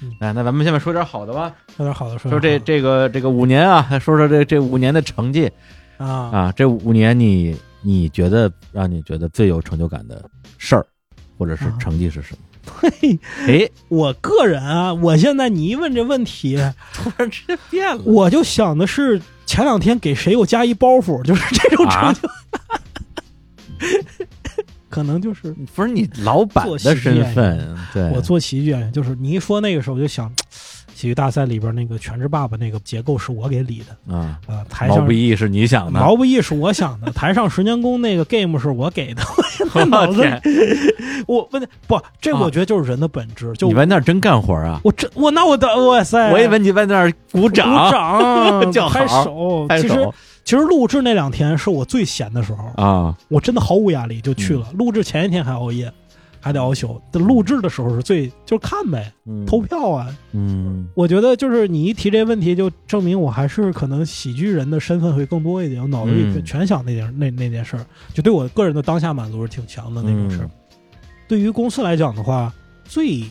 [0.01, 0.11] 嗯。
[0.19, 5.47] 哎，那咱们下面说点好的吧，说点好的说说这这个这个五年啊，说说这这五年的成绩
[5.97, 10.27] 啊，啊，这五年你你觉得让你觉得最有成就感的
[10.57, 10.83] 事儿，
[11.37, 12.39] 或者是啊成绩是什么？
[12.65, 16.57] 嘿，哎，我个人啊，我现在你一问这问题，
[16.93, 18.01] 突然之间变了。
[18.03, 22.13] 我就想的是前两天给谁又加一包袱，就是这种啊？
[22.13, 22.29] 成就，
[24.89, 30.31] 可能就是不是你老板的身份，对，我做喜剧演员，就是你一说那个时候，我就想，
[31.05, 39.21] 喜剧大赛里边那个全职爸爸那个结构是我给理的啊，啊、台上毛不易是你想的，毛不易是我想的，台上十年功那个 game 是我给的，
[41.27, 44.81] 我问不，这啊我觉得就是人的本质，就你在那儿真干活啊？
[44.83, 50.09] 我真我那我的哇塞，我以为你在那儿鼓掌，鼓掌 叫好拍手，其实
[50.43, 54.67] 其实录制那两天是我最闲的时候，啊，我真的毫无压力就去了。
[54.73, 55.91] 录制前一天还熬夜，
[56.45, 57.01] 还得熬宿。
[57.11, 60.15] 但录制的时候是最就是看呗，嗯投票啊。
[60.33, 67.83] 嗯我觉得就是你一提这问题，就证明我还是可能喜剧人的身份会更多一点，我脑子里嗯全想那件那那件事儿，
[68.13, 70.45] 就对我个人的当下满足是挺强的那种事儿。
[70.45, 70.51] 嗯
[71.27, 73.23] 对于公司来讲的话，最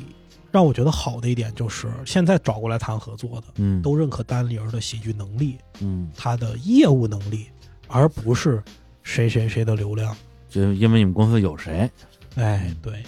[0.50, 7.46] 让我觉得好的一点就是现在找过来谈合作的，嗯，都认可单立人的喜剧能力，嗯，他的业务能力，
[7.86, 8.60] 而不是
[9.04, 10.12] 谁谁谁的流量。
[10.48, 11.88] 就因为你们公司有谁，
[12.36, 13.02] 哎，对，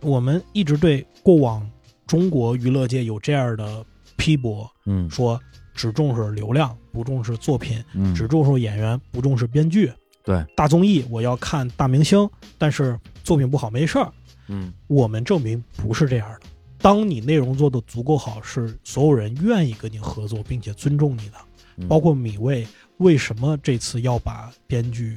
[0.00, 1.68] 我们一直对过往
[2.06, 3.84] 中国娱乐界有这样的
[4.16, 5.40] 批驳，嗯说
[5.74, 9.92] 只重视流量，不重视作品，嗯，只重视演员，不重视编剧。
[10.24, 12.28] 对，大综艺我要看大明星，
[12.58, 14.12] 但是作品不好没事儿。
[14.48, 16.40] 嗯我们证明不是这样的。
[16.78, 21.34] 当你内容做的足够好，是所有人愿意跟你合作，并且尊重你的。
[21.76, 25.16] 嗯包括米未为什么这次要把编剧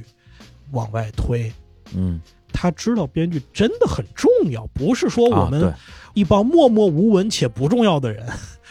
[0.70, 1.52] 往外推？
[1.94, 2.20] 嗯，
[2.52, 5.72] 他知道编剧真的很重要，不是说我们
[6.14, 8.26] 一帮默默无闻且不重要的人，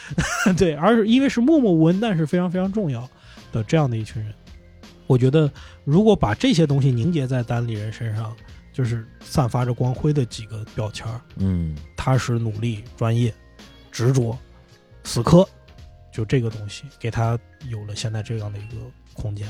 [0.58, 3.10] 对，而是因为是默默无闻但是非常非常重要
[3.52, 4.34] 的这样的一群人。
[5.08, 5.52] 我觉得，
[5.84, 8.34] 如果把这些东西凝结在单立人身上，
[8.72, 13.34] 就是散发着光辉的几个标签儿：嗯踏实、努力、专业、
[13.92, 14.38] 执着、
[15.04, 15.46] 死磕，
[16.14, 17.38] 就这个东西给他
[17.70, 18.78] 有了现在这样的一个
[19.14, 19.48] 空间。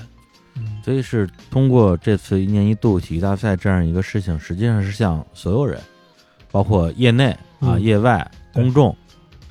[0.56, 5.80] 嗯，所以是通过这次一年一度体育大赛这样一个事情，实际上是向所有人，
[6.52, 8.96] 包括业内啊、嗯业外公众，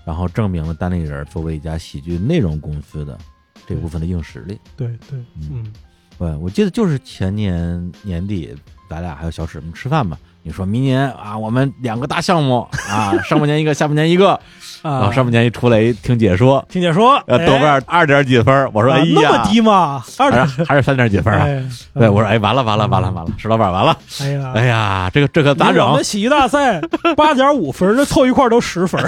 [0.05, 3.19] 然后证明了单立人作为一家喜剧内容公司的
[3.67, 4.59] 这部分的硬实力。
[4.77, 5.73] 对对，嗯嗯
[6.19, 8.55] 对，我记得就是前年年底，
[8.89, 10.19] 咱俩还有小史们吃饭嘛。
[10.43, 14.39] 你说明年啊，我们两个大项目啊， 上半年一个，下半年一个。
[14.83, 20.03] 然后啊，上半年一出来一听解说，听解说，呃，豆瓣二点几分，我说啊哎呀，那么低吗？
[20.17, 21.45] 二点还是三点几分啊？
[21.45, 21.63] 哎，
[21.93, 26.03] 对，我说哎，完了完了完了完了，石老板完了，哎呀，哎呀，这个这可咋整离我们？
[26.03, 26.81] 喜剧大赛
[27.15, 28.99] 八点五分，这凑一块儿都十分。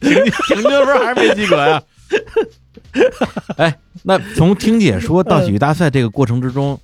[0.00, 1.82] 平平均分还是没及格呀。
[3.58, 6.80] 哎，那从听解说到喜剧大赛这个过程之中，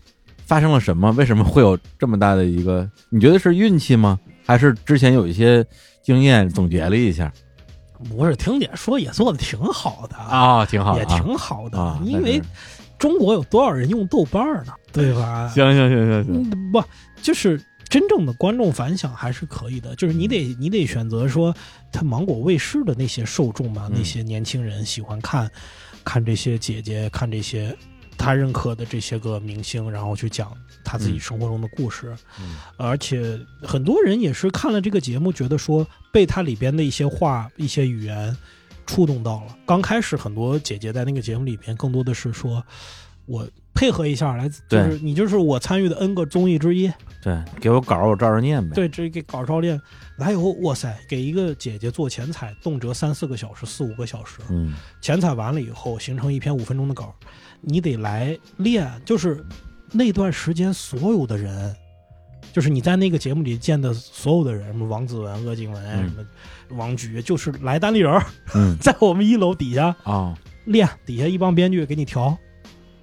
[0.53, 1.11] 发生了什么？
[1.13, 2.87] 为什么会有这么大的一个？
[3.09, 4.21] 你觉得是运气吗？
[4.45, 5.65] 还是之前有一些
[6.03, 7.33] 经验总结了一下
[8.11, 10.67] 不是听姐说也做的挺好的，啊？
[10.67, 12.39] 挺好的也啊，挺好的，啊，因为
[12.99, 14.75] 中国有多少人用豆瓣呢？
[14.93, 15.49] 对吧？
[15.49, 16.85] 行行行行行，嗯，不，
[17.23, 21.55] 就是真正的观众反响还是可以的，就是你得你得选择说，
[21.91, 25.51] 他芒果卫视的那些受众嘛，嗯那些年轻人喜欢看，
[26.05, 27.75] 看这些姐姐，看这些
[28.17, 30.53] 他认可的这些个明星，然后去讲
[30.85, 31.21] 他自己嗯。
[31.21, 32.57] 生活中的故事，嗯。
[32.77, 38.37] 而且很多人也是看了这个节目，觉得说被他里边的一些话、一些语言
[38.87, 39.57] 触动到了。
[39.67, 42.65] 刚开始很多姐姐在那个节目里边，更多的是说
[43.27, 46.91] 我配合一下来，就是你就是我参与的 N 个综艺之一，
[47.23, 48.75] 对，给我稿儿我照着念呗。
[48.75, 49.81] 对，这给稿照念。
[50.19, 54.75] 来以后，哇塞，给一个姐姐做前采，动辄三四个小时、四五个小时，嗯。
[55.01, 57.15] 前采完了以后，形成一篇五分钟的稿，
[57.63, 58.91] 你得来练。
[59.05, 59.45] 就是
[59.91, 61.75] 那段时间，所有的人，
[62.53, 66.27] 就是你在那个节目里见的所有的人，什么王子文、鄂靖文、嗯什么
[66.77, 68.23] 王菊，就是来单立人
[68.81, 72.37] 在我们一楼底下哦练，底下一帮编剧给你调。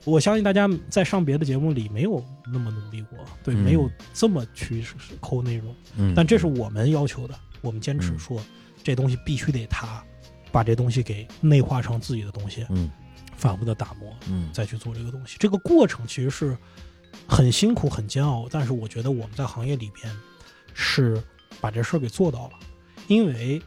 [0.05, 4.83] 我相信大家在上别的节目里没有那么努力过，对，嗯没有这么去
[5.19, 5.75] 抠内容。
[5.97, 8.41] 嗯，但这是我们要求的，我们坚持嗯说，
[8.81, 10.01] 这东西必须得他
[10.51, 12.89] 把这东西给内化成自己的东西，嗯
[13.39, 15.37] 反复的打磨，嗯再去做这个东西。
[15.39, 16.55] 这个过程其实是
[17.27, 20.13] 很辛苦、很煎熬，但是我觉得我们在行业里边
[20.73, 21.21] 是
[21.61, 22.53] 把这事儿给做到了，
[23.07, 23.61] 因为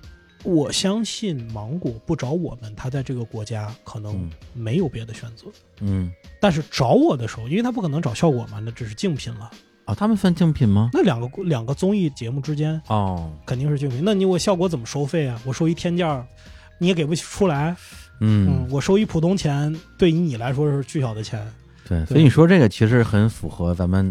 [0.45, 5.47] 我相信芒果不找我们，他在这个国家可能嗯没有别的选择。
[5.81, 9.51] 嗯但是找我的时候，因为他不可能找效果嘛，那只是竞品了。
[9.87, 10.91] 哦，他们算竞品吗？
[10.93, 14.01] 那两个两个综艺节目之间哦，肯定是竞品。
[14.05, 15.41] 那你我效果怎么收费啊？
[15.45, 16.25] 我收一天价，
[16.79, 17.77] 你也给不出来。
[18.25, 21.45] 嗯嗯，我收一普通钱，对于你来说是巨小的钱。
[21.89, 24.05] 对，所以你说这个其实很符合咱们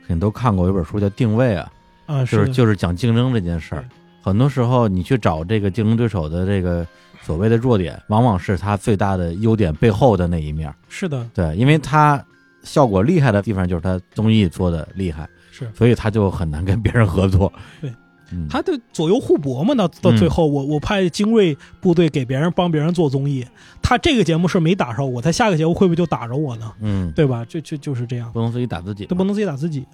[0.00, 1.72] 肯定都看过有本书叫《定位》啊，
[2.06, 3.84] 啊，就是就是讲竞争这件事儿。
[4.20, 6.86] 很多时候你去找这个竞争对手的这个
[7.22, 10.72] 所谓的弱点，往往是他最大的优点背后的那一面。
[10.88, 12.22] 是的，对，因为他
[12.64, 17.52] 效果厉害的地方就是他综艺做的厉害，是所以他就很难跟别人合作。
[17.80, 17.92] 对，
[18.32, 19.74] 嗯，他的左右互搏嘛。
[19.74, 23.46] 到到最后，我我派精锐部队给别人帮别人做综艺，
[23.82, 26.72] 他这个节目是没打着我，他下个节目会不会就打着我呢？
[26.80, 27.44] 嗯，对吧？
[27.44, 29.14] 就就就是这样，不能自己打自己都。
[29.14, 29.86] 不能自己打自己。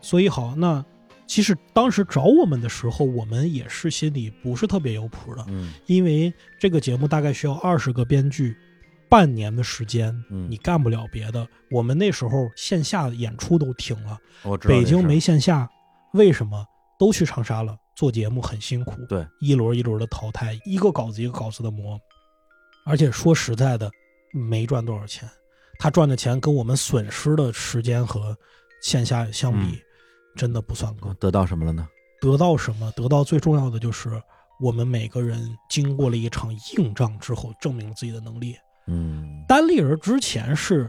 [0.00, 0.84] 所以好，那
[1.26, 8.56] 其实当时找我们的时候，我们也是心里不是特别有谱的，嗯因为这个节目大概需要二十个编剧，
[9.10, 11.46] 半年的时间，嗯你干不了别的。
[11.70, 14.18] 我们那时候线下演出都停了，
[14.60, 15.68] 北京没线下，
[16.12, 16.64] 为什么
[16.98, 17.76] 都去长沙了？
[17.94, 21.98] 做节目很辛苦，对，一轮一轮的淘汰，一个稿子一个稿子的磨，
[22.84, 23.90] 而且说实在的，
[24.32, 25.28] 没赚多少钱。
[25.80, 28.36] 他赚的钱跟我们损失的时间和
[28.82, 29.80] 线下相比，嗯
[30.36, 31.12] 真的不算高。
[31.14, 31.88] 得到什么了呢？
[32.20, 32.92] 得到什么？
[32.92, 34.22] 得到最重要的就是
[34.60, 38.54] 我们每个人经过了一场硬仗之后，证明了自己的能力。
[38.86, 40.88] 嗯，单立人之前是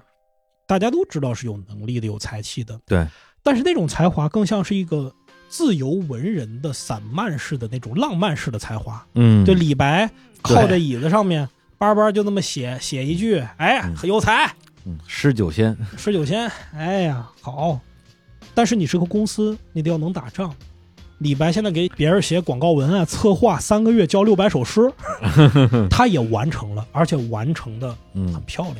[0.67, 3.07] 大家都知道是有能力的、有才气的，对，
[3.41, 5.11] 但是那种才华更像是一个
[5.49, 9.05] 自由文人的散漫式的那种浪漫式的才华。
[9.15, 10.09] 嗯，就李白
[10.41, 14.53] 靠在椅子上面，叭叭就那么写写一句，哎嗯，有才，
[14.85, 17.79] 嗯诗酒仙，诗酒仙，哎呀，好。
[18.53, 20.53] 但是你是个公司，你得要能打仗。
[21.19, 24.89] 李白现在给别人写广告文案、策划，三个月交六百首诗，
[25.89, 28.77] 他也完成了，而且完成的很嗯漂亮。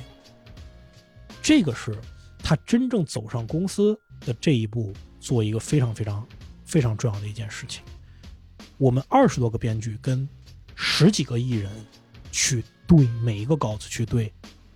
[1.41, 1.93] 这个是
[2.41, 6.26] 他真正走上公司的这一步，做一个非常非常
[6.70, 7.82] 非常重要的一件事情。
[8.78, 10.30] 我们二十多个编剧跟
[10.76, 11.72] 十几个艺人
[12.32, 14.32] 去对每一个稿子去对，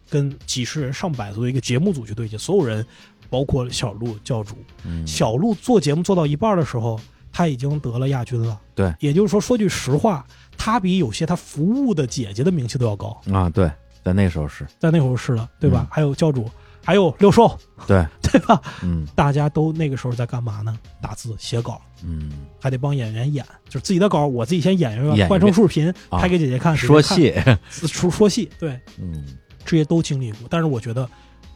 [0.10, 2.86] 跟几十人、上百做一个节目组去对接，所有人，
[3.30, 7.00] 包括小鹿教主，嗯，小鹿做节目做到一半的时候，
[7.32, 8.60] 他已经得了亚军了。
[8.74, 10.26] 对，也就是说，说句实话，
[10.58, 13.22] 他比有些他服务的姐姐的名气都要高。
[13.32, 13.72] 啊，对，
[14.04, 15.88] 在那时候是在那时候是了，对吧？
[15.88, 16.50] 嗯还有教主，
[16.84, 17.58] 还有六兽，
[17.88, 18.62] 对， 对吧？
[18.84, 19.08] 嗯。
[19.16, 20.78] 大家都那个时候在干嘛呢？
[21.02, 26.20] 打字、写稿，嗯，还得帮演员演，就是自己的稿，我自己先演一个，换成视频啊。
[26.20, 27.58] 拍给姐姐看，说戏， 看。
[27.70, 29.26] 说说戏，对，嗯。
[29.66, 30.40] 这些都经历过。
[30.50, 31.10] 但是我觉得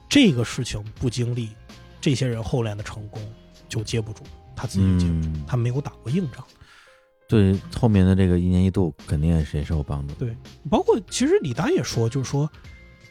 [0.08, 1.50] 这个事情不经历，
[2.00, 3.22] 这些人后来的成功
[3.68, 4.24] 就接不住，
[4.56, 6.44] 他自己就接不住，嗯，他没有打过硬仗。
[7.28, 10.14] 对后面的这个一年一度肯定也是也是有帮助。
[10.14, 10.34] 对，
[10.70, 12.50] 包括其实李丹也说，就是说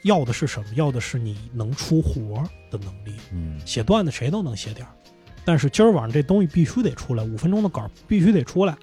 [0.07, 0.67] 要的是什么？
[0.75, 3.13] 要的是你能出活儿的能力。
[3.33, 4.93] 嗯写段子谁都能写点儿，
[5.45, 8.77] 但是今儿晚上这东西必须得出来，五分钟的稿儿必须得出来，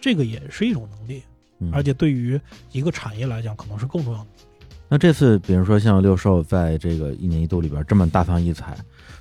[0.00, 1.22] 这个也是一种能力。
[1.60, 2.38] 嗯而且对于
[2.72, 4.26] 一个产业来讲，可能是更重要的。
[4.88, 8.76] 那这次，比如说像六兽在这个一年一度里边这么大放异彩，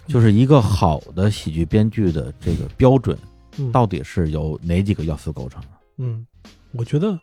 [0.07, 3.17] 就是一个好的喜剧编剧的这个标准，
[3.57, 5.67] 嗯到底是由哪几个要素构成的？
[5.97, 6.25] 嗯，
[6.73, 7.17] 我觉得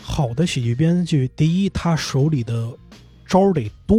[0.00, 2.70] 好的喜剧编剧，第一，他手里的
[3.32, 3.98] 招得多。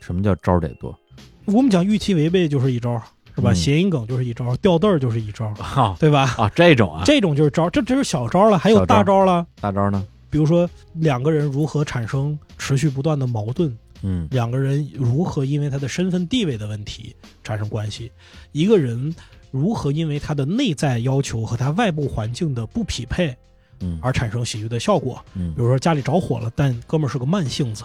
[0.00, 0.98] 什么叫招得多？
[1.44, 3.00] 我们讲预期违背就是一招，
[3.36, 3.52] 是吧？
[3.52, 5.54] 嗯谐音梗就是一招儿，掉凳儿就是一招
[6.00, 6.34] 对吧？
[6.36, 9.46] 啊，这种啊，这种就是招，这只是小招了，还有大招儿了。
[9.60, 10.04] 大招呢？
[10.28, 17.14] 比如说两个人如何产生持续不断的矛盾，嗯两个人如何因为他的身份地位的问题
[17.44, 18.10] 产生关系，
[18.50, 19.14] 一个人
[19.52, 23.34] 如何因为他的内在要求和他外部环境的不匹配
[23.80, 25.24] 嗯而产生喜剧的效果。
[25.34, 27.84] 嗯比如说家里着火了，但哥们儿是个慢性子，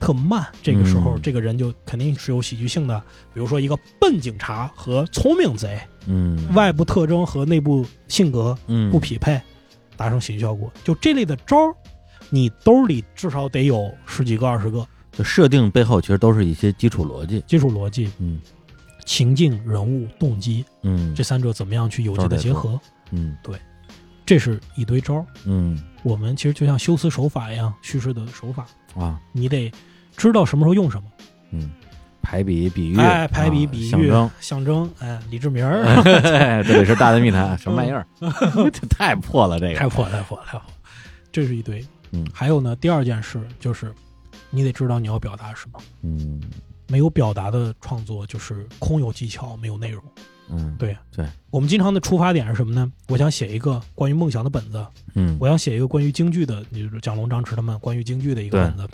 [0.00, 2.98] 特慢，这个时候、嗯这个人就肯定是有喜剧性的。
[3.34, 9.40] 比如说一个笨警察和聪明贼，嗯外部特征和内部性格嗯不匹配，
[9.96, 10.72] 达成喜剧效果。
[10.84, 11.74] 就这类的招儿，
[12.30, 14.86] 你兜里至少得有十几个、二十个。
[15.12, 17.42] 就设定背后其实都是一些基础逻辑。
[17.46, 18.40] 基础逻辑、嗯
[19.04, 22.78] 情境、人物、动机嗯这三者怎么样去有机的结合，
[23.10, 23.58] 嗯对
[24.26, 25.26] 这是一堆招儿。
[25.46, 29.72] 嗯我们其实就像修辞手法一样，叙事的手法，啊你得
[30.18, 31.04] 知道什么时候用什么。
[31.52, 31.70] 嗯，
[32.20, 35.84] 排比比喻，哎，排比、啊比喻、象征，象征，哎，李志明儿，
[36.62, 38.06] 这里是大内密谈，什么玩意儿？
[38.70, 40.64] 这太破了，这个太破了太破了太破了，
[41.32, 41.82] 这是一堆。
[42.12, 43.92] 嗯还有呢，第二件事就是，
[44.50, 45.78] 你得知道你要表达什么。
[46.02, 46.40] 嗯
[46.90, 50.02] 没有表达的创作就是空有技巧，没有内容。
[50.50, 52.90] 嗯，对对，我们经常的出发点是什么呢？
[53.08, 54.82] 我想写一个关于梦想的本子，
[55.14, 58.88] 嗯我想写一个关于京剧的，就是蒋龙、张弛他们关于京剧的一个本子，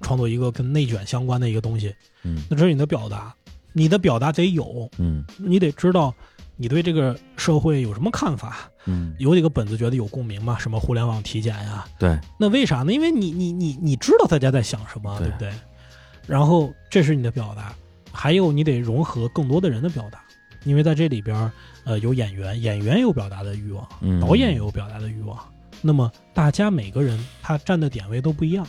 [0.00, 1.94] 创作一个跟内卷相关的一个东西。
[2.24, 3.34] 嗯那这是你的表达，
[3.72, 6.14] 你的表达得有，嗯你得知道
[6.56, 8.58] 你对这个社会有什么看法。
[8.86, 10.58] 嗯，有几个本子觉得有共鸣嘛？
[10.58, 11.86] 什么互联网体检呀？
[11.98, 12.92] 对，那为啥呢？
[12.92, 15.52] 因为你你你你知道大家在想什么，对对不对？
[16.26, 17.74] 然后这是你的表达，
[18.10, 20.22] 还有你得融合更多的人的表达，
[20.64, 21.52] 因为在这里边儿，
[21.84, 25.38] 呃，有演员，演员有表达的欲望，嗯导演也有表达的欲望。
[25.82, 28.66] 那么大家每个人他站的点位都不一样，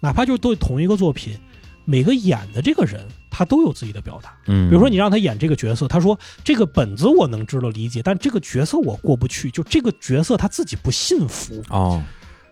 [0.00, 1.38] 哪怕就是对同一个作品，
[1.84, 4.34] 每个演的这个人他都有自己的表达。
[4.46, 11.62] 嗯，比如说你让他演这个角色，他说这个本子我能知道理解，但这个角色我过不去，就这个角色他自己不信服。
[11.68, 12.02] 哦，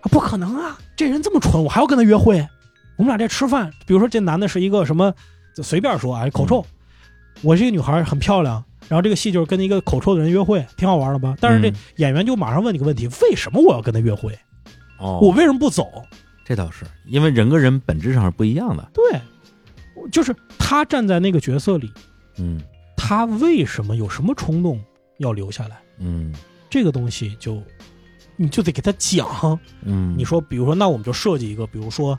[0.03, 0.79] 啊，不可能啊！
[0.97, 2.47] 这人这么蠢，我还要跟他约会？
[2.97, 5.15] 我们俩这吃饭，比如说这男的是一个什么，
[5.55, 6.65] 就随便说啊，口臭。
[7.43, 11.37] 我这个女孩很漂亮，然后这个戏就是跟一个口臭的人约会，挺好玩的吧？
[11.41, 14.37] 但是这嗯演员就马上问你个问题：为什么我要跟他约会？
[14.99, 16.05] 哦，我为什么不走？
[16.49, 18.91] 这倒是，因为人跟人本质上是不一样的。
[18.95, 19.21] 对，
[20.11, 21.93] 就是他站在那个角色里，
[22.39, 22.59] 嗯
[22.97, 24.83] 他为什么有什么冲动
[25.19, 25.79] 要留下来？
[25.99, 26.35] 嗯
[26.71, 27.63] 这个东西就
[28.37, 29.61] 你就得给他讲。
[29.83, 32.19] 嗯，你说，比如说，那我们就设计一个，比如说，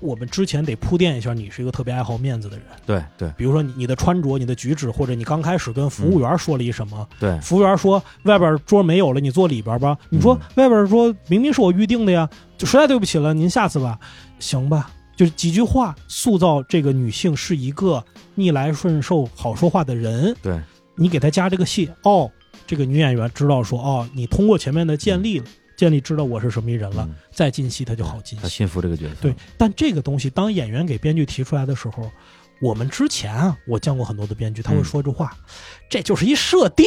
[0.00, 2.66] 我们之前得铺垫一下，你是一个特别爱好面子的人。
[2.86, 9.96] 对对比如说你你的穿着、你的举止，或者你刚开始跟服务员说了一什么，对，服务员说外边桌没有了，你坐里边吧。
[10.10, 13.98] 你说嗯外边桌明明是我预定的呀，就实在对不起了，您下次吧，
[14.38, 14.90] 行吧。
[15.16, 18.04] 就是几句话塑造这个女性是一个
[18.36, 20.32] 逆来顺受、好说话的人。
[20.40, 20.56] 对，
[20.94, 22.30] 你给她加这个戏，哦，
[22.68, 25.44] 这个女演员知道说，哦，你通过前面的建立了，
[25.78, 28.42] 建立知道我是什么一人了，嗯再进戏他就好进戏。
[28.42, 29.14] 他信服这个角色。
[29.22, 32.10] 对，但这个东西当演员给编剧提出来的时候，
[32.60, 35.32] 我们之前啊，我见过很多的编剧，他会嗯说这话，
[35.88, 36.84] 这就是一设定，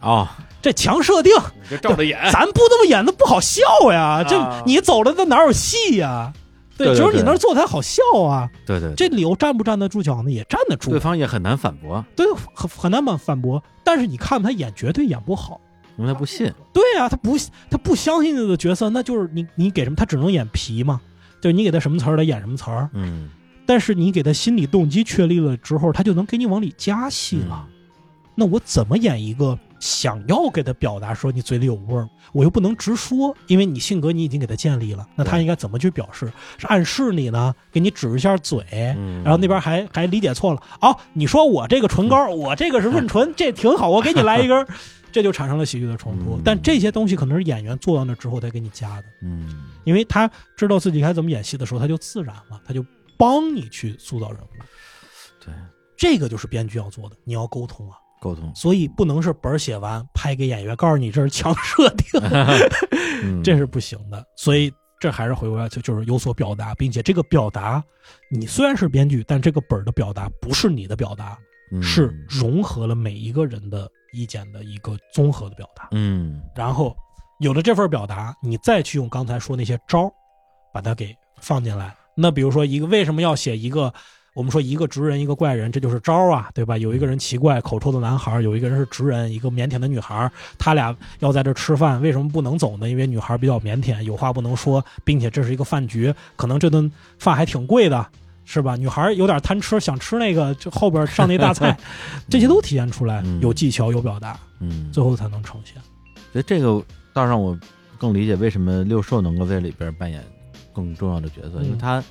[0.00, 0.26] 哦，
[0.60, 1.32] 这强设定，
[1.62, 2.18] 你就照着演。
[2.32, 3.62] 咱不这么演的不好笑
[3.92, 4.24] 呀。
[4.28, 6.32] 这啊你走了，那哪有戏呀？
[6.76, 8.50] 对对只有你那儿做才好笑啊。
[8.66, 10.32] 对对，这理由站不站得住脚呢？
[10.32, 13.62] 也站得住对，方也很难反驳，对，很很难反反驳。
[13.84, 15.60] 但是你看他演，绝对演不好。
[15.96, 16.52] 因为他不信。
[16.72, 17.36] 对啊，他不
[17.70, 21.00] 他不相信这个角色，那就是你你给什么，他只能演皮嘛。
[21.40, 22.88] 就是你给他什么词儿，他演什么词儿。
[22.92, 23.28] 嗯，
[23.66, 27.66] 但是你给他心理动机确立了之后，他就能给你往里加戏了。
[28.34, 36.32] 那我怎么演一个想要给他表达说你嘴里有味儿，我又不能直说，因为你性格你已经给他建立了，那他应该怎么去表示？
[36.56, 37.52] 是暗示你呢？
[37.72, 38.64] 给你指一下嘴，
[38.96, 40.62] 嗯然后那边还还理解错了。
[40.80, 44.66] 哦，你说我这个唇膏，我这个是润唇，这挺好，我给你来一根儿，
[45.12, 46.42] 这就产生了喜剧的冲突嗯。
[46.44, 49.04] 但这些东西可能是演员做到那之后才给你加的。
[49.22, 52.84] 嗯因为他知道自己该怎么演戏的时候，他就自然了，他就
[53.18, 54.46] 帮你去塑造人物。
[55.44, 55.52] 对，
[55.96, 62.20] 这个就是编剧要做的，你要沟通啊，沟通，所以不能是本儿写完拍给演员，告诉你这是强设定，
[63.22, 64.24] 嗯这是不行的。
[64.36, 67.82] 所以这还是回过来就就是有所表达，并且这个表达，
[68.30, 71.44] 你虽然是编剧，但这个本儿的表达不是你的表达，嗯
[71.80, 75.88] 是融合了每一个人的意见的一个综合的表达。
[75.92, 76.94] 嗯然后
[77.40, 80.12] 有了这份表达，你再去用刚才说那些招儿，
[80.74, 81.94] 把它给放进来。
[82.14, 83.92] 那比如说一个为什么要写一个？
[84.34, 86.78] 我们说一个直人，一个怪人，这就是招儿啊，对吧？
[86.78, 92.88] 有一个人奇怪、口臭的男孩，有一个人是直人，一个腼腆的女孩，他俩要在这儿吃饭，为什么不能走呢？
[92.88, 98.08] 因为女孩比较腼腆，有话不能说，并且这是一个饭局，可能这顿饭还挺贵的，
[98.44, 98.76] 是吧？
[98.76, 101.76] 女孩儿有点贪吃，想吃那个，就后边上那大菜，
[102.28, 105.80] 这些都体现出来嗯，有技巧、有表达，嗯，最后才能呈现。
[106.32, 106.82] 所以这个
[107.12, 107.58] 倒让我
[107.98, 110.24] 更理解为什么六兽能够在里边扮演
[110.72, 112.02] 更重要的角色，嗯因为他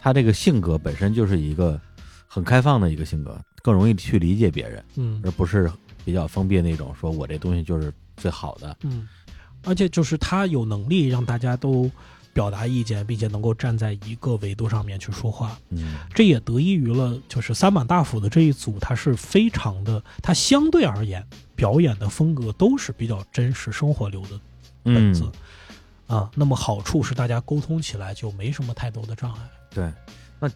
[0.00, 1.80] 他这个性格本身就是一个
[2.26, 5.70] 很开放的一个性格，更容易去理解别人，嗯而不是
[6.04, 8.76] 比较封闭那种，说我这东西就是最好的。
[8.82, 9.08] 嗯，
[9.64, 11.90] 而且就是他有能力让大家都
[12.34, 15.56] 表达意见，并且能够站在一个维度上面去说话。
[15.70, 21.24] 嗯这也得益于了，就是三板大斧的这一组，它是非常的，它相对而言
[21.54, 24.40] 表演的风格都是比较真实生活流的
[24.82, 25.24] 本嗯子、，
[26.08, 26.28] 啊。
[26.34, 29.40] 那么好处是大家沟通起来就没什么太多的障碍。
[29.70, 29.92] 对。
[30.40, 30.50] 那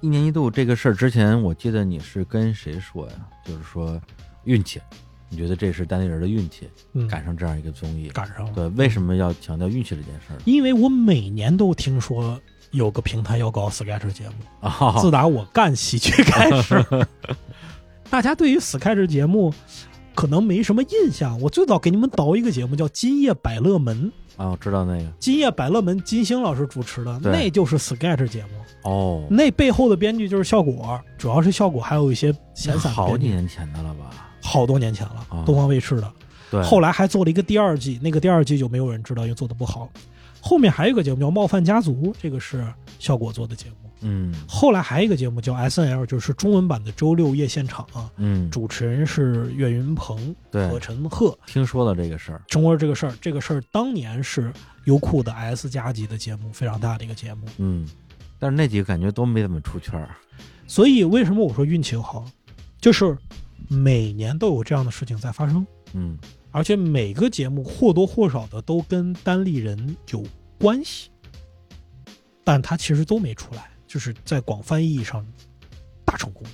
[0.00, 3.14] 一年一度这个事儿之前，我记得你是跟谁说呀？
[3.44, 4.00] 就是说
[4.44, 4.80] 运气，
[5.34, 8.08] 你觉得这是单立人的运气嗯，赶上这样一个综艺？
[8.10, 8.52] 赶上了。
[8.54, 10.38] 对，为什么要强调运气这件事儿？
[10.44, 16.84] 因为我每年都听说有个平台要搞 sketch 节目，啊，自打我干喜剧开始，
[18.08, 19.52] 大家对于 sketch 节目
[20.14, 21.40] 可能没什么印象。
[21.40, 28.50] 我最早给你们导一个节目叫《今夜百乐门》，啊，我知道那个今夜百乐门金星老师主持的，对那就是 sketch 节目。
[28.88, 34.23] 哦，那背后的编剧就是效果，主要是效果，还有一些闲散好编剧几年前的了吧？
[34.44, 36.12] 好多年前了啊，东方卫视的。
[36.50, 39.88] 对，后来还做了一个第二季，那个第二季就没有人知道，因为做的不好。
[40.40, 43.76] 后面还有一个节目叫《冒犯家族》，这个是效果做的节目。
[44.06, 51.36] 嗯后来还有一个节目叫 S N L，就是中文版的周六夜现场啊，嗯，主持人是岳云鹏对和陈赫。
[51.46, 54.52] 听说了这个事儿，中国这个事儿，这个事儿当年是
[54.84, 57.46] 优酷的 S 加级的节目，非常大的一个节目。
[57.56, 57.88] 嗯，
[58.38, 60.10] 但是那几个感觉都没怎么出圈儿。
[60.66, 62.26] 所以为什么我说运气好，
[62.78, 63.16] 就是
[63.68, 66.18] 每年都有这样的事情在发生，嗯
[66.50, 70.24] 而且每个节目或多或少的都跟单立人有
[70.58, 71.10] 关系，
[72.44, 75.26] 但他其实都没出来，就是在广泛意义上
[76.04, 76.44] 大成功。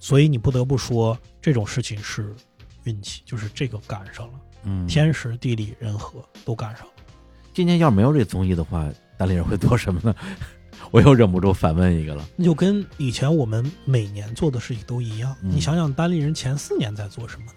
[0.00, 2.34] 所以你不得不说这种事情是
[2.82, 6.92] 运气，就是这个赶上了，嗯，天时地利人和都赶上了。
[7.52, 10.14] 今年要是没有这综艺的话，单立人会做什么呢？
[10.94, 12.24] 我又忍不住反问一个了。
[12.36, 15.34] 那 就跟以前我们每年做的事情都一样。
[15.42, 17.52] 嗯你想想，单立人前四年在做什么呢？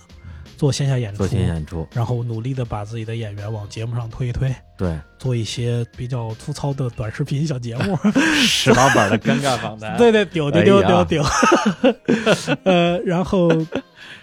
[0.58, 7.96] 做线下演出，做新演出，然后努力的把自己的演员往节目上推一推，对，做一些比较粗糙的短视频小节目。
[8.42, 11.24] 石老板的尴尬访谈 对对，丢丢丢丢丢。
[12.64, 13.52] 呃，然后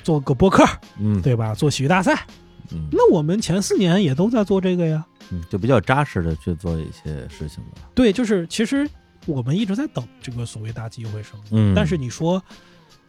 [0.03, 0.65] 做个播客，
[0.99, 1.55] 嗯，对吧？
[1.55, 2.27] 做喜剧大赛。
[2.73, 5.07] 嗯那我们前四年也都在做这个呀。
[5.31, 7.83] 嗯，就比较扎实的去做一些事情吧。
[7.95, 8.89] 对，就是其实
[9.27, 11.51] 我们一直在等这个所谓大机会什么的。
[11.53, 12.43] 嗯，但是你说，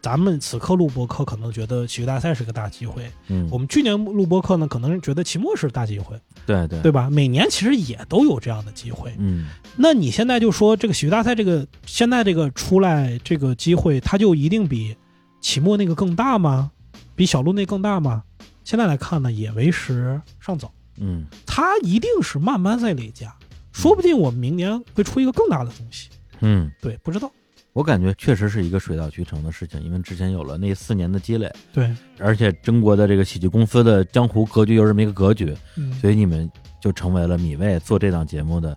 [0.00, 7.10] 咱们此刻录播课可能觉得喜剧大赛是个大机会，嗯，我们去年录播课呢，可能觉得期末是大机会，对对对吧？
[7.10, 9.14] 每年其实也都有这样的机会。
[9.18, 9.46] 嗯
[9.76, 14.96] 那你现在就说这个喜剧大赛这个现在这个出来这个机会，它就一定比
[15.40, 16.70] 期末那个更大吗？
[17.14, 18.22] 比小鹿那更大吗？
[18.64, 23.34] 现在来看呢，也为时尚早，嗯它一定是慢慢在累加，
[23.76, 26.08] 说不定我们明年会出一个更大的东西。
[26.40, 27.30] 嗯，对，不知道。
[27.74, 35.92] 我感觉确实是一个水到渠成的事情，因为之前有了那四年的积累，对，而且中国的这个喜剧公司的江湖格局又是这么一个格局，嗯。
[36.00, 38.74] 所以你们就成为了米未做这档节目的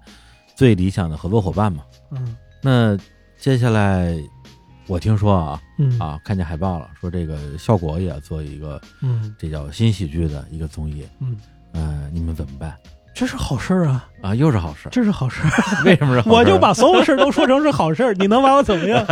[0.54, 1.82] 最理想的合作伙伴嘛。
[2.12, 2.36] 嗯。
[2.62, 2.98] 那
[3.38, 4.22] 接下来
[4.86, 5.98] 我听说啊嗯。
[5.98, 9.34] 啊，看见海报了，说这个效果也要做一个嗯。
[9.40, 11.38] 这叫新喜剧的一个综艺，嗯，
[11.72, 12.76] 呃，你们怎么办
[13.20, 14.34] 这是好事儿啊，啊？
[14.34, 15.50] 又是好事儿，这是好事儿。
[15.84, 16.30] 为什么是好事？
[16.32, 19.06] 我就把所有事儿都说成是好事儿，你能把我怎么样？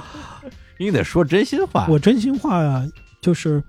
[0.78, 2.84] 你得说真心话，我真心话呀，
[3.22, 3.62] 就是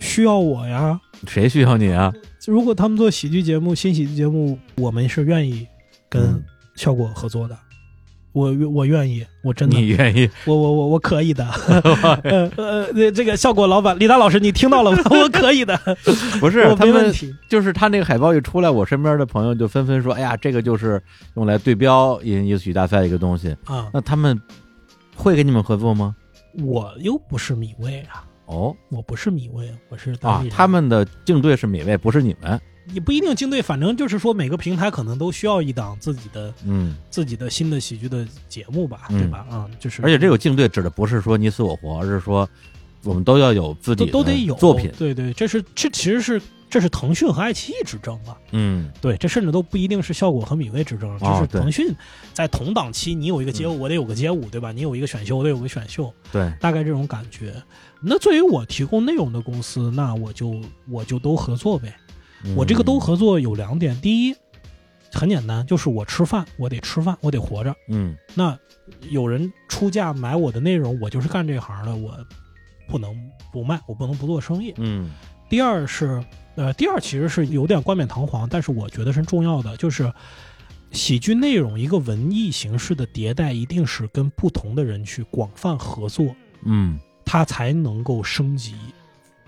[0.00, 0.98] 需要我呀。
[1.26, 2.10] 谁需要你啊？
[2.46, 5.66] 如果他们做喜剧节目、新喜剧节目，我们是愿意
[6.08, 6.42] 跟嗯
[6.74, 7.54] 效果合作的。
[8.34, 10.28] 我我愿意，我真的，你愿意？
[10.44, 11.46] 我我我我可以的。
[12.24, 14.98] 呃呃，这个效果老板李达老师，你听到了吗？
[15.08, 15.78] 我可以的，
[16.40, 17.14] 不是他们。
[17.48, 21.00] 就是他那个海报一出来，我身边的朋友就纷纷说：“哎呀，这个就是
[21.36, 23.56] 用来对标音艺术大赛一个东西。
[23.64, 24.36] 啊”，那他们
[25.14, 26.14] 会跟你们合作吗？
[26.64, 32.60] 我又不是米未啊，哦我不是米未，我是当地，人啊他们的竞对是米未，不是你们。
[32.92, 39.46] 也不一定竞对，反正就是说每个平台可能都需要一档自己的嗯，自己的新的喜剧的节目吧，嗯对吧？
[39.50, 42.48] 啊、就是而且这个竞对指的不是说你死我活，而是说
[43.02, 44.90] 我们都要有自己的都都得有作品。
[44.98, 48.36] 对对，这是这其实是这是腾讯和爱奇艺之争啊。
[48.52, 51.94] 嗯对，这甚至都不一定是效果和米未之争，就是腾讯
[52.32, 54.72] 在同档期，你有一个街舞，我得有个街舞，对吧？
[54.72, 57.54] 你有一个选秀，我得有个选秀，对，大概这种感觉。
[58.00, 61.94] 那作为我提供内容的公司，那我就我就都合作呗。
[62.56, 64.36] 我这个都嗯合作有两点，第一，
[65.12, 67.74] 很简单，就是我吃饭，我得吃饭，我得活着。
[67.88, 68.58] 嗯那
[69.10, 72.14] 有人出价买我的内容，我就是干这行的，我
[72.86, 73.14] 不能
[73.52, 74.74] 不卖，我不能不做生意。
[74.76, 75.10] 嗯
[75.48, 76.22] 第二是，
[76.56, 80.12] 呃，第二其实是有点冠冕堂皇，但是我觉得是重要的，就是
[80.90, 86.34] 喜剧内容一个文艺形式的迭代，一定是跟不同的人去广泛合作，
[86.64, 88.74] 嗯它才能够升级。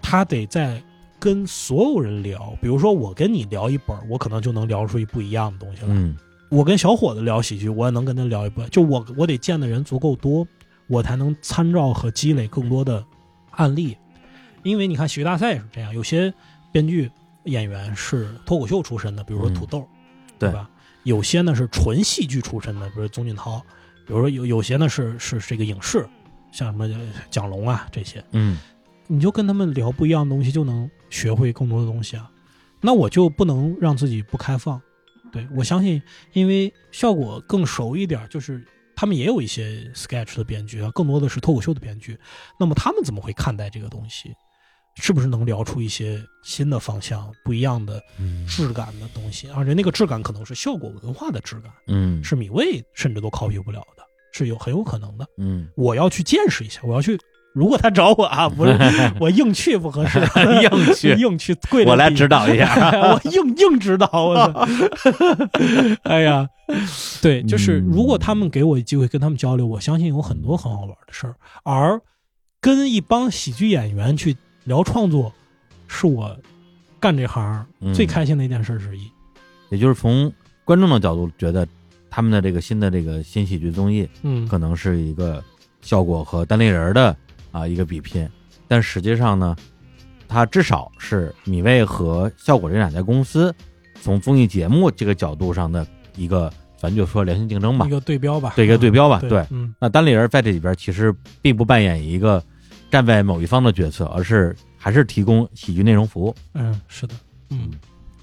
[0.01, 0.82] 它得在
[1.18, 5.88] 跟所有人聊，比如说我跟你聊一本儿，我可能就能聊出一不一样的东西来。
[5.90, 6.16] 嗯
[6.48, 8.70] 我跟小伙子聊喜剧，我也能跟他聊一本。
[8.70, 10.47] 就我我得见的人足够多，
[10.86, 13.05] 我才能参照和积累更多的
[13.51, 13.97] 案例。
[14.62, 16.32] 因为你看喜剧大赛也是这样，有些
[16.70, 17.10] 编剧
[17.47, 19.88] 演员是脱口秀出身的，比如说嗯土豆，
[20.38, 20.70] 对吧？
[21.02, 23.60] 有些呢是纯戏剧出身的，比如宗俊涛；
[24.06, 26.06] 比如说有有些呢是是这个影视，
[26.52, 28.22] 像什么呃蒋龙啊这些。
[28.30, 28.56] 嗯
[29.09, 32.30] 你就跟他们聊不一样的东西，就能学会更多的东西啊。
[32.80, 34.80] 那我就不能让自己不开放。
[35.32, 36.00] 对我相信，
[36.32, 38.64] 因为效果更熟一点，就是
[38.94, 42.18] 他们也有一些 sketch 的编剧啊，更多的是脱口秀的编剧。
[42.58, 44.32] 那么他们怎么会看待这个东西？
[44.98, 49.46] 是不是能聊出一些新的方向、不一样的嗯质感的东西？
[49.50, 54.02] 而且那个质感可能是效果文化的质感，嗯是米未甚至都 copy 不了的，
[54.32, 55.26] 是有很有可能的。
[55.36, 57.18] 嗯我要去见识一下，我要去。
[57.56, 58.76] 如果他找我啊，不是
[59.18, 60.20] 我硬去不合适，
[60.62, 62.90] 硬去硬去跪着我来指导一下。
[63.00, 64.68] 我硬硬指导，我操！
[66.02, 66.46] 哎呀，
[67.22, 71.34] 对，就是嗯如果他们给我机会跟他们交流，我相信有很多很好玩的事儿。
[71.64, 71.98] 而
[72.60, 75.32] 跟一帮喜剧演员去聊创作，
[75.88, 76.36] 是我
[77.00, 79.10] 干这行嗯最开心的一件事之一。
[79.70, 80.30] 也就是从
[80.62, 81.66] 观众的角度觉得，
[82.10, 85.42] 他们的这个新的这个新喜剧综艺嗯，可能是一个
[85.80, 87.16] 效果和单立人儿的
[87.56, 88.28] 啊一个比拼，
[88.68, 89.56] 但实际上呢，
[90.28, 93.54] 它至少是米未和效果这两家公司
[94.02, 99.46] 从综艺节目这个角度上的一个，咱就说良性竞争吧一，个对标吧，对一个对标吧，嗯对。
[99.50, 102.42] 嗯那单立人在这里边其实并不扮演一个
[102.90, 106.34] 站在某一方的角色，而是还是提供喜剧内容服务。
[106.52, 107.14] 嗯，是的，
[107.48, 107.70] 嗯。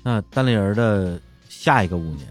[0.03, 1.19] 那单立人的
[1.49, 2.27] 下一个五年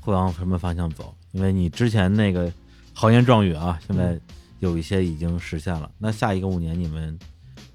[0.00, 1.14] 会往什么方向走？
[1.32, 2.52] 因为你之前那个
[2.92, 4.18] 豪言壮语啊，现在
[4.58, 5.90] 有一些已经实现了。
[5.98, 7.18] 那下一个五年你们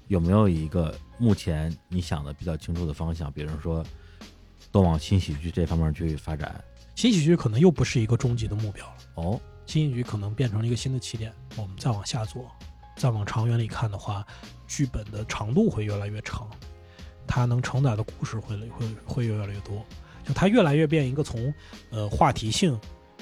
[0.08, 3.32] 有没有一个目前你想的比较清楚的方向？
[3.32, 3.84] 比如说
[4.70, 6.62] 都往新喜剧这方面去发展？
[6.94, 8.94] 新喜剧可能又不是一个终极的目标了。
[9.14, 12.50] 哦，新喜剧可能变成了一个新的起点，我们再往下做，
[12.96, 14.26] 再往长远里看的话，
[14.66, 16.48] 剧本的长度会越来越长，
[17.26, 19.84] 它能承载的故事会会会越来越多，
[20.24, 21.52] 就它越来越变一个从
[21.90, 22.78] 呃话题性、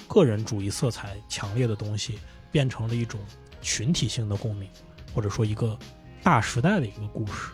[0.09, 2.19] 个人主义色彩强烈的东西，
[2.51, 3.21] 变成了一种
[3.61, 4.69] 群体性的共鸣，
[5.15, 5.79] 或者说一个
[6.23, 7.51] 大时代的一个故事。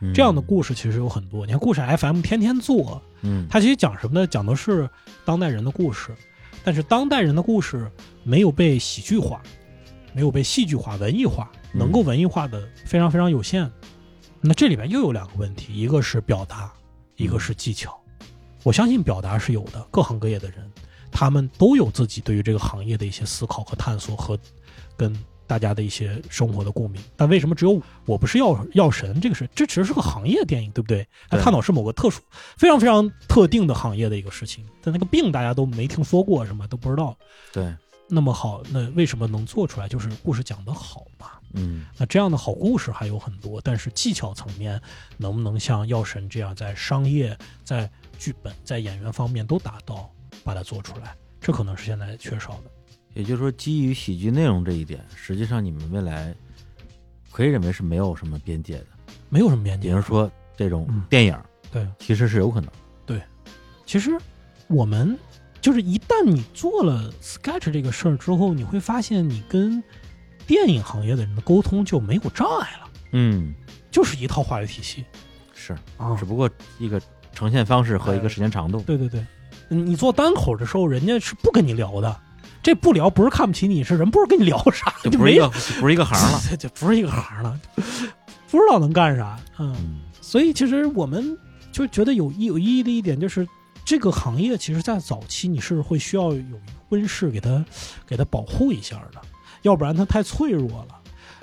[0.00, 4.26] 嗯这样的故事其实有很多，你看故事 FM 天天做，嗯，它其实讲什么呢？
[4.26, 4.88] 讲的是
[5.24, 6.14] 当代人的故事，
[6.62, 7.90] 但是当代人的故事
[8.22, 9.40] 没有被喜剧化，
[10.12, 13.70] 没有被戏剧化、文艺化，嗯能够文艺化的非常非常有限。
[14.42, 16.70] 那这里边又有两个问题，一个是表达，
[17.16, 17.98] 一个是技巧。
[18.64, 20.70] 我相信表达是有的，各行各业的人，
[21.10, 24.38] 他们都有自己对于这个行业的一些思考和探索和
[24.94, 25.16] 跟
[25.46, 27.02] 大家的一些生活的共鸣。
[27.16, 29.20] 但为什么只有我不是药药神？
[29.20, 31.06] 这个事这其实是个行业电影，对不对？
[31.28, 32.20] 它对探讨是某个特殊、
[32.56, 34.66] 非常非常特定的行业的一个事情。
[34.82, 37.16] 但那个病大家都没听说过，什么都不知道。
[37.52, 37.74] 对，
[38.08, 39.88] 那么好，那为什么能做出来？
[39.88, 41.30] 就是故事讲得好嘛。
[41.58, 44.78] 嗯那这样的好故事还有很多，但是技巧层面
[45.16, 50.10] 能不能像药神这样，在商业、在剧本、在演员方面都达到，
[50.44, 52.70] 把它做出来，这可能是现在缺少的。
[53.16, 56.34] 也就是说，基于喜剧内容这一点，实际上你们未来
[57.32, 58.86] 可以认为是没有什么边界的。
[59.30, 59.88] 没有什么边界。
[59.88, 61.34] 比如说这种嗯电影，
[61.72, 62.70] 对，其实是有可能。
[63.06, 63.22] 对
[63.86, 64.18] 其实
[64.66, 65.18] 我们
[65.62, 69.82] 就是一旦你做了 sketch 这个事儿之后，你会发现你跟
[70.46, 73.54] 电影行业的人的沟通就没有障碍了，嗯，
[73.90, 75.06] 就是一套话语体系
[75.54, 77.00] 是，啊只不过一个
[77.32, 78.78] 呈现方式和一个时间长度。
[78.82, 79.24] 对对对，
[79.70, 82.20] 嗯你做单口的时候，人家是不跟你聊的。
[82.66, 85.48] 这不聊不是看不起你，是人不知道跟你聊啥，就不是一个
[85.78, 86.40] 不是一个行了。
[86.50, 87.60] 这这不是一个行了，
[88.50, 89.38] 不知道能干啥。
[89.60, 91.38] 嗯，嗯所以其实我们
[91.70, 93.46] 就觉得有意有意义的一点就是，
[93.84, 97.64] 这个行业其实在早期你是会需要有温室给它
[98.04, 99.20] 给它保护一下的，
[99.62, 100.96] 要不然它太脆弱了。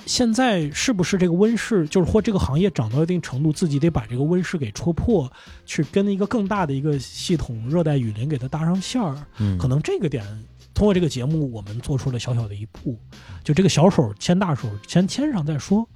[0.06, 5.32] 现在是不是这个温室，就是或这个行业涨到一定程度，自己得把这个温室给戳破，
[5.66, 9.16] 去跟一个更大的一个系统热带雨林给它搭上线儿？
[9.38, 10.26] 嗯，可能这个点，
[10.74, 13.00] 通过这个节目，我们做出了小小的一步，
[13.44, 15.88] 就这个小手牵大手，先牵上再说。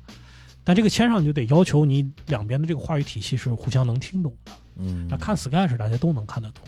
[0.63, 4.51] 但这个牵上就得要求你两边的这个话语体系是互相能听懂的。
[4.75, 6.63] 嗯，那看 Sky 是大家都能看得懂。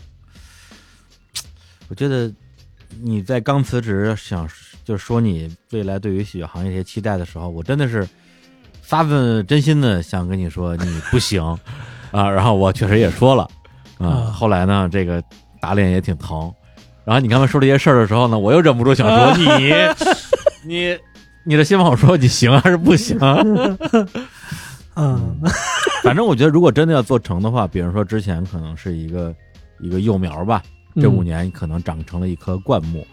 [1.88, 2.32] 我觉得
[3.00, 4.48] 你在刚辞职想
[4.84, 8.08] 就是说你未来对于喜剧行业一些期待的时候，我真的是
[8.80, 11.42] 发自真心的想跟你说你不行
[12.10, 13.48] 啊，然后我确实也说了
[13.98, 15.22] 啊，啊后来呢这个
[15.60, 16.52] 打脸也挺疼，
[17.10, 19.72] 然后你刚才说这些事儿的时候呢，我又忍不住想说你
[20.64, 20.96] 你
[21.42, 23.18] 你的新网友说你行还是不行？
[24.94, 25.40] 嗯。
[26.04, 29.34] 反正我觉得如果真的要做成的话，比如说之前可能是一个
[29.80, 30.62] 一个幼苗吧，
[31.00, 33.04] 这五年可能长成了一棵灌木，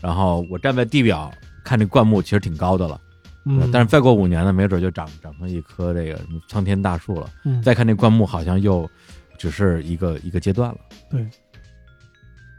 [0.00, 1.28] 然后我站在地表
[1.64, 3.00] 看这灌木其实挺高的了，
[3.46, 7.28] 嗯，但是再过五年呢，没准就长长成一棵这个苍天大树了。
[7.44, 7.60] 嗯。
[7.64, 8.88] 再看这灌木，好像又
[9.36, 10.78] 只是一个一个阶段了，
[11.10, 11.26] 对。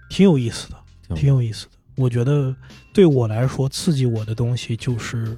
[0.10, 0.76] 挺有意思的，
[1.16, 1.72] 挺挺有意思的。
[1.96, 2.56] 我觉得
[2.94, 5.38] 对我来说，刺激我的东西就是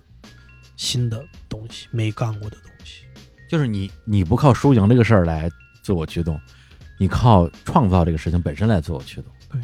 [0.75, 3.03] 新的东西，没干过的东西。
[3.49, 5.49] 就是你你不靠输赢这个事儿来
[5.83, 6.39] 自我驱动，
[6.97, 9.25] 你靠创造这个事情本身来自我驱动。
[9.51, 9.61] 对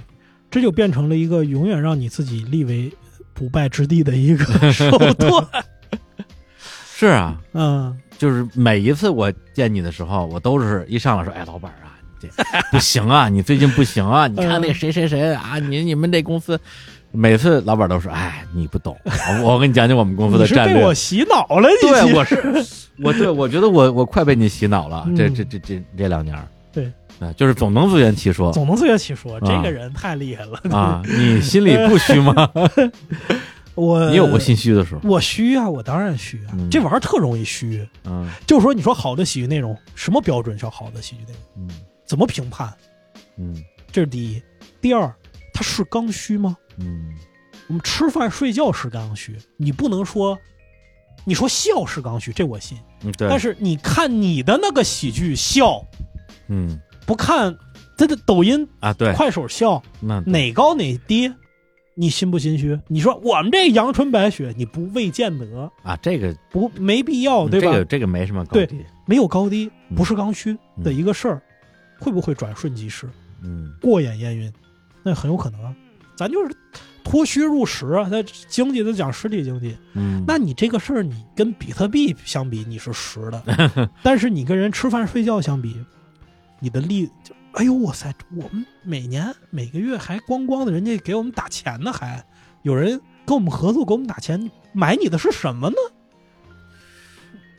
[0.52, 2.92] 这就变成了一个永远让你自己立为
[3.34, 5.48] 不败之地的一个 手段。
[6.94, 11.89] 是啊，嗯，就是每一次我见你的时候，我都是一上来说，哎，老板啊，
[12.72, 16.60] 不行啊，你最近不行啊，你看那个谁谁谁啊，你你们这公司，
[17.12, 18.98] 每次老板都说，哎，你不懂，
[19.44, 20.94] 我我跟你讲讲我们公司的战略被我。
[20.94, 22.66] 洗脑了，你对，我是
[23.02, 26.38] 我对我觉得我我快被你洗脑了，这嗯这这这这两年，
[26.72, 30.60] 对啊，就是总能自圆其说总能自圆其说，啊这个人太厉害了。
[30.76, 32.50] 啊，你心里不虚吗？
[33.76, 35.00] 我你有过心虚的时候？
[35.06, 37.88] 我虚啊，我当然虚啊，嗯这玩意儿特容易虚。
[38.04, 41.68] 嗯就是说，你说好的喜剧内容，什么标准叫好的喜剧内容？
[41.68, 41.70] 嗯
[42.10, 42.74] 怎么评判？
[43.38, 43.56] 嗯
[43.92, 44.42] 这是第一。
[44.82, 45.14] 第二，
[45.54, 46.58] 它是刚需吗？
[46.80, 47.14] 嗯
[47.68, 50.36] 我们吃饭睡觉是刚需，你不能说，
[51.24, 52.76] 你说笑是刚需，这我信。
[53.04, 55.86] 嗯，对，但是你看你的那个喜剧笑，
[56.48, 57.56] 嗯不看
[57.96, 61.32] 这的抖音、啊，对，快手笑，那哪高哪低，
[61.94, 62.80] 你心不心虚？
[62.88, 67.72] 你说我们这阳春白雪，你不未见得，啊，这个不没必要，对吧？
[67.72, 71.42] 这个这个没什么高对低，没有高低，嗯不是刚需的一个事儿，
[72.00, 73.08] 会不会转瞬即逝、
[73.42, 73.74] 嗯。
[73.82, 74.52] 过眼烟云？
[75.04, 75.76] 那很有可能啊。
[76.16, 76.56] 咱就是
[77.04, 85.80] 脱虚入实啊，那经济都讲实体经济，嗯，那你这个事儿，你跟比特币相比，你是实的， 但是你跟人吃饭睡觉相比，
[86.60, 92.24] 你的利就，哎呦哇塞，我们每年每个月还光光的，人家给我们打钱呢，还。
[92.64, 95.76] 有人跟我们合作给我们打钱，买你的是什么呢？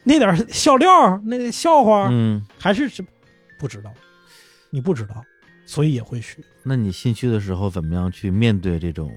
[0.05, 3.03] 那点儿笑料儿，那笑话，嗯，还是是
[3.59, 3.91] 不知道，
[4.71, 5.23] 你不知道，
[5.67, 6.45] 所以也会虚。
[6.63, 9.11] 那你心虚的时候怎么样去面对这种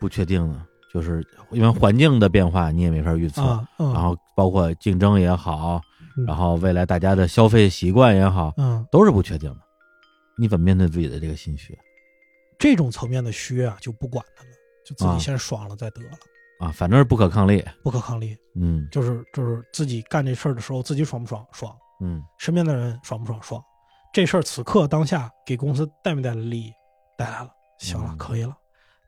[0.00, 0.66] 不确定呢？
[0.92, 5.80] 就是因为环境的变化你也没法预测，啊，嗯，然后包括竞争也好，
[6.16, 9.58] 嗯然后未来大家的消费习惯也好，嗯，都是不确定的。
[10.38, 11.76] 你怎么面对自己的这个心虚
[12.58, 14.50] 这种层面的虚啊，就不管它了，
[14.84, 16.10] 就自啊己先爽了再得了，
[16.60, 16.72] 啊？
[16.72, 17.62] 反正是不可抗力。
[17.82, 18.34] 不可抗力。
[18.54, 21.46] 嗯就是就是自己干这事儿的时候，自己爽不爽？
[21.52, 21.76] 爽。
[22.00, 23.40] 嗯身边的人爽不爽？
[23.42, 23.62] 爽。
[24.12, 26.72] 这事儿此刻当下给公司带没带来利益？
[27.16, 28.56] 带来了，行了，嗯可以了。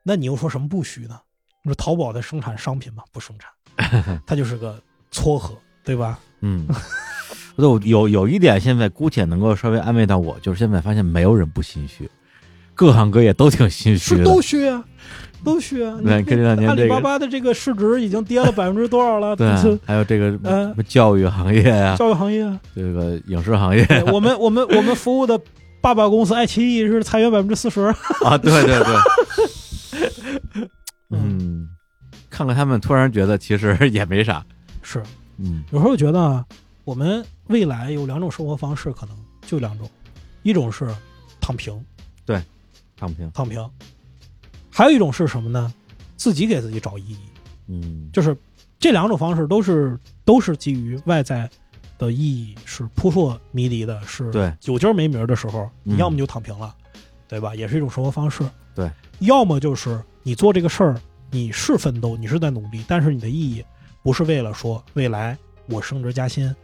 [0.03, 1.19] 那你又说什么不虚呢？
[1.63, 3.03] 你说淘宝在生产商品吗？
[3.13, 6.19] 不生产， 它就是个撮合，对吧？
[6.41, 6.67] 嗯。
[7.57, 12.11] 有有有一点，现在姑且能够稍微安慰到我，就是现在发现没有人不心虚，
[12.81, 14.17] 各行各业都挺心虚的。
[14.17, 14.83] 是都虚啊，
[15.45, 15.99] 都虚啊。
[16.03, 19.37] 对你这两年这个阿里巴巴的这个市值已经跌了百分之多少了？
[19.37, 25.39] 对啊，还有这个呃什么教育行业啊、 教育行业啊，这个影视行业对我们我们我们服务的
[25.83, 27.83] 爸爸公司爱奇艺是裁员百分之四十。
[28.25, 30.71] 啊，对对对，
[31.11, 31.69] 嗯，
[32.31, 34.43] 看看他们，突然觉得其实也没啥，
[34.81, 35.03] 是，
[35.37, 36.43] 嗯有时候觉得啊，
[36.85, 39.15] 我们未来有两种生活方式，可能
[39.47, 39.87] 就两种，
[40.45, 40.87] 一种是
[41.41, 41.79] 躺平，
[43.01, 43.71] 躺平，躺平，
[44.71, 45.73] 还有一种是什么呢？
[46.17, 47.19] 自己给自己找意义，
[47.69, 48.11] 嗯。
[48.13, 48.37] 就是
[48.79, 51.49] 这两种方式都是都是基于外在
[51.97, 54.55] 的意义是扑朔迷离的，是对。
[54.65, 55.95] 有今儿没名儿的时候，嗯。
[55.95, 56.75] 你要么就躺平了，
[57.27, 57.55] 对吧？
[57.55, 58.45] 也是一种生活方式。
[58.75, 58.91] 对，
[59.21, 61.01] 要么就是你做这个事儿，
[61.31, 63.65] 你是奋斗，你是在努力，但是你的意义
[64.03, 65.37] 不是为了说未来
[65.67, 66.55] 我升职加薪，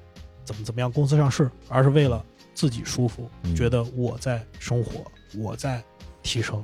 [0.45, 2.23] 怎么怎么样，公司上市，而是为了
[2.55, 3.57] 自己舒服，嗯。
[3.57, 5.05] 觉得我在生活，
[5.37, 5.83] 我在
[6.27, 6.63] 提升。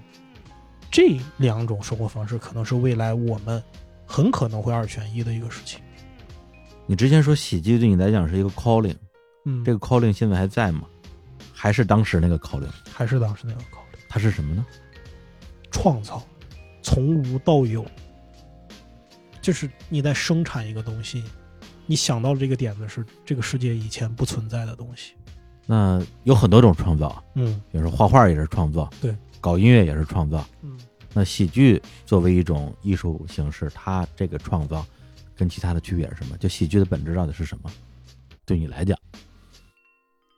[0.90, 3.62] 这两种生活方式可能是未来我们
[4.04, 5.80] 很可能会二选一的一个事情。
[6.86, 8.96] 你之前说喜剧对你来讲是一个 calling，
[9.46, 10.82] 嗯，这个 calling 现在还在吗？
[11.52, 12.68] 还是当时那个 calling？
[12.92, 14.66] 还是当时那个 calling？，它是什么呢？
[15.70, 16.22] 创造，
[16.82, 17.86] 从无到有，
[19.40, 21.24] 就是你在生产一个东西，
[21.86, 25.14] 你想到了这个点子是这个世界以前不存在的东西，
[25.64, 30.46] 那有很多种创造，嗯比如说画画也是创造，对，搞音乐也是创造。
[30.62, 30.78] 嗯，
[31.12, 34.86] 那喜剧作为一种艺术形式，它这个创造
[35.36, 36.38] 跟其他的区别是什么？
[36.38, 37.70] 就喜剧的本质到底是什么？
[38.46, 38.96] 对你来讲，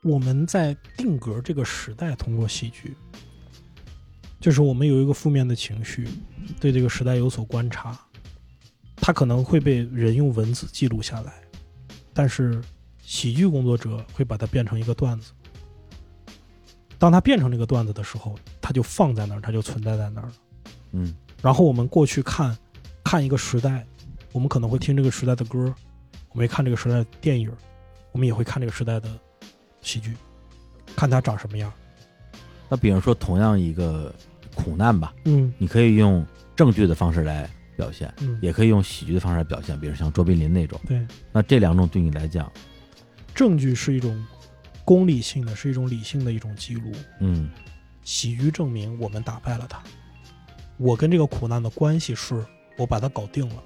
[0.02, 2.96] 我们在定格这个时代，通过喜剧，
[4.40, 6.08] 就是我们有一个负面的情绪，
[6.58, 7.98] 对这个时代有所观察，
[8.96, 11.32] 它可能会被人用文字记录下来，
[12.12, 12.60] 但是
[13.02, 15.32] 喜剧工作者会把它变成一个段子。
[17.04, 20.32] 当它变成这个段子的时候，它就放在那儿，它就存在在那儿了。
[20.92, 22.56] 嗯然后我们过去看
[23.04, 23.86] 看一个时代，
[24.32, 25.58] 我们可能会听这个时代的歌，
[26.30, 27.52] 我们会看这个时代的电影，
[28.12, 29.10] 我们也会看这个时代的
[29.82, 30.14] 喜剧，
[30.96, 31.70] 看它长什么样。
[32.70, 34.10] 那比如说同样一个
[34.54, 36.26] 苦难吧，嗯你可以用
[36.56, 40.80] 正剧的方式来表现，嗯，也可以用喜剧的方式来表现，比如像卓别林那种。
[40.88, 42.50] 对，那这两种对你来讲，
[43.34, 44.26] 证据是一种
[44.84, 46.92] 功利性的，是一种理性的一种记录。
[47.20, 47.50] 嗯
[48.02, 49.82] 喜剧证明我们打败了他，
[50.76, 52.44] 我跟这个苦难的关系是
[52.76, 53.62] 我把它搞定了，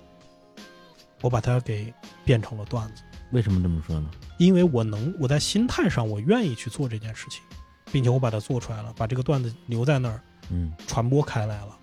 [1.21, 1.93] 我把它给
[2.25, 3.03] 变成了段子。
[3.33, 4.09] 为什么这么说呢？
[4.39, 7.43] 因为我能，我在心态上我愿意去做这件事情，
[7.91, 10.21] 并且我把它做出来了，把这个段子留在那儿
[10.51, 11.77] 嗯传播开来了。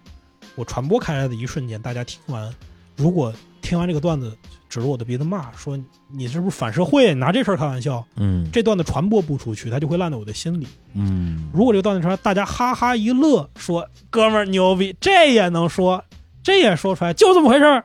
[0.56, 2.56] 我传播开来的一瞬间，大家听完，
[2.96, 4.38] 如果听完这个段子
[4.70, 5.78] 指着我的鼻子骂说
[6.08, 10.68] 你是不是反社会，拿这事儿开玩笑，嗯这段子传播不出去，它就会烂在我的心里。
[10.94, 16.04] 嗯，如果这个段子出来，大家哈哈一乐，说哥们儿牛逼，这也能说，
[16.44, 17.84] 这也说出来，就这么回事儿，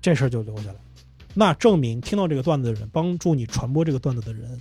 [0.00, 0.76] 这事儿就留下来。
[1.34, 4.60] 那证明听到这个段子的人，帮助你传播这个段子的人，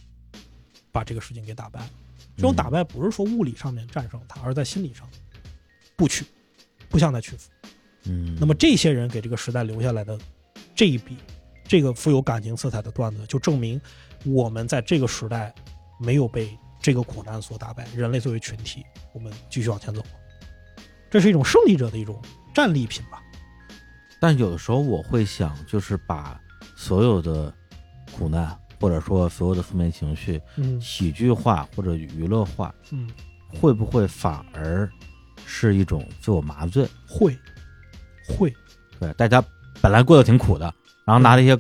[0.92, 1.82] 把这个事情给打败。
[2.38, 5.08] 这种打败不是说物理上面战胜他，而是在心理上
[5.96, 6.26] 不屈，
[6.90, 7.50] 不向他屈服。
[8.06, 10.18] 嗯，那么这些人给这个时代留下来的
[10.76, 11.18] 这一笔，
[11.64, 13.80] 这个富有感情色彩的段子，就证明
[14.26, 15.54] 我们在这个时代
[16.00, 16.50] 没有被
[16.82, 17.88] 这个苦难所打败。
[17.96, 18.84] 人类作为群体，
[19.14, 20.02] 我们继续往前走。
[21.10, 22.22] 这是一种胜利者的一种
[22.54, 23.22] 战利品吧？
[24.20, 26.40] 但有的时候我会想，就是把
[26.76, 27.54] 所有的
[28.18, 33.10] 苦难，或者说所有的负面情绪，嗯喜剧化或者娱乐化，嗯，
[33.54, 34.90] 会不会反而
[35.46, 36.88] 是一种自我麻醉？
[37.08, 37.38] 会
[38.38, 38.54] 会，
[39.00, 39.44] 对，大家
[39.82, 40.74] 本来过得挺苦的，
[41.06, 41.58] 然后拿了一些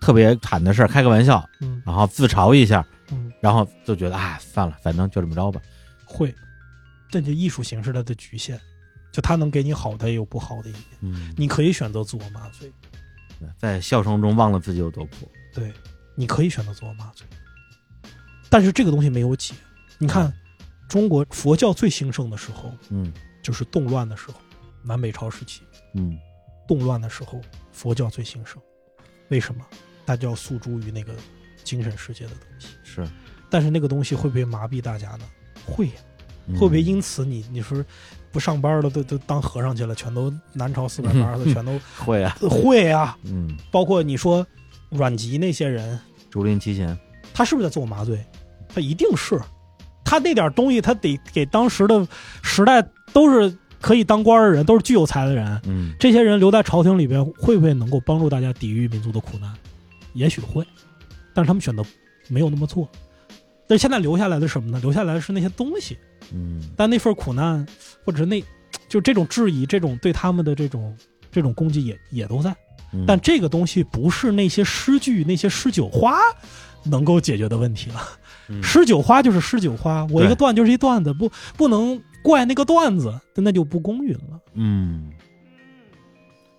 [0.00, 1.82] 特别惨的事儿开个玩笑，嗯。
[1.84, 3.32] 然后自嘲一下，嗯。
[3.40, 5.60] 然后就觉得哎，算了，反正就这么着吧。
[6.04, 6.34] 会，
[7.10, 8.58] 这就艺术形式它的局限，
[9.12, 10.82] 就它能给你好的，也有不好的一面。
[11.00, 12.72] 嗯，你可以选择自我麻醉，
[13.58, 15.30] 在笑声中忘了自己有多苦。
[15.52, 15.72] 对，
[16.14, 17.26] 你可以选择自我麻醉，
[18.48, 19.54] 但是这个东西没有解。
[19.98, 20.32] 你看，
[20.88, 23.12] 中国佛教最兴盛的时候，嗯。
[23.42, 24.40] 就是动乱的时候，
[24.82, 25.62] 南北朝时期，
[25.96, 26.18] 嗯
[26.68, 27.40] 动乱的时候，
[27.72, 28.60] 佛教最兴盛。
[29.28, 29.64] 为什么？
[30.04, 31.12] 大家要诉诸于那个
[31.64, 33.06] 精神世界的东西，是，
[33.50, 35.24] 但是那个东西会不会麻痹大家呢？
[35.64, 35.90] 会
[36.54, 37.84] 会不会因此你你说
[38.30, 42.36] 不上班了，都都当和尚去了，全都南朝四百八的， 全都会啊？
[42.40, 43.18] 会啊？
[43.24, 44.46] 嗯，包括你说
[44.90, 45.98] 阮籍那些人，
[46.30, 46.96] 竹林七贤，
[47.34, 48.24] 他是不是在自我麻醉？
[48.68, 49.40] 他一定是，
[50.04, 52.06] 他那点东西，他得给当时的
[52.42, 52.80] 时代
[53.12, 53.56] 都是
[53.86, 55.60] 可以当官的人，都是巨有才的人。
[55.64, 59.54] 嗯这些人留在朝廷里边，会不会能够帮助大家抵御民族的苦难？
[60.12, 60.66] 也许会，
[61.32, 61.84] 但是他们选择
[62.26, 62.88] 没有那么做。
[63.68, 64.80] 但是现在留下来的什么呢？
[64.82, 65.96] 留下来的是那些东西，
[66.32, 67.64] 嗯但那份苦难，
[68.04, 68.42] 或者是那，
[68.88, 70.96] 就这种质疑，这种对他们的这种
[71.30, 72.50] 这种攻击也也都在。
[72.92, 76.18] 嗯，但这个东西不是那些诗句、那些诗酒花
[76.82, 78.00] 能够解决的问题了。
[78.48, 84.40] 嗯诗酒花就是诗酒花，我一个段就是一段子，不不能怪那个段子，那就不公允了。
[84.54, 85.12] 嗯，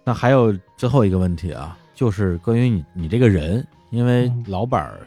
[0.06, 5.06] 那还有最后一个问题啊，就是关于你你这个人，因为嗯老板儿，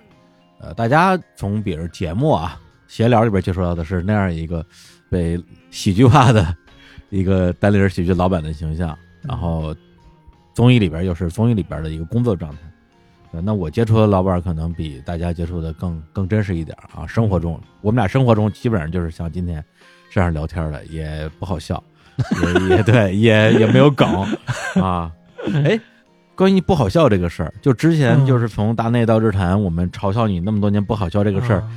[0.61, 4.63] 呃，大家从比如节目啊、闲聊里边接触到的是那样一个
[5.09, 6.55] 被喜剧化的
[7.09, 9.75] 一个单立人喜剧老板的形象，然后
[10.53, 12.59] 综艺里边又是综艺里边的一个工作状态。
[13.33, 17.07] 呃那我接触的老板可能比大家接触的更更真实一点啊。
[17.07, 19.65] 生活中，我们俩生活中基本上就是像今天
[20.11, 21.83] 这样聊天的，也不好笑，
[22.43, 24.09] 也也对，也也没有梗
[24.83, 25.11] 啊。
[25.65, 25.79] 哎，
[26.35, 31.71] 关于不好笑这个事儿，就之前嗯就是从大内到日坛，我们嘲笑你那么多年不好笑这个事儿，啊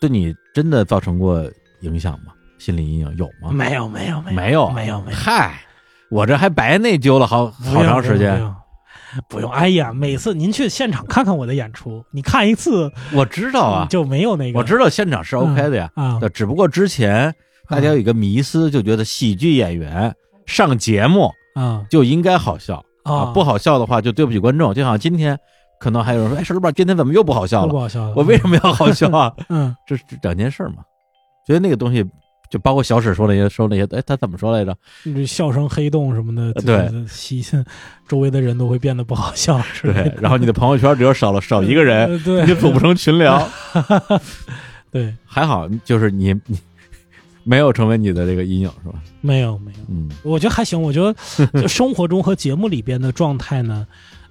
[0.00, 1.44] 对你真的造成过
[1.80, 2.32] 影响吗？
[2.58, 3.50] 心理阴影有吗？
[3.52, 5.60] 没有没有没有没有，没有，嗨，
[6.10, 8.36] 我这还白内疚了好好长时间。。
[8.36, 8.54] 不用
[9.28, 9.50] 不用。
[9.50, 14.58] 哎呀，每次您去现场看看我的演出，你看一次我知道啊，就没有那个。
[14.58, 17.34] 我知道现场是 OK 的呀，啊，只不过之前
[17.70, 20.14] 大家有一个迷思，就觉得喜剧演员
[20.46, 24.74] 上节目啊就应该好笑啊，不好笑的话就对不起观众。
[24.74, 25.38] 就好像今天
[25.78, 27.72] 可能还有人说，哎，石老板今天怎么又不好笑了？
[27.72, 29.32] 不好笑了，我为什么要好笑啊？
[29.48, 30.82] 嗯， 这是两件事嘛。
[31.46, 32.04] 觉得那个东西，
[32.50, 34.76] 就包括小史说那些说那些，哎，他怎么说来着？
[35.04, 37.42] 这笑声黑洞什么的，对，吸
[38.06, 40.12] 周围的人都会变得不好笑， 对。
[40.20, 43.48] 然后你的朋友圈只有少了少一个人，对，你就组不成群聊。
[44.92, 46.58] 对，还好，就是你你
[47.50, 49.02] 没有成为你的这个阴影是吧？
[49.20, 50.80] 没有没有，嗯，我觉得还行。
[50.80, 51.12] 我觉得
[51.66, 53.84] 生活中和节目里边的状态呢，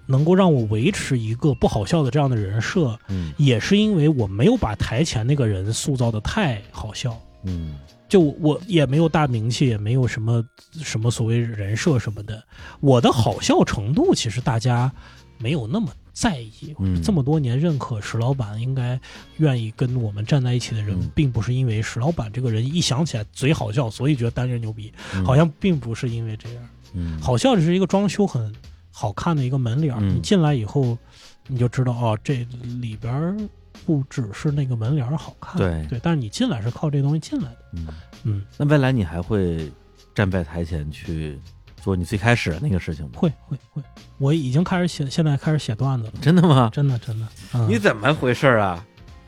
[0.05, 7.75] 能够让我维持一个不好笑的这样的人设，嗯，也是因为我没有把台前那个人塑造的太好笑，嗯，
[8.07, 10.41] 就我也没有大名气，也没有什么
[10.81, 12.41] 什么所谓人设什么的，
[12.79, 14.89] 我的好笑程度其实大家
[15.37, 15.89] 没有那么
[16.19, 16.75] 在意。
[16.79, 18.99] 嗯，这么多年认可石老板，应该
[19.37, 24.91] 愿意跟我们站在一起的人，并不是因为石老板这个人一想起来嘴好笑，所以觉得单人牛逼，
[25.25, 26.69] 好像并不是因为这样。
[26.93, 28.53] 嗯，好笑只是一个装修很。
[28.91, 30.97] 好看的一个门脸儿，你进来以后，
[31.47, 32.45] 你就知道哦，这
[32.81, 33.49] 里边
[33.85, 37.87] 不只是那个门脸儿好看，对对，但是你进来是靠这东西进来的，嗯
[38.23, 38.45] 嗯。
[38.57, 39.71] 那未来你还会
[40.13, 41.39] 站在台前去
[41.81, 43.11] 做你最开始的那个事情吗？
[43.15, 43.81] 会会会，
[44.17, 46.13] 我已经开始写，现在开始写段子了。
[46.21, 46.69] 真的吗？
[46.73, 47.27] 真的真的。
[47.67, 48.83] 你怎么回事啊？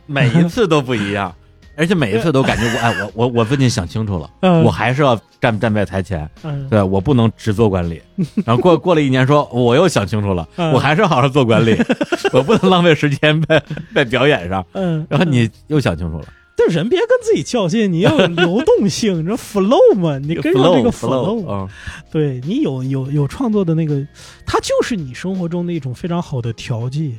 [0.06, 1.34] 每一次都不一样。
[1.78, 4.30] 而且每一次都感觉我哎我我我最近想清楚了，
[4.62, 6.30] 我还是要站站在台前，
[6.70, 8.00] 对我不能只做管理。
[8.46, 11.76] 然后过过了一年，说我又想清楚了，我还是好好做管理，
[12.34, 13.64] 我不能浪费时间在
[13.96, 14.64] 在表演上。
[14.74, 16.26] 嗯，然后你又想清楚了，
[16.68, 21.68] 但人别跟自己较劲，你要有流动性，你说 flow 嘛，你 跟上这个 flow，
[22.12, 24.06] 对你有有有创作的那个，
[24.46, 27.18] 它就是你生活中的一种非常好的调剂。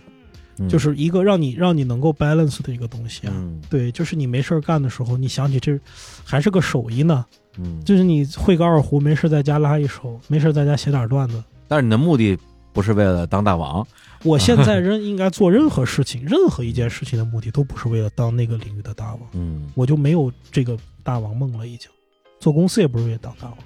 [0.69, 3.32] 就是一个让你让你能够 balance 的一个东西啊，
[3.70, 5.77] 对，就是你没事干的时候，你想起这
[6.24, 7.24] 还是个手艺呢，
[7.59, 11.43] 嗯，就是你会个二胡，没事在家拉一手，没事在家写点段子。
[11.66, 12.39] 但是你的目的
[12.73, 13.85] 不是为了当大王，
[14.24, 21.90] 我现在任应该做任何事情，任何一件事情的目的都不是为了当那个领域的大王，嗯，我就没有这个大王梦了，已经
[22.38, 23.58] 做公司也不是为了当大王。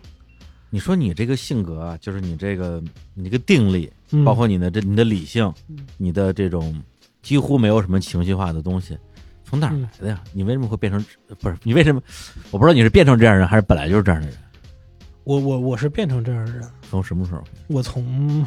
[0.71, 2.83] 你说你这个性格啊，就是你这个
[3.15, 3.91] 你这个定力，
[4.25, 5.53] 包括你的这你的理性，
[5.97, 6.83] 你的这种
[7.23, 8.99] 几乎没有什么情绪化的东西，
[9.45, 10.23] 从哪儿来的呀？
[10.33, 11.03] 你为什么会变成
[11.39, 11.57] 不是？
[11.63, 12.03] 你为什么？
[12.51, 14.37] 我不知道你是变成这样人，还是本来就是这样的人。
[15.25, 16.69] 我我我是变成这样的人。
[16.91, 17.43] 从什么时候？
[17.69, 18.45] 我从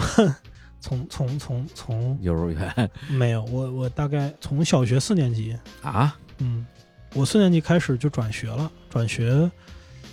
[0.80, 6.66] 从从从从幼儿园没有我我大概从小学四年级 啊，嗯，
[7.14, 9.50] 我四年级开始就转学了，转学。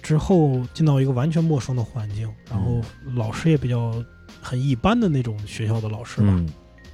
[0.03, 2.81] 之后进到一个完全陌生的环境，然后
[3.17, 3.93] 老师也比较
[4.41, 6.45] 很一般的那种学校的老师吧，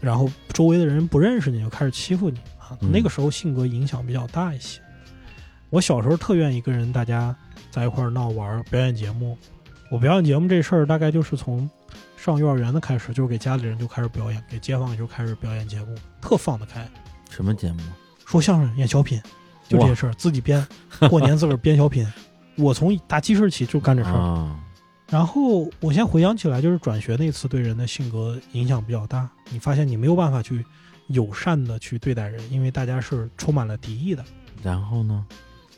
[0.01, 2.73] 然后周围的人不认识你就开始欺负你啊。
[2.81, 4.81] 那个时候性格影响比较大一些。
[5.69, 7.37] 我小时候特愿意跟人大家
[7.71, 9.37] 在一块儿闹玩表演节目。
[9.91, 11.69] 我表演节目这事儿大概就是从
[12.25, 16.89] 上幼儿园的开始，就是给家里人就开始表演，给街坊就开始表演节目，特放得开。
[17.29, 17.81] 什么节目？
[18.25, 19.21] 说相声、演小品，
[19.69, 20.65] 就这些事儿，自己编。
[21.11, 22.07] 过年自个儿编小品。
[22.57, 24.57] 我从打记事起就干这事儿，
[25.09, 29.29] 然后我先回想起来，就是转学那次对人的性格影响比较大。
[29.51, 30.65] 你发现你没有办法去
[31.09, 34.25] 友善的去对待人，因为大家是充满了敌意的。
[34.63, 35.27] 然后呢？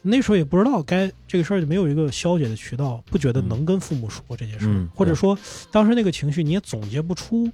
[0.07, 5.37] 那时候也不知道该这个事儿就没有一个消解的渠道，不觉得能跟父母说这件事儿，或者说
[5.73, 7.51] 当时那个情绪你也总结不出，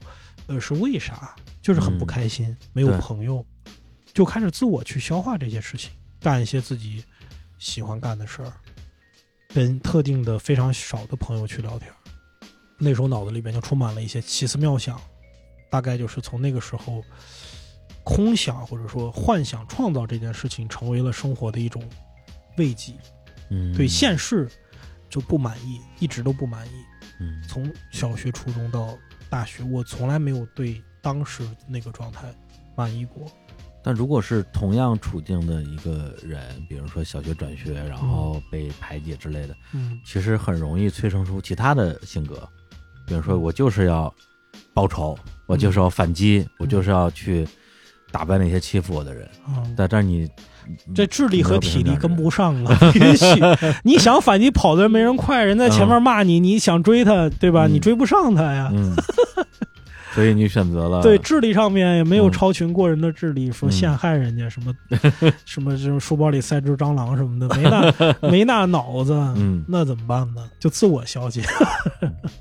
[0.48, 1.35] 呃，是为啥？
[1.62, 3.44] 就是很不开心，没有朋友，
[4.12, 7.05] 就开始自我去消化这些事情，干一些自己
[7.59, 8.52] 喜欢干的事儿。
[9.52, 11.90] 跟特定的非常少的朋友去聊天，
[12.78, 15.01] 那时候脑子里边就充满了一些奇思妙想，
[15.68, 17.02] 大概就是从那个时候，
[18.05, 21.82] 空想或者说幻想创造这件事情成为了生活的一种
[22.56, 22.94] 慰藉。
[23.51, 24.48] 嗯，对现世
[25.09, 26.70] 就不满意，一直都不满意。
[27.20, 28.97] 嗯，从小学、初中到
[29.28, 32.32] 大学，我从来没有对当时那个状态
[32.77, 33.27] 满意过。
[33.82, 42.47] 但如果是同样处境的一个人，比如说小学转学，然后被排挤之类的，嗯，其实很容易催生出其他的性格，
[43.06, 44.14] 比如说我就是要
[44.74, 47.48] 报仇，我就是要反击，我就是要去
[48.12, 49.28] 打败那些欺负我的人。
[49.74, 50.31] 但但是你
[50.95, 53.27] 这智力和体力跟不上啊， 允许
[53.82, 57.66] 你想反击跑的人没人快，人在前面骂你，你想追他，对吧？
[57.66, 58.73] 你追不上他呀。
[60.12, 64.74] 所以你选择了对智力上面也没有嗯超群过人的智力，说嗯陷害人家什么
[65.47, 70.43] 什么这种书包里塞只蟑螂什么的，没那没那脑子，嗯，那怎么办呢？
[70.59, 71.43] 就自我消解。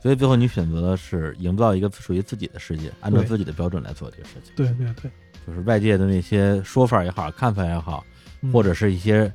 [0.02, 4.52] 所以最后你选择的是营造一个属于自己的世界，按照自己的标准来做这个事情。
[4.56, 5.12] 对对对，
[5.50, 8.06] 就是外界的那些说法也好，看法也好，
[8.42, 9.32] 嗯或者是一些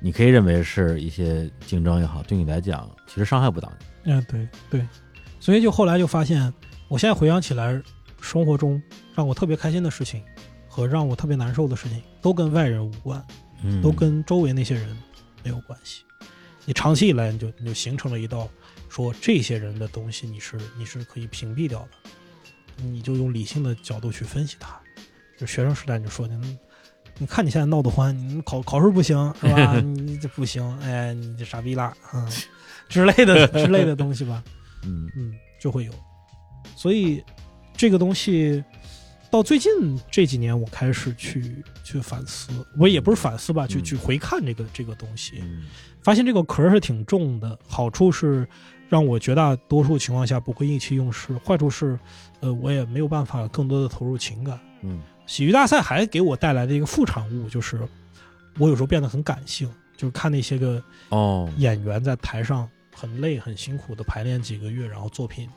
[0.00, 4.12] 你可以认为是一些竞争也好，对你来讲其实伤害不到你。
[4.12, 4.86] 嗯，对对，
[5.40, 6.52] 所以就后来就发现，
[6.88, 7.82] 我现在回想起来，
[8.20, 8.80] 生活中
[9.14, 10.22] 让我特别开心的事情
[10.68, 13.24] 和让我特别难受的事情，都跟外人无关，
[13.62, 14.96] 嗯，都跟周围那些人
[15.42, 16.02] 没有关系。
[16.66, 18.48] 你长期以来，你就你就形成了一道
[18.88, 22.10] 说这些人的东西，你是你是可以屏蔽掉的，
[22.84, 24.78] 你就用理性的角度去分析它。
[25.36, 26.58] 就学生时代你就说你，
[27.18, 29.78] 你看你现在闹得欢，你考考试不行是吧？
[29.80, 32.28] 你这不行，哎，你这傻逼啦，嗯，
[32.88, 34.42] 之类的之类的东西吧。
[34.84, 35.92] 嗯嗯，就会有。
[36.76, 37.22] 所以
[37.76, 38.62] 这个东西
[39.30, 39.72] 到最近
[40.10, 45.64] 这几年，我开始去去反思，我也不是反思吧，去嗯去回看这个这个东西，嗯
[46.02, 47.58] 发现这个壳是挺重的。
[47.66, 48.46] 好处是
[48.88, 51.98] 让我绝大多数情况下不会意气用事，坏处是，
[52.40, 54.58] 呃，我也没有办法更多的投入情感。
[54.82, 57.80] 嗯喜剧大赛还给我带来的一个副产物就是，
[58.58, 65.48] 我有时候变得很感性，就是看那些个哦，演员在台上很累、很辛苦的排练几个月，然后作品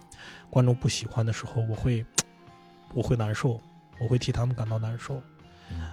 [0.49, 2.05] 观众不喜欢的时候，我会
[2.93, 3.61] 我会难受，
[3.99, 5.21] 我会替他们感到难受。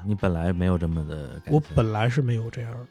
[0.07, 2.86] 你本来没有这么的我本来是没有这样的。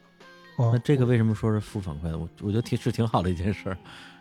[0.58, 2.16] 哦那，这个为什么说是负反馈呢？
[2.16, 3.76] 我我觉得挺是挺好的一件事儿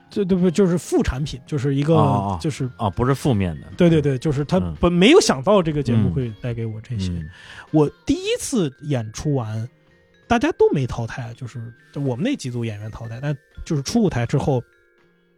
[0.09, 3.67] 这对不就是副产品，就是一个、就是哦，不是负面的。
[3.75, 7.11] 对对对，就是他嗯本没有想到这个节目嗯会带给我这些。
[7.11, 7.29] 嗯
[7.71, 9.67] 我第一次演出完，
[10.27, 14.63] 大家都没淘汰，就是就我们那几组演员淘汰，但就是出舞台之后，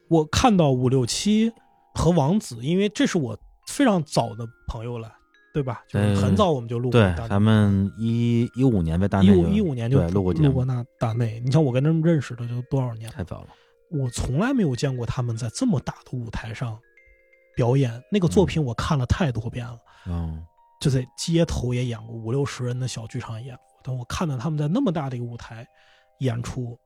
[0.09, 1.51] 我看到五六七
[1.95, 3.35] 和王子，因为这是我
[3.65, 5.11] 非常早的朋友了，
[5.53, 5.81] 对吧？
[5.87, 13.15] 就是对很早我们就录过对，咱们一一五年在大内一五一五年就录过录过那大内，你像我跟他们认识的就多少年了？
[13.15, 13.47] 太早了。
[13.89, 16.79] 我从来没有见过他们在这么大的舞台上
[17.55, 18.01] 表演。
[18.11, 19.79] 那个作品我看了太多遍了。
[20.07, 20.45] 嗯
[20.79, 23.63] 就在街头也演过，五六十人的小剧场也演过。
[23.83, 25.67] 但我看到他们在那么大的一个舞台
[26.19, 26.77] 演出，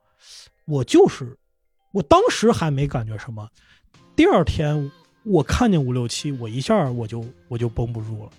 [0.65, 1.37] 我就是，
[1.91, 3.45] 我当时还没感觉什么。
[4.15, 4.89] 第二天
[5.25, 8.31] 我看见五六七，我一下我就我就绷不住了。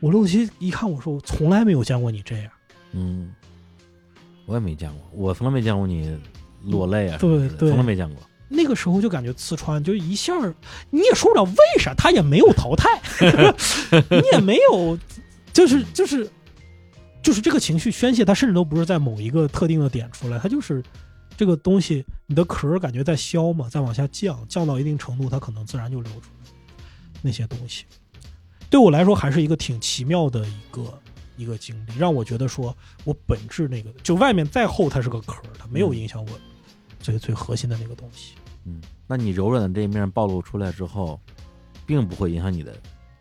[0.00, 2.50] 五六七一看我说，我从来没有见过你这样。
[2.92, 3.34] 嗯，
[4.46, 6.18] 我也没见过，我从来没见过你
[6.66, 8.22] 落泪啊，对从来没见过。
[8.48, 10.32] 那个时候就感觉刺穿，就一下
[10.90, 13.00] 你也说不了为啥，他也没有淘汰，
[14.10, 14.96] 你也没有，
[15.52, 16.30] 就是就是
[17.22, 20.82] 就是这个情绪宣泄，它甚至都不是在某一个特定的点出来，它就是
[21.36, 26.50] 这个东西，你的壳感觉在消嘛，在往下降，降到一定程度，它可能自然就流出来
[27.22, 27.84] 那些东西。
[28.70, 30.82] 对我来说，还是一个挺奇妙的一个
[31.36, 36.30] 一个经历，让我觉得说我本质那个，就外面再厚，它是个壳，它没有嗯影响我
[37.04, 38.34] 最最核心的那个东西。
[38.64, 41.20] 嗯，那你柔软的这一面暴露出来之后，
[41.84, 42.74] 并不会影响你的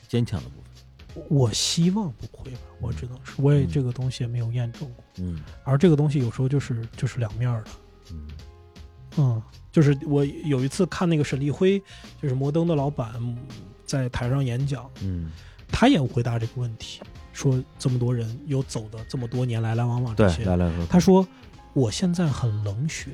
[0.08, 1.24] 坚强的部分。
[1.30, 7.70] 我希望不会吧，我只能是，我也嗯这个东西也没有验证过，嗯而这个东西有时候就是就是两面儿的，
[8.14, 8.28] 嗯
[9.18, 11.78] 嗯，就是我有一次看那个沈立辉，
[12.22, 13.14] 就是摩登的老板
[13.86, 15.30] 在台上演讲，嗯，
[15.68, 17.02] 他也回答这个问题，
[17.32, 21.28] 说这么多人有走的这么多年来来往往这对，些，来来说，他说
[21.74, 23.12] 我现在很冷血，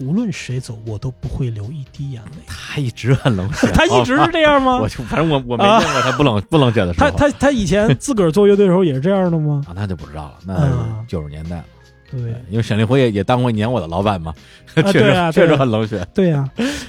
[0.00, 2.38] 无论谁走我都不会流一滴眼泪。
[2.46, 4.78] 他一直很冷血， 他一直是这样吗？
[4.80, 7.10] 我就反正我我没见过他不冷不冷血的时候。
[7.10, 9.62] 他他他以前自个儿做乐队的时候也是这样的吗？
[9.68, 11.64] 啊，那就不知道了，那啊九十年代了。
[12.10, 14.32] 对因为沈立辉也也当过一年我的老板嘛，
[14.74, 16.06] 啊 确实、对啊啊确实很冷血。
[16.14, 16.48] 对呀、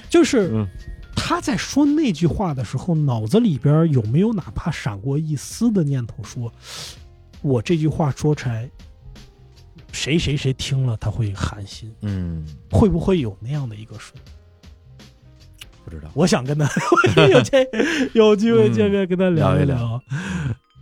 [0.09, 0.65] 就是嗯
[1.15, 6.49] 他在说那句话的时候，脑子里边有没有哪怕闪过一丝的念头说，
[7.41, 8.69] 我这句话说出来，
[9.91, 14.33] 谁谁谁听了他会寒心，嗯，会不会有那样的一个瞬间？
[15.83, 16.09] 不知道。
[16.13, 16.69] 我想跟他
[17.27, 17.67] 有这
[18.13, 19.63] 有机会 嗯见面跟他聊聊。
[19.63, 20.01] 一聊，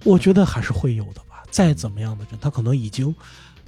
[0.04, 1.44] 我觉得还是会有的吧。
[1.50, 3.14] 再怎么样的人，他可能已经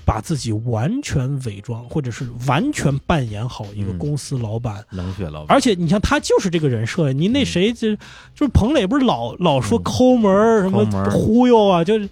[0.05, 3.97] 把自己完全伪装，或者是完全扮演好一个嗯。
[3.97, 4.83] 公司老板。
[4.89, 7.45] 冷血老板，而且你像他就是这个人设，你那嗯。
[7.45, 9.83] 谁就就是彭磊，不是老老说嗯。
[9.83, 12.09] 抠门儿什么忽悠啊，就是嗯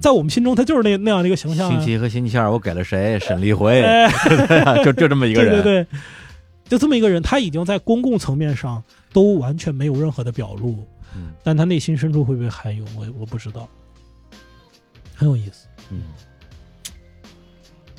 [0.00, 1.70] 在我们心中他就是那那样的一个形象、啊。
[1.70, 3.18] 星期一和星期二我给了谁？
[3.18, 4.10] 沈立辉，哎，
[4.84, 5.62] 就就这么一个人。
[5.62, 5.98] 对对对，
[6.68, 8.82] 就这么一个人，他已经在公共层面上
[9.12, 12.84] 都完全没有任何的表露，嗯但他内心深处会不会还有？
[12.96, 13.68] 我我不知道，
[15.14, 15.66] 很有意思。
[15.90, 16.02] 嗯，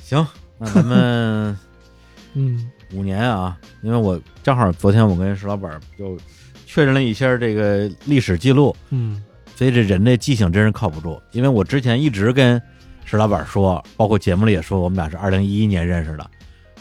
[0.02, 0.26] 行，
[0.58, 1.58] 那咱们
[2.36, 6.18] 嗯五年啊，因为我正好昨天我跟石老板就
[6.66, 9.24] 确认了一下这个历史记录，嗯
[9.56, 11.22] 所以这人这记性真是靠不住。
[11.32, 12.62] 因为我之前一直跟
[13.06, 16.30] 石老板说，包括节目里也说，我们俩是二零一一年认识的，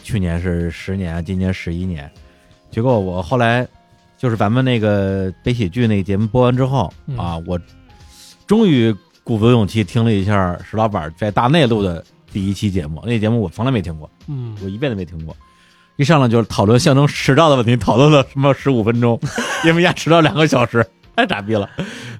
[0.03, 2.09] 去年是十年，今年十一年。
[2.71, 3.67] 结果我后来
[4.17, 7.59] 就是咱们那个悲喜剧那个节目播完之后、嗯啊，我
[8.47, 15.35] 终于鼓足勇气听了一下石老板在大内录的第一期节目，那节目我从来没听过，嗯我一遍都没听过。
[15.97, 19.19] 一上来就是讨论象征迟到的问题，讨论了什么十五分钟，
[19.63, 20.83] 因为人家迟到两个小时，
[21.17, 21.69] 太傻逼了。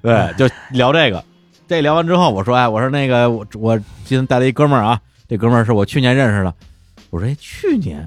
[0.02, 1.22] 对，就聊这个。
[1.66, 6.54] 这聊完之后，我说，哎，我说那个我我今天带了一哥们儿啊，这哥们儿是我去年认识的。
[7.10, 8.06] 我说，哎，去年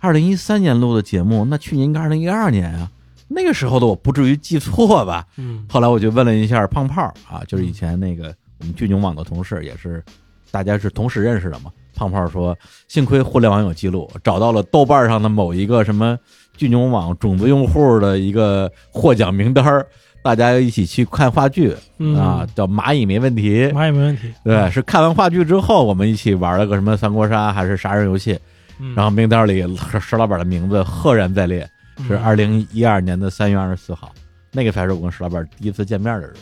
[0.00, 2.90] 二零一三年录的节目，那去年应该二零一二年啊，
[3.28, 5.24] 那个时候的我不至于记错吧？
[5.36, 10.02] 嗯后来我就问了一下胖胖啊，就是以前那个我们巨牛网的同事，也是
[10.50, 11.70] 大家是同时认识的嘛。
[11.94, 12.54] 胖胖说，
[12.88, 16.18] 幸亏互联网有记录，找到了豆瓣上的某一个什么
[16.56, 19.86] 巨牛网种子用户的一个获奖名单儿，
[20.34, 22.16] 大家一起去看话剧嗯。
[22.16, 23.66] 啊，叫蚂蚁没问题。
[23.68, 24.32] 蚂蚁没问题。
[24.42, 28.38] 对，是看完话剧之后，我们一起玩了个什么三国杀还是杀人游戏，
[28.80, 28.94] 嗯。
[28.94, 29.64] 然后名单里
[30.00, 31.60] 石老板的名字赫然在列，
[32.06, 34.12] 是嗯二零一二年的三月二十四号，
[34.52, 36.40] 那个才是我跟石老板第一次见面的日子。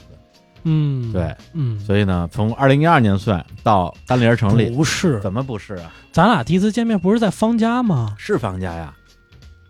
[0.64, 1.12] 嗯。
[1.12, 5.92] 对，嗯，所以呢，从二零一二年算到单立人成立，不是，怎么不是啊？
[6.10, 8.14] 咱俩第一次见面不是在方家吗？
[8.16, 8.94] 是方家呀，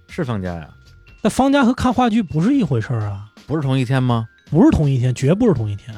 [0.08, 0.68] 是方家呀，
[1.22, 4.26] 那方家和看话剧不是一回事儿啊，不是同一天吗？
[4.50, 5.94] 不是同一天，绝不是同一天，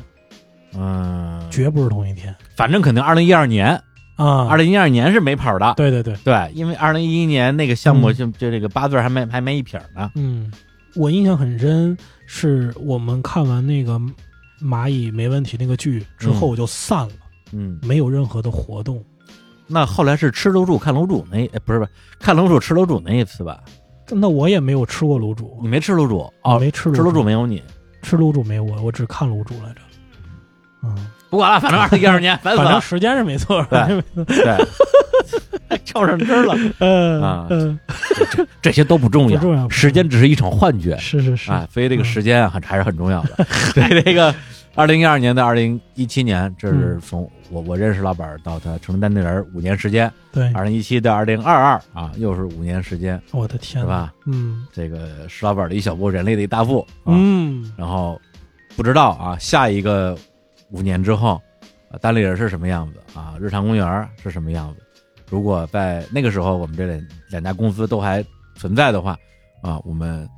[0.74, 3.68] 嗯，绝不是同一天反正肯定二零一二年，
[4.16, 4.46] 啊！
[4.48, 5.74] 二零一二年是没跑的。
[5.76, 10.10] 对对对，对，因为二零一一年那个项目嗯就就这个八字还没还没一撇呢。
[10.14, 10.50] 嗯，
[10.94, 11.96] 我印象很深，
[12.26, 14.00] 是我们看完那个
[14.62, 17.14] 蚂蚁没问题那个剧之后，就散了，
[17.52, 19.04] 嗯，没有任何的活动。
[19.66, 21.90] 那后来是吃楼主看楼主那，哎不是不是
[22.20, 23.60] 看楼主吃楼主那一次吧？
[24.10, 27.62] 那我也没有吃过卤煮你，没吃楼主我哦，没吃卤吃卤煮没有你。
[28.02, 29.80] 吃卤煮没有我，我只看卤煮来着。
[30.84, 30.94] 嗯，
[31.28, 32.38] 不管了，反正二零一二年。
[32.44, 33.66] 反正时间是没错。
[33.68, 36.54] 对对， 跳上枝了。
[36.78, 37.76] 嗯啊嗯，
[38.62, 40.96] 这些都不重要，重要时间只是一场幻觉。
[40.98, 43.44] 是是是，啊，所以这个时间啊，还还是很重要的。
[43.74, 44.32] 对，这个
[44.76, 54.14] 二零一二年到二零一七年，这是从我我认识老板到他成立单立人五年时间，对，二零一七到二零二二啊，又是五年时间，我的天呐，是吧？
[54.26, 57.14] 嗯这个石老板的一小步，人类的一大步啊。
[57.16, 58.20] 嗯然后
[58.76, 60.16] 不知道啊，下一个
[60.70, 61.40] 五年之后，
[61.90, 63.36] 啊单立人是什么样子啊？
[63.40, 64.82] 日常公园是什么样子？
[65.30, 68.24] 如果在那个时候我们这两两家公司都还
[68.54, 69.16] 存在的话，
[69.62, 70.28] 啊，我们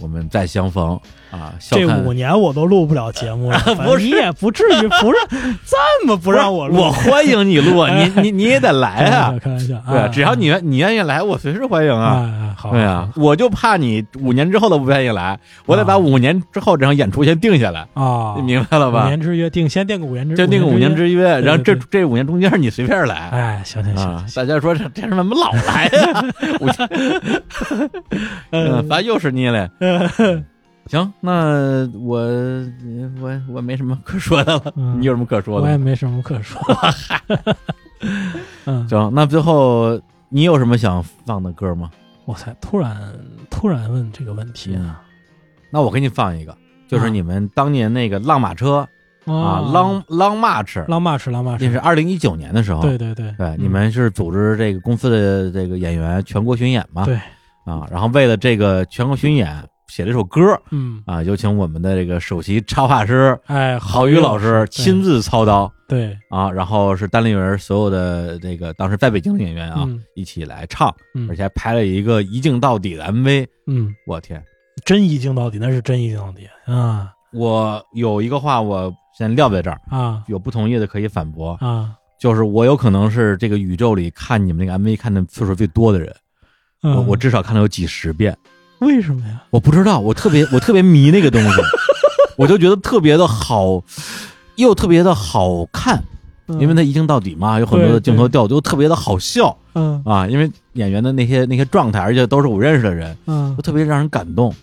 [0.00, 0.98] 我们再相逢
[1.30, 3.58] 啊，这五年我都录不了节目了，
[3.98, 5.16] 你也不至于不是
[5.64, 9.34] 这么不让我录，我欢迎你录，你你你也得来啊！
[9.42, 12.06] 开玩笑，对，啊只要你愿你愿意来，我随时欢迎啊！
[12.06, 19.08] 啊，好，对啊，我就怕你五年之后都不愿意来，我得把啊五年之后这场演出先定下来，啊，你明白了吧五？
[19.08, 21.40] 年之约定，先定个五年之，就定个五年之约。
[21.40, 24.24] 然后这这五年中间你随便来哎，行行行啊！
[24.34, 26.24] 大家说这这人怎么老来呀？
[26.60, 26.88] 五年，
[28.50, 29.68] 嗯，反正又是你嘞。
[30.86, 32.20] 行，那我
[33.20, 35.00] 我我没什么可说的了，嗯。
[35.00, 35.66] 你有什么可说的？
[35.66, 36.60] 我也没什么可说。
[38.66, 41.90] 嗯，行，那最后你有什么想放的歌吗？
[42.24, 42.96] 我才突然
[43.50, 44.94] 突然问这个问题嗯，
[45.70, 46.56] 那我给你放一个，
[46.88, 47.08] 就是啊。
[47.08, 48.86] 你们当年那个浪马车
[49.24, 53.32] 啊，Long Long March，浪马吃浪马那吃，是二零一九年的时候，对对对。
[53.36, 53.56] 对，嗯。
[53.58, 57.04] 你们是组织这个公司的这个演员全国巡演嘛？
[57.04, 57.16] 对。
[57.64, 59.52] 啊，然后为了这个全国巡演，
[59.88, 74.42] 写了一首歌嗯，啊，有请我们的这个首席插画师哎，郝宇老师亲自操刀对，啊，然后是单立人所有的这个当时在北京的演员啊嗯一起来唱，嗯而且还拍了一个一镜到底的 MV，嗯，我天！
[74.84, 81.92] 真一镜到底，那是真一镜到底啊我有一个话，我先撂在这儿，啊有不同意的可以反驳，啊！
[82.18, 86.14] 就是我有可能是这个宇宙里看你们那个 MV 看的次数最多的人，
[86.82, 88.36] 我嗯我至少看了有几十遍。
[88.80, 89.42] 为什么呀？
[89.50, 91.60] 我不知道，我特别我特别迷那个东西，
[92.36, 93.82] 我就觉得特别的好，
[94.56, 96.02] 又特别的好看，
[96.60, 100.02] 因为它一镜到底嘛，有很多的镜头调度，又特别的好笑嗯。
[100.04, 103.54] 啊，因为演员的那些那些状态，而且都是我认识的人，嗯。
[103.56, 104.54] 都特别让人感动，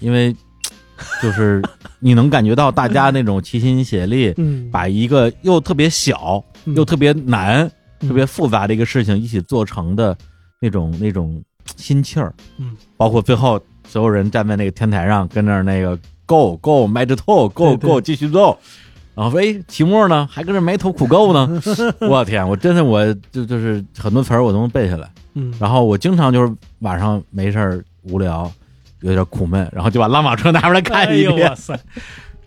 [0.00, 0.34] 因为
[1.22, 1.62] 就是
[1.98, 6.74] 你能感觉到大家那种齐心协力，嗯，把一个又特别小嗯。
[6.76, 7.70] 又特别难、
[8.00, 8.08] 嗯。
[8.08, 10.16] 特别复杂的一个事情一起做成的
[10.60, 11.42] 那种那种
[11.76, 18.56] 心气儿，嗯，包括最后所有人站在那个天台上跟那儿那个 go go 埋着头 go go 继续奏，
[19.14, 20.28] 然后哎提莫呢？
[20.30, 21.62] 还跟这埋头苦够呢，
[22.00, 28.50] 我天，我真的我就就是很多词儿我都能背下来，嗯，然后我经常就是晚上没事儿无聊，
[29.00, 31.46] 有点苦闷，然后就把拉马车拿出来看一遍。
[31.46, 31.54] 哎哇。
[31.54, 31.78] 塞，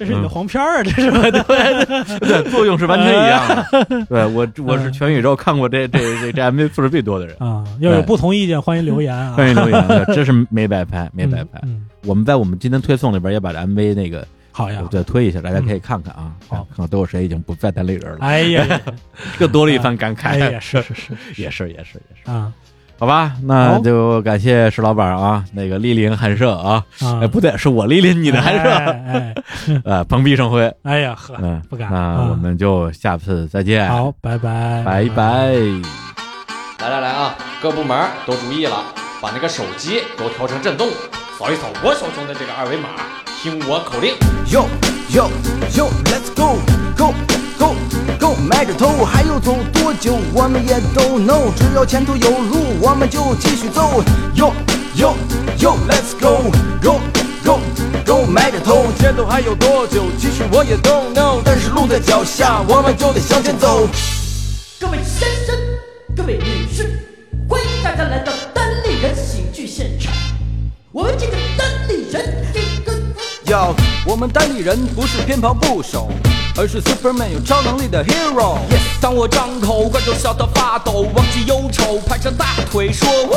[0.04, 1.32] 这是你的黄片儿啊，这是对
[2.20, 4.06] 对，作用是完全一样的。
[4.10, 7.36] 对我，我是全宇宙看过这这这这 MV 次数最多的人。
[7.40, 11.62] 啊，要有不同意见欢迎留言啊，欢迎留言，对 真是没白拍，没白拍。
[12.06, 18.82] 我们在我们今天推送里边也把这 MV 那个好呀，再推一下，大家可以看看啊，好看看都有谁已经不再单立人了，哎呀，
[19.40, 20.30] 又多了一番感慨。
[20.30, 22.52] 哎呀，是是是也是也是也是，啊
[23.04, 27.20] 好吧，那就感谢石老板啊，那个莅临寒舍啊，啊。
[27.22, 28.70] 哎，不对，是我莅临你的寒舍，
[29.84, 31.92] 哎 蓬荜生辉，哎呀呵，嗯，不敢。
[31.92, 35.52] 那啊我们就下次再见，好，拜拜，拜拜。
[36.80, 38.78] 来来来啊，各部门都注意了，
[39.22, 40.88] 把那个手机都调成震动，
[41.38, 42.88] 扫一扫我手中的这个二维码，
[43.42, 44.14] 听我口令。
[44.50, 44.64] Yo
[45.10, 45.30] yo
[45.76, 46.56] yo Let's go
[46.96, 47.14] go
[47.60, 47.76] go
[48.44, 54.04] 迈着头，还要走多久我们也都 know，只要前头有路，我们就继续走。
[54.36, 54.52] Yo
[54.96, 55.14] yo
[55.58, 56.52] yo Let's go
[56.82, 57.00] go
[57.44, 57.60] go
[58.06, 60.04] go 迈着头，前头还有多久？
[60.20, 63.88] 其实我也 don't know，但是路在脚下，我们就得向前走。
[64.78, 65.56] 各位先生，
[66.16, 67.00] 各位女士，
[67.48, 70.14] 欢迎大家来到单立人喜剧现场。
[70.92, 73.00] 我们这个单立人，这个
[73.46, 73.74] 要
[74.06, 76.10] 我们单立人不是偏旁部首，
[76.56, 78.58] 而是 Superman 有超能力的 hero。
[79.02, 83.34] 当我张口，观众笑到发抖，忘记忧愁，拍着大腿说呜。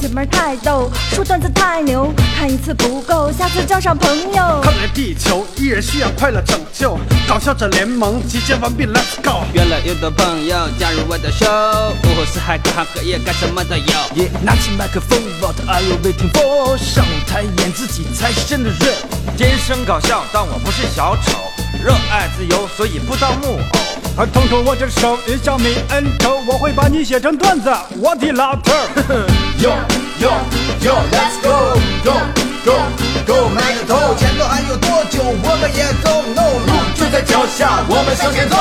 [0.00, 4.60] 姐妹儿太逗，说段子太牛，看一次不够，下次叫上朋友。
[4.62, 6.96] 看来地球依然需要快乐拯救，
[7.28, 9.42] 搞笑者联盟集结完毕，Let's go！
[9.52, 14.22] 越来越多朋友加入我的 show，五湖四海各行各业干什么都有。
[14.22, 16.76] 耶、拿起麦克风，What are you waiting for？
[16.78, 18.78] 上舞台演自己才是真的人。
[19.36, 21.38] 天生搞笑，但我不是小丑，
[21.82, 23.58] 热爱自由，所以不当木偶。
[24.16, 27.68] 而通过我这手一笑泯恩仇，我会把你写成段子，
[27.98, 29.26] 我的老头儿。
[29.58, 29.72] Yo
[30.20, 30.30] yo
[30.80, 31.50] yo Let's go
[32.04, 32.12] go
[32.64, 32.72] go
[33.26, 35.24] go，迈着头，前头还有多久？
[35.24, 38.56] 我们也 don't know，路就在脚下，我们向前走。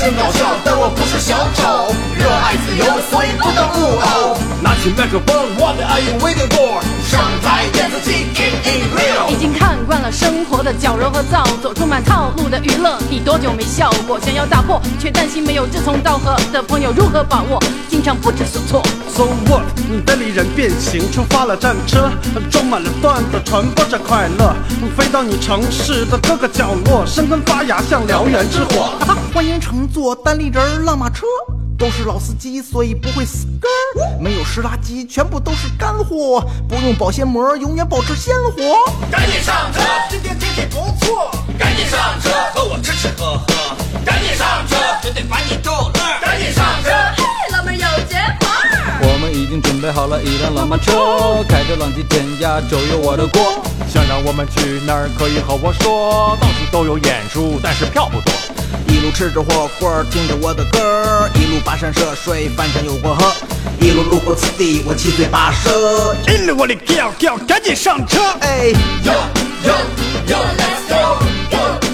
[0.00, 4.38] 天生搞笑，但我不是小丑，热爱自由，所以不当木偶。
[4.62, 6.80] 拿起麦克风，What are you waiting for？
[7.06, 9.28] 上台演自己，Keep it real。
[9.28, 14.18] 已经看惯了生活的矫揉和造作，充满套路的娱乐，你多久没笑过？
[14.18, 18.82] 想要打破，却担心没有志同道合的朋友如何把握，经常不知所措。
[19.14, 19.64] So what？
[20.06, 22.10] 单立人变形，出发了战车，
[22.50, 24.56] 装满了段子，传播着快乐，
[24.96, 28.94] 飞到你城市的各个角落，生根发芽，像燎原之火。
[29.32, 31.26] 欢迎乘坐单立人儿浪马车，
[31.76, 33.70] 都是老司机，所以不会死根
[34.04, 34.18] 儿。
[34.20, 38.62] 没有湿垃圾，全部都是干货，不用保鲜膜，永远保持鲜活。
[39.10, 41.30] 赶紧上车，今天天气不错。
[41.58, 43.76] 赶紧上车，和我吃吃喝喝。
[44.04, 45.92] 赶紧上车，绝对把你逗乐。
[46.20, 46.90] 赶紧上车。
[47.60, 53.62] 老妹儿有节活我们已经准备好了一辆老马车，开着浪迹天涯，周游我的国。
[53.86, 56.38] 想让我们去哪儿，可以和我说。
[56.40, 58.32] 到处都有演出，但是票不多。
[58.88, 63.30] 一路吃着火锅，听着我的歌，一路跋山涉水，翻山又过河，
[63.78, 66.16] 一路路过此地，我七嘴八舌。
[66.28, 68.22] 引着我的叫叫，赶紧上车！
[68.40, 68.72] 哎
[69.04, 69.12] ，Yo
[69.64, 69.74] yo
[70.26, 71.18] yo let's go
[71.50, 71.89] go go go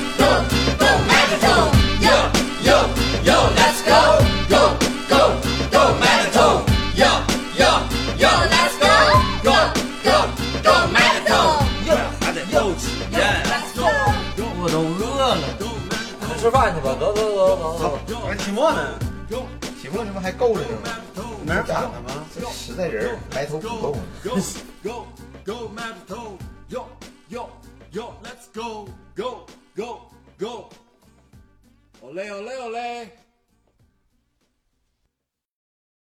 [16.56, 18.16] 饭去吧，走走走走走。
[18.26, 18.98] 还期末呢？
[19.78, 20.90] 期末这不还够着呢吗？
[21.44, 22.24] 没人咋的吗？
[22.50, 24.02] 实在人埋头苦够呢。
[24.82, 25.06] Go
[25.44, 26.38] go 迈着头
[26.70, 26.86] Yo
[27.28, 27.46] yo
[27.92, 29.46] yo let's go go
[29.76, 30.00] go
[30.38, 30.70] go
[32.02, 33.08] Olé olé olé